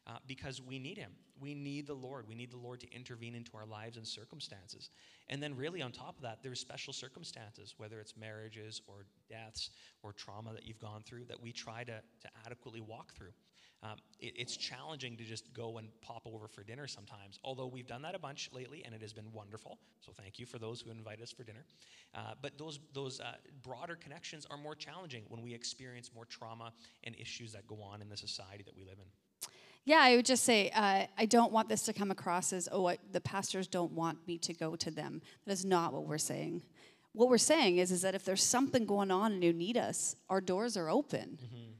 Uh, 0.05 0.16
because 0.26 0.61
we 0.61 0.80
need 0.80 0.98
him. 0.98 1.12
We 1.40 1.55
need 1.55 1.86
the 1.86 1.94
Lord. 1.94 2.26
We 2.26 2.34
need 2.34 2.50
the 2.50 2.57
Lord 2.57 2.80
to 2.80 2.92
intervene 2.92 3.36
into 3.36 3.57
our 3.57 3.64
lives 3.64 3.96
and 3.96 4.07
circumstances. 4.07 4.90
And 5.28 5.40
then, 5.40 5.55
really, 5.55 5.80
on 5.80 5.92
top 5.92 6.16
of 6.16 6.22
that, 6.22 6.42
there's 6.42 6.59
special 6.59 6.92
circumstances, 6.92 7.74
whether 7.76 8.00
it's 8.00 8.16
marriages 8.16 8.82
or 8.88 9.07
deaths 9.28 9.70
or 10.03 10.12
trauma 10.12 10.53
that 10.55 10.66
you've 10.66 10.80
gone 10.80 11.03
through, 11.05 11.26
that 11.26 11.40
we 11.40 11.53
try 11.53 11.84
to, 11.84 11.92
to 11.92 12.28
adequately 12.44 12.80
walk 12.80 13.14
through. 13.14 13.32
Um, 13.84 13.96
it, 14.20 14.34
it's 14.36 14.57
challenging 14.57 15.16
to 15.16 15.24
just 15.24 15.53
go 15.53 15.78
and 15.78 15.88
pop 16.00 16.22
over 16.26 16.46
for 16.46 16.62
dinner 16.62 16.86
sometimes, 16.86 17.38
although 17.42 17.66
we've 17.66 17.86
done 17.86 18.03
that 18.03 18.14
a 18.14 18.18
bunch 18.18 18.48
lately 18.53 18.84
and 18.84 18.94
it 18.94 19.03
has 19.03 19.12
been 19.12 19.32
wonderful. 19.32 19.78
So 20.00 20.12
thank 20.12 20.38
you 20.38 20.46
for 20.46 20.59
those 20.59 20.80
who 20.80 20.90
invite 20.90 21.20
us 21.20 21.32
for 21.32 21.42
dinner. 21.42 21.64
Uh, 22.14 22.34
but 22.40 22.59
those, 22.59 22.78
those 22.92 23.18
uh, 23.18 23.32
broader 23.62 23.96
connections 23.96 24.46
are 24.50 24.57
more 24.57 24.76
challenging 24.76 25.24
when 25.28 25.42
we 25.42 25.53
experience 25.53 26.11
more 26.14 26.24
trauma 26.24 26.72
and 27.03 27.16
issues 27.18 27.53
that 27.53 27.66
go 27.66 27.82
on 27.82 28.00
in 28.00 28.09
the 28.09 28.16
society 28.16 28.62
that 28.62 28.76
we 28.76 28.84
live 28.84 28.98
in. 28.98 29.07
Yeah, 29.85 29.99
I 30.01 30.16
would 30.16 30.26
just 30.26 30.45
say 30.45 30.70
uh, 30.70 31.07
I 31.18 31.26
don't 31.26 31.53
want 31.53 31.68
this 31.68 31.83
to 31.83 31.93
come 31.93 32.11
across 32.11 32.53
as, 32.53 32.68
oh, 32.70 32.95
the 33.11 33.20
pastors 33.20 33.66
don't 33.66 33.93
want 33.93 34.26
me 34.28 34.39
to 34.39 34.55
go 34.55 34.76
to 34.76 34.91
them. 34.91 35.22
That 35.45 35.53
is 35.53 35.64
not 35.64 35.93
what 35.93 36.07
we're 36.07 36.18
saying. 36.18 36.62
What 37.14 37.28
we're 37.28 37.39
saying 37.39 37.78
is, 37.78 37.91
is 37.91 38.03
that 38.03 38.14
if 38.14 38.24
there's 38.24 38.43
something 38.43 38.87
going 38.87 39.11
on 39.11 39.33
and 39.33 39.45
you 39.45 39.53
need 39.53 39.76
us, 39.76 40.16
our 40.30 40.41
doors 40.41 40.76
are 40.76 40.89
open. 40.89 41.39
Mm-hmm. 41.45 41.72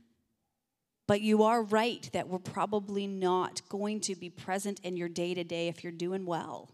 But 1.07 1.21
you 1.21 1.43
are 1.45 1.63
right 1.63 2.09
that 2.13 2.29
we're 2.29 2.39
probably 2.39 3.07
not 3.07 3.63
going 3.69 4.01
to 4.01 4.15
be 4.15 4.31
present 4.31 4.81
in 4.81 4.97
your 4.97 5.09
day 5.09 5.35
to 5.35 5.45
day 5.45 5.69
if 5.69 5.83
you're 5.83 5.93
doing 5.93 6.27
well. 6.27 6.71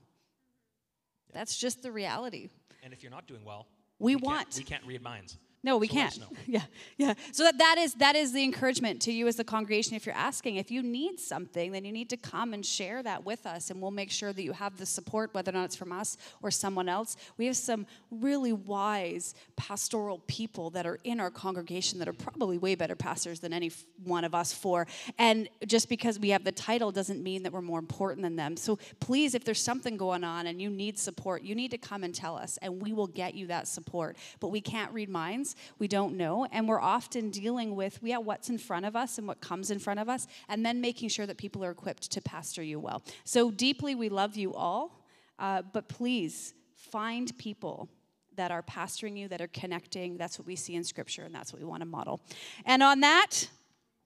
Yeah. 1.29 1.41
That's 1.41 1.59
just 1.59 1.83
the 1.83 1.93
reality. 1.93 2.49
And 2.83 2.93
if 2.93 3.03
you're 3.03 3.13
not 3.13 3.27
doing 3.27 3.45
well, 3.45 3.67
we, 3.99 4.17
we 4.17 4.23
want. 4.23 4.51
Can't, 4.51 4.57
we 4.57 4.65
can't 4.65 4.87
read 4.87 5.03
minds. 5.03 5.37
No, 5.63 5.77
we 5.77 5.89
so 5.89 5.95
can't. 5.95 6.19
Yeah, 6.47 6.63
yeah. 6.97 7.15
So 7.33 7.43
that, 7.43 7.59
that 7.59 7.77
is 7.79 7.95
that 7.95 8.17
is 8.17 8.33
the 8.33 8.43
encouragement 8.43 9.03
to 9.03 9.13
you 9.13 9.27
as 9.27 9.37
the 9.37 9.45
congregation. 9.45 9.97
If 9.97 10.07
you're 10.07 10.15
asking, 10.15 10.57
if 10.57 10.71
you 10.71 10.83
need 10.83 11.21
something, 11.21 11.73
then 11.73 11.85
you 11.85 11.93
need 11.93 12.09
to 12.11 12.17
come 12.17 12.55
and 12.55 12.65
share 12.65 13.03
that 13.03 13.25
with 13.25 13.45
us, 13.45 13.71
and 13.71 13.83
we'll 13.83 13.91
make 13.91 14.11
sure 14.11 14.33
that 14.33 14.43
you 14.43 14.53
have 14.53 14.79
the 14.79 14.87
support, 14.87 15.35
whether 15.35 15.51
or 15.51 15.55
not 15.55 15.65
it's 15.65 15.77
from 15.77 15.93
us 15.93 16.17
or 16.43 16.51
someone 16.51 16.89
else. 16.89 17.17
We 17.37 17.47
have 17.47 17.57
some 17.57 17.87
really 18.11 18.53
wise 18.53 19.35
pastoral 19.57 20.23
people 20.27 20.71
that 20.71 20.87
are 20.87 20.99
in 21.05 21.21
our 21.21 21.31
congregation 21.31 21.99
that 21.99 22.09
are 22.09 22.15
probably 22.15 22.57
way 22.57 22.75
better 22.75 22.95
pastors 22.95 23.41
than 23.41 23.53
any 23.53 23.71
one 24.05 24.25
of 24.25 24.35
us 24.35 24.53
four. 24.53 24.87
And 25.19 25.49
just 25.67 25.89
because 25.89 26.19
we 26.19 26.31
have 26.31 26.45
the 26.45 26.53
title 26.53 26.93
doesn't 26.93 27.23
mean 27.23 27.43
that 27.43 27.53
we're 27.53 27.61
more 27.61 27.79
important 27.79 28.23
than 28.23 28.37
them. 28.37 28.57
So 28.57 28.79
please, 29.01 29.35
if 29.35 29.45
there's 29.45 29.63
something 29.63 29.97
going 29.97 30.25
on 30.25 30.47
and 30.47 30.63
you 30.63 30.71
need 30.71 30.99
support, 30.99 31.43
you 31.43 31.55
need 31.55 31.73
to 31.73 31.79
come 31.79 32.05
and 32.05 32.15
tell 32.15 32.37
us, 32.37 32.59
and 32.63 32.81
we 32.81 32.93
will 32.93 33.07
get 33.07 33.35
you 33.35 33.49
that 33.49 33.69
support. 33.69 34.17
But 34.41 34.49
we 34.49 34.61
can't 34.61 34.93
read 34.93 35.09
minds 35.09 35.48
we 35.79 35.89
don't 35.89 36.17
know. 36.17 36.47
And 36.51 36.69
we're 36.69 36.81
often 36.81 37.31
dealing 37.31 37.77
with, 37.77 37.99
yeah, 38.03 38.19
what's 38.19 38.49
in 38.49 38.59
front 38.59 38.87
of 38.87 38.97
us 38.97 39.19
and 39.19 39.27
what 39.27 39.41
comes 39.41 39.71
in 39.71 39.79
front 39.79 40.01
of 40.01 40.09
us, 40.09 40.27
and 40.49 40.65
then 40.65 40.81
making 40.81 41.09
sure 41.09 41.27
that 41.27 41.37
people 41.37 41.65
are 41.65 41.71
equipped 41.71 42.11
to 42.13 42.21
pastor 42.21 42.63
you 42.63 42.79
well. 42.81 43.03
So 43.25 43.51
deeply, 43.51 43.95
we 43.95 44.09
love 44.09 44.37
you 44.37 44.55
all, 44.55 45.05
uh, 45.39 45.63
but 45.73 45.89
please 45.89 46.55
find 46.75 47.37
people 47.39 47.89
that 48.37 48.51
are 48.51 48.63
pastoring 48.63 49.19
you, 49.19 49.29
that 49.29 49.41
are 49.41 49.49
connecting. 49.49 50.17
That's 50.17 50.39
what 50.39 50.47
we 50.47 50.57
see 50.57 50.75
in 50.75 50.85
Scripture, 50.85 51.23
and 51.23 51.35
that's 51.35 51.53
what 51.53 51.61
we 51.61 51.67
want 51.67 51.81
to 51.81 51.87
model. 51.87 52.21
And 52.65 52.83
on 52.83 53.01
that, 53.01 53.49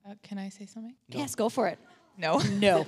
uh, 0.08 0.14
can 0.22 0.38
I 0.38 0.48
say 0.48 0.66
something? 0.66 0.94
No. 1.10 1.18
Yes, 1.18 1.34
go 1.34 1.48
for 1.48 1.68
it. 1.68 1.78
No. 2.18 2.40
No. 2.50 2.86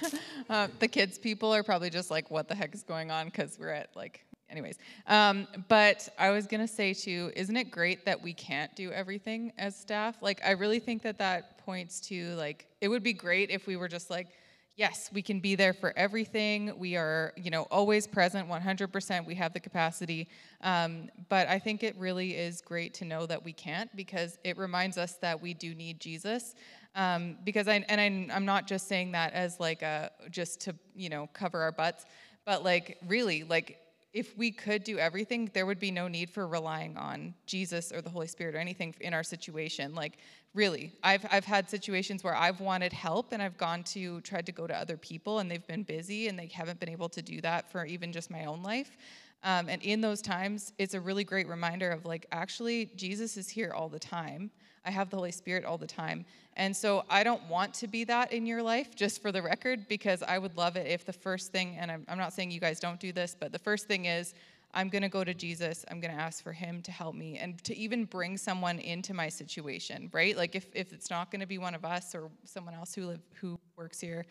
uh, 0.50 0.68
the 0.78 0.88
kids 0.88 1.18
people 1.18 1.54
are 1.54 1.62
probably 1.62 1.90
just 1.90 2.10
like, 2.10 2.30
what 2.30 2.48
the 2.48 2.54
heck 2.54 2.74
is 2.74 2.82
going 2.82 3.10
on? 3.10 3.26
Because 3.26 3.58
we're 3.58 3.70
at 3.70 3.94
like 3.94 4.24
anyways 4.50 4.78
um, 5.06 5.46
but 5.68 6.08
i 6.18 6.30
was 6.30 6.46
to 6.46 6.66
say 6.66 6.92
too 6.94 7.30
isn't 7.36 7.56
it 7.56 7.70
great 7.70 8.04
that 8.04 8.20
we 8.22 8.32
can't 8.32 8.74
do 8.74 8.90
everything 8.92 9.52
as 9.58 9.76
staff? 9.76 10.16
Like 10.22 10.40
i 10.44 10.50
really 10.50 10.78
think 10.78 11.02
that 11.02 11.18
that 11.18 11.58
points 11.58 12.00
to 12.00 12.34
like 12.34 12.66
it 12.80 12.88
would 12.88 13.02
be 13.02 13.12
great 13.12 13.50
if 13.50 13.66
we 13.66 13.76
were 13.76 13.88
just 13.88 14.10
like 14.10 14.28
yes 14.76 15.10
we 15.12 15.22
can 15.22 15.40
be 15.40 15.54
there 15.54 15.72
for 15.72 15.92
everything. 15.96 16.78
We 16.78 16.96
are 16.96 17.32
you 17.36 17.50
know 17.50 17.62
always 17.70 18.06
present 18.06 18.48
100% 18.48 19.26
we 19.26 19.34
have 19.34 19.52
the 19.52 19.60
capacity. 19.60 20.28
Um, 20.62 21.10
but 21.28 21.48
i 21.48 21.58
think 21.58 21.82
it 21.82 21.96
really 21.96 22.36
is 22.36 22.60
great 22.60 22.94
to 22.94 23.04
know 23.04 23.26
that 23.26 23.44
we 23.44 23.52
can't 23.52 23.94
because 23.96 24.38
it 24.44 24.56
reminds 24.56 24.98
us 24.98 25.14
that 25.14 25.40
we 25.40 25.54
do 25.54 25.74
need 25.74 26.00
jesus. 26.00 26.54
Um, 26.94 27.36
because 27.44 27.68
I, 27.68 27.84
and 27.88 28.00
I, 28.00 28.34
i'm 28.34 28.44
not 28.44 28.66
just 28.66 28.88
saying 28.88 29.12
that 29.12 29.32
as 29.32 29.60
like 29.60 29.82
a 29.82 30.10
just 30.30 30.60
to 30.62 30.74
you 30.96 31.08
know 31.08 31.28
cover 31.32 31.60
our 31.60 31.72
butts 31.72 32.06
but 32.44 32.64
like 32.64 32.98
really 33.06 33.44
like 33.44 33.78
if 34.12 34.36
we 34.38 34.50
could 34.50 34.84
do 34.84 34.98
everything, 34.98 35.50
there 35.52 35.66
would 35.66 35.78
be 35.78 35.90
no 35.90 36.08
need 36.08 36.30
for 36.30 36.46
relying 36.48 36.96
on 36.96 37.34
Jesus 37.46 37.92
or 37.92 38.00
the 38.00 38.08
Holy 38.08 38.26
Spirit 38.26 38.54
or 38.54 38.58
anything 38.58 38.94
in 39.00 39.12
our 39.12 39.22
situation. 39.22 39.94
Like, 39.94 40.18
really, 40.54 40.92
I've, 41.02 41.26
I've 41.30 41.44
had 41.44 41.68
situations 41.68 42.24
where 42.24 42.34
I've 42.34 42.60
wanted 42.60 42.92
help 42.92 43.32
and 43.32 43.42
I've 43.42 43.58
gone 43.58 43.82
to, 43.84 44.20
tried 44.22 44.46
to 44.46 44.52
go 44.52 44.66
to 44.66 44.74
other 44.74 44.96
people 44.96 45.40
and 45.40 45.50
they've 45.50 45.66
been 45.66 45.82
busy 45.82 46.28
and 46.28 46.38
they 46.38 46.46
haven't 46.46 46.80
been 46.80 46.88
able 46.88 47.10
to 47.10 47.22
do 47.22 47.40
that 47.42 47.70
for 47.70 47.84
even 47.84 48.12
just 48.12 48.30
my 48.30 48.46
own 48.46 48.62
life. 48.62 48.96
Um, 49.44 49.68
and 49.68 49.82
in 49.82 50.00
those 50.00 50.20
times, 50.20 50.72
it's 50.78 50.94
a 50.94 51.00
really 51.00 51.24
great 51.24 51.46
reminder 51.46 51.90
of 51.90 52.04
like, 52.04 52.26
actually, 52.32 52.90
Jesus 52.96 53.36
is 53.36 53.48
here 53.48 53.72
all 53.74 53.88
the 53.88 53.98
time. 53.98 54.50
I 54.84 54.90
have 54.90 55.10
the 55.10 55.16
Holy 55.16 55.32
Spirit 55.32 55.64
all 55.64 55.78
the 55.78 55.86
time. 55.86 56.24
And 56.56 56.76
so 56.76 57.04
I 57.08 57.22
don't 57.22 57.42
want 57.48 57.74
to 57.74 57.86
be 57.86 58.04
that 58.04 58.32
in 58.32 58.46
your 58.46 58.62
life, 58.62 58.94
just 58.96 59.22
for 59.22 59.30
the 59.30 59.40
record, 59.42 59.86
because 59.88 60.22
I 60.22 60.38
would 60.38 60.56
love 60.56 60.76
it 60.76 60.86
if 60.86 61.04
the 61.04 61.12
first 61.12 61.52
thing, 61.52 61.76
and 61.78 61.90
I'm, 61.90 62.04
I'm 62.08 62.18
not 62.18 62.32
saying 62.32 62.50
you 62.50 62.60
guys 62.60 62.80
don't 62.80 62.98
do 62.98 63.12
this, 63.12 63.36
but 63.38 63.52
the 63.52 63.58
first 63.58 63.86
thing 63.86 64.06
is, 64.06 64.34
I'm 64.74 64.88
going 64.88 65.02
to 65.02 65.08
go 65.08 65.24
to 65.24 65.34
Jesus. 65.34 65.84
I'm 65.90 66.00
going 66.00 66.14
to 66.14 66.20
ask 66.20 66.42
for 66.42 66.52
him 66.52 66.82
to 66.82 66.92
help 66.92 67.14
me 67.14 67.38
and 67.38 67.62
to 67.64 67.76
even 67.76 68.04
bring 68.04 68.36
someone 68.36 68.78
into 68.78 69.14
my 69.14 69.28
situation, 69.28 70.10
right? 70.12 70.36
Like 70.36 70.54
if, 70.54 70.66
if 70.74 70.92
it's 70.92 71.10
not 71.10 71.30
going 71.30 71.40
to 71.40 71.46
be 71.46 71.58
one 71.58 71.74
of 71.74 71.84
us 71.84 72.14
or 72.14 72.30
someone 72.44 72.74
else 72.74 72.94
who 72.94 73.06
live 73.06 73.20
who 73.40 73.58
works 73.76 73.98
here, 74.00 74.26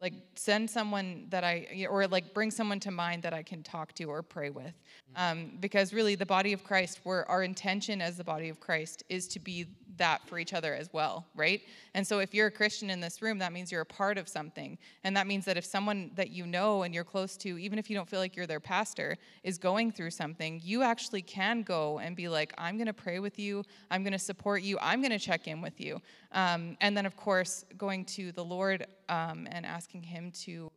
like 0.00 0.12
send 0.36 0.70
someone 0.70 1.26
that 1.30 1.42
I 1.42 1.86
or 1.90 2.06
like 2.06 2.32
bring 2.32 2.50
someone 2.50 2.78
to 2.80 2.90
mind 2.90 3.22
that 3.22 3.34
I 3.34 3.42
can 3.42 3.62
talk 3.62 3.92
to 3.94 4.04
or 4.04 4.22
pray 4.22 4.50
with. 4.50 4.74
Um, 5.16 5.52
because 5.58 5.92
really 5.92 6.14
the 6.14 6.26
body 6.26 6.52
of 6.52 6.62
Christ, 6.62 7.00
where 7.02 7.28
our 7.28 7.42
intention 7.42 8.00
as 8.00 8.16
the 8.16 8.24
body 8.24 8.48
of 8.48 8.60
Christ 8.60 9.02
is 9.08 9.26
to 9.28 9.40
be 9.40 9.66
that 9.98 10.26
for 10.26 10.38
each 10.38 10.54
other 10.54 10.74
as 10.74 10.92
well, 10.92 11.26
right? 11.34 11.60
And 11.94 12.06
so 12.06 12.18
if 12.18 12.34
you're 12.34 12.46
a 12.46 12.50
Christian 12.50 12.90
in 12.90 13.00
this 13.00 13.22
room, 13.22 13.38
that 13.38 13.52
means 13.52 13.70
you're 13.70 13.82
a 13.82 13.86
part 13.86 14.18
of 14.18 14.28
something. 14.28 14.78
And 15.04 15.16
that 15.16 15.26
means 15.26 15.44
that 15.44 15.56
if 15.56 15.64
someone 15.64 16.10
that 16.14 16.30
you 16.30 16.46
know 16.46 16.82
and 16.82 16.94
you're 16.94 17.04
close 17.04 17.36
to, 17.38 17.58
even 17.58 17.78
if 17.78 17.90
you 17.90 17.96
don't 17.96 18.08
feel 18.08 18.20
like 18.20 18.36
you're 18.36 18.46
their 18.46 18.60
pastor, 18.60 19.16
is 19.42 19.58
going 19.58 19.92
through 19.92 20.10
something, 20.10 20.60
you 20.64 20.82
actually 20.82 21.22
can 21.22 21.62
go 21.62 21.98
and 21.98 22.16
be 22.16 22.28
like, 22.28 22.52
I'm 22.58 22.76
going 22.76 22.86
to 22.86 22.92
pray 22.92 23.18
with 23.18 23.38
you. 23.38 23.62
I'm 23.90 24.02
going 24.02 24.12
to 24.12 24.18
support 24.18 24.62
you. 24.62 24.78
I'm 24.80 25.00
going 25.00 25.12
to 25.12 25.18
check 25.18 25.46
in 25.46 25.60
with 25.60 25.80
you. 25.80 26.00
Um, 26.32 26.76
and 26.80 26.96
then, 26.96 27.06
of 27.06 27.16
course, 27.16 27.64
going 27.76 28.04
to 28.06 28.32
the 28.32 28.44
Lord 28.44 28.86
um, 29.08 29.46
and 29.50 29.66
asking 29.66 30.02
Him 30.02 30.30
to, 30.30 30.44
to 30.44 30.70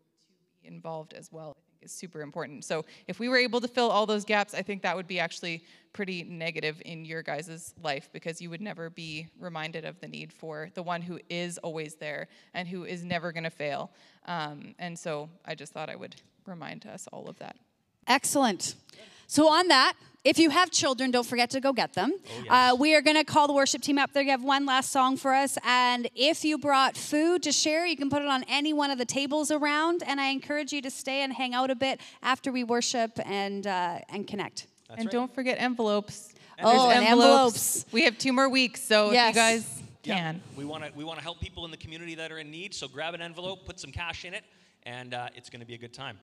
be 0.62 0.68
involved 0.68 1.14
as 1.14 1.32
well 1.32 1.56
is 1.82 1.92
super 1.92 2.22
important. 2.22 2.66
So 2.66 2.86
if 3.08 3.20
we 3.20 3.30
were 3.30 3.38
able 3.38 3.62
to 3.62 3.68
fill 3.68 3.90
all 3.90 4.06
those 4.06 4.26
gaps, 4.26 4.54
I 4.54 4.62
think 4.62 4.82
that 4.84 4.96
would 4.96 5.08
be 5.08 5.20
actually 5.20 5.64
pretty 5.94 6.24
negative 6.24 6.82
in 6.86 7.06
your 7.06 7.22
guys' 7.22 7.74
life 7.84 8.10
because 8.14 8.42
you 8.42 8.50
would 8.50 8.62
never 8.62 8.90
be 8.90 9.28
reminded 9.40 9.86
of 9.86 10.00
the 10.00 10.08
need 10.08 10.32
for 10.32 10.70
the 10.74 10.84
one 10.84 11.02
who 11.02 11.20
is 11.30 11.58
always 11.60 11.96
there 11.96 12.28
and 12.54 12.68
who 12.68 12.86
is 12.86 13.04
never 13.04 13.32
going 13.32 13.44
to 13.44 13.50
fail. 13.50 13.92
Um, 14.26 14.76
and 14.80 14.98
so 14.98 15.30
I 15.46 15.56
just 15.56 15.74
thought 15.74 15.90
I 15.90 15.96
would 15.96 16.16
remind 16.46 16.86
us 16.86 17.08
all 17.12 17.28
of 17.28 17.38
that. 17.40 17.56
Excellent. 18.08 18.76
So, 19.28 19.48
on 19.48 19.68
that, 19.70 19.94
if 20.24 20.38
you 20.38 20.50
have 20.52 20.70
children, 20.70 21.10
don't 21.12 21.26
forget 21.26 21.50
to 21.52 21.60
go 21.60 21.74
get 21.74 21.94
them. 21.94 22.12
Oh, 22.14 22.30
yes. 22.44 22.46
uh, 22.50 22.76
we 22.78 22.96
are 22.96 23.02
going 23.02 23.18
to 23.18 23.24
call 23.24 23.48
the 23.48 23.54
worship 23.54 23.82
team 23.82 23.98
up. 23.98 24.12
They're 24.14 24.24
going 24.24 24.38
to 24.38 24.42
have 24.42 24.44
one 24.44 24.66
last 24.66 24.92
song 24.92 25.18
for 25.18 25.34
us. 25.34 25.58
And 25.66 26.08
if 26.16 26.46
you 26.46 26.58
brought 26.58 26.96
food 26.96 27.42
to 27.44 27.52
share, 27.52 27.86
you 27.88 27.98
can 27.98 28.10
put 28.10 28.22
it 28.22 28.28
on 28.28 28.44
any 28.48 28.72
one 28.72 28.92
of 28.92 28.98
the 29.00 29.06
tables 29.06 29.50
around. 29.50 30.04
And 30.06 30.22
I 30.22 30.28
encourage 30.28 30.72
you 30.72 30.82
to 30.84 30.92
stay 30.92 31.24
and 31.24 31.34
hang 31.34 31.54
out 31.56 31.72
a 31.72 31.76
bit 31.76 32.02
after 32.22 32.52
we 32.52 32.64
worship 32.64 33.20
and, 33.26 33.66
uh, 33.66 34.00
and 34.10 34.28
connect. 34.28 34.68
That's 34.88 35.00
and 35.00 35.08
right. 35.08 35.12
don't 35.12 35.34
forget 35.34 35.58
envelopes. 35.60 36.34
Oh, 36.62 36.88
There's 36.88 36.98
and 36.98 37.08
envelopes. 37.08 37.86
We 37.92 38.04
have 38.04 38.18
two 38.20 38.34
more 38.34 38.48
weeks, 38.48 38.82
so 38.84 39.08
if 39.12 39.14
you 39.14 39.34
guys 39.34 39.82
Yeah. 40.04 40.16
can. 40.16 40.42
We 40.56 40.66
want 40.66 40.84
to 40.84 40.92
we 40.96 41.04
want 41.04 41.18
to 41.18 41.24
help 41.24 41.40
people 41.40 41.66
in 41.66 41.72
the 41.72 41.78
community 41.78 42.14
that 42.16 42.32
are 42.32 42.38
in 42.38 42.52
need. 42.52 42.76
So 42.76 42.88
grab 42.88 43.16
an 43.16 43.22
envelope, 43.22 43.66
put 43.66 43.80
some 43.80 43.92
cash 43.92 44.26
in 44.26 44.34
it, 44.36 44.44
and 44.84 45.14
uh, 45.16 45.30
it's 45.36 45.50
going 45.50 45.62
to 45.62 45.66
be 45.66 45.74
a 45.74 45.78
good 45.80 45.94
time. 45.94 46.20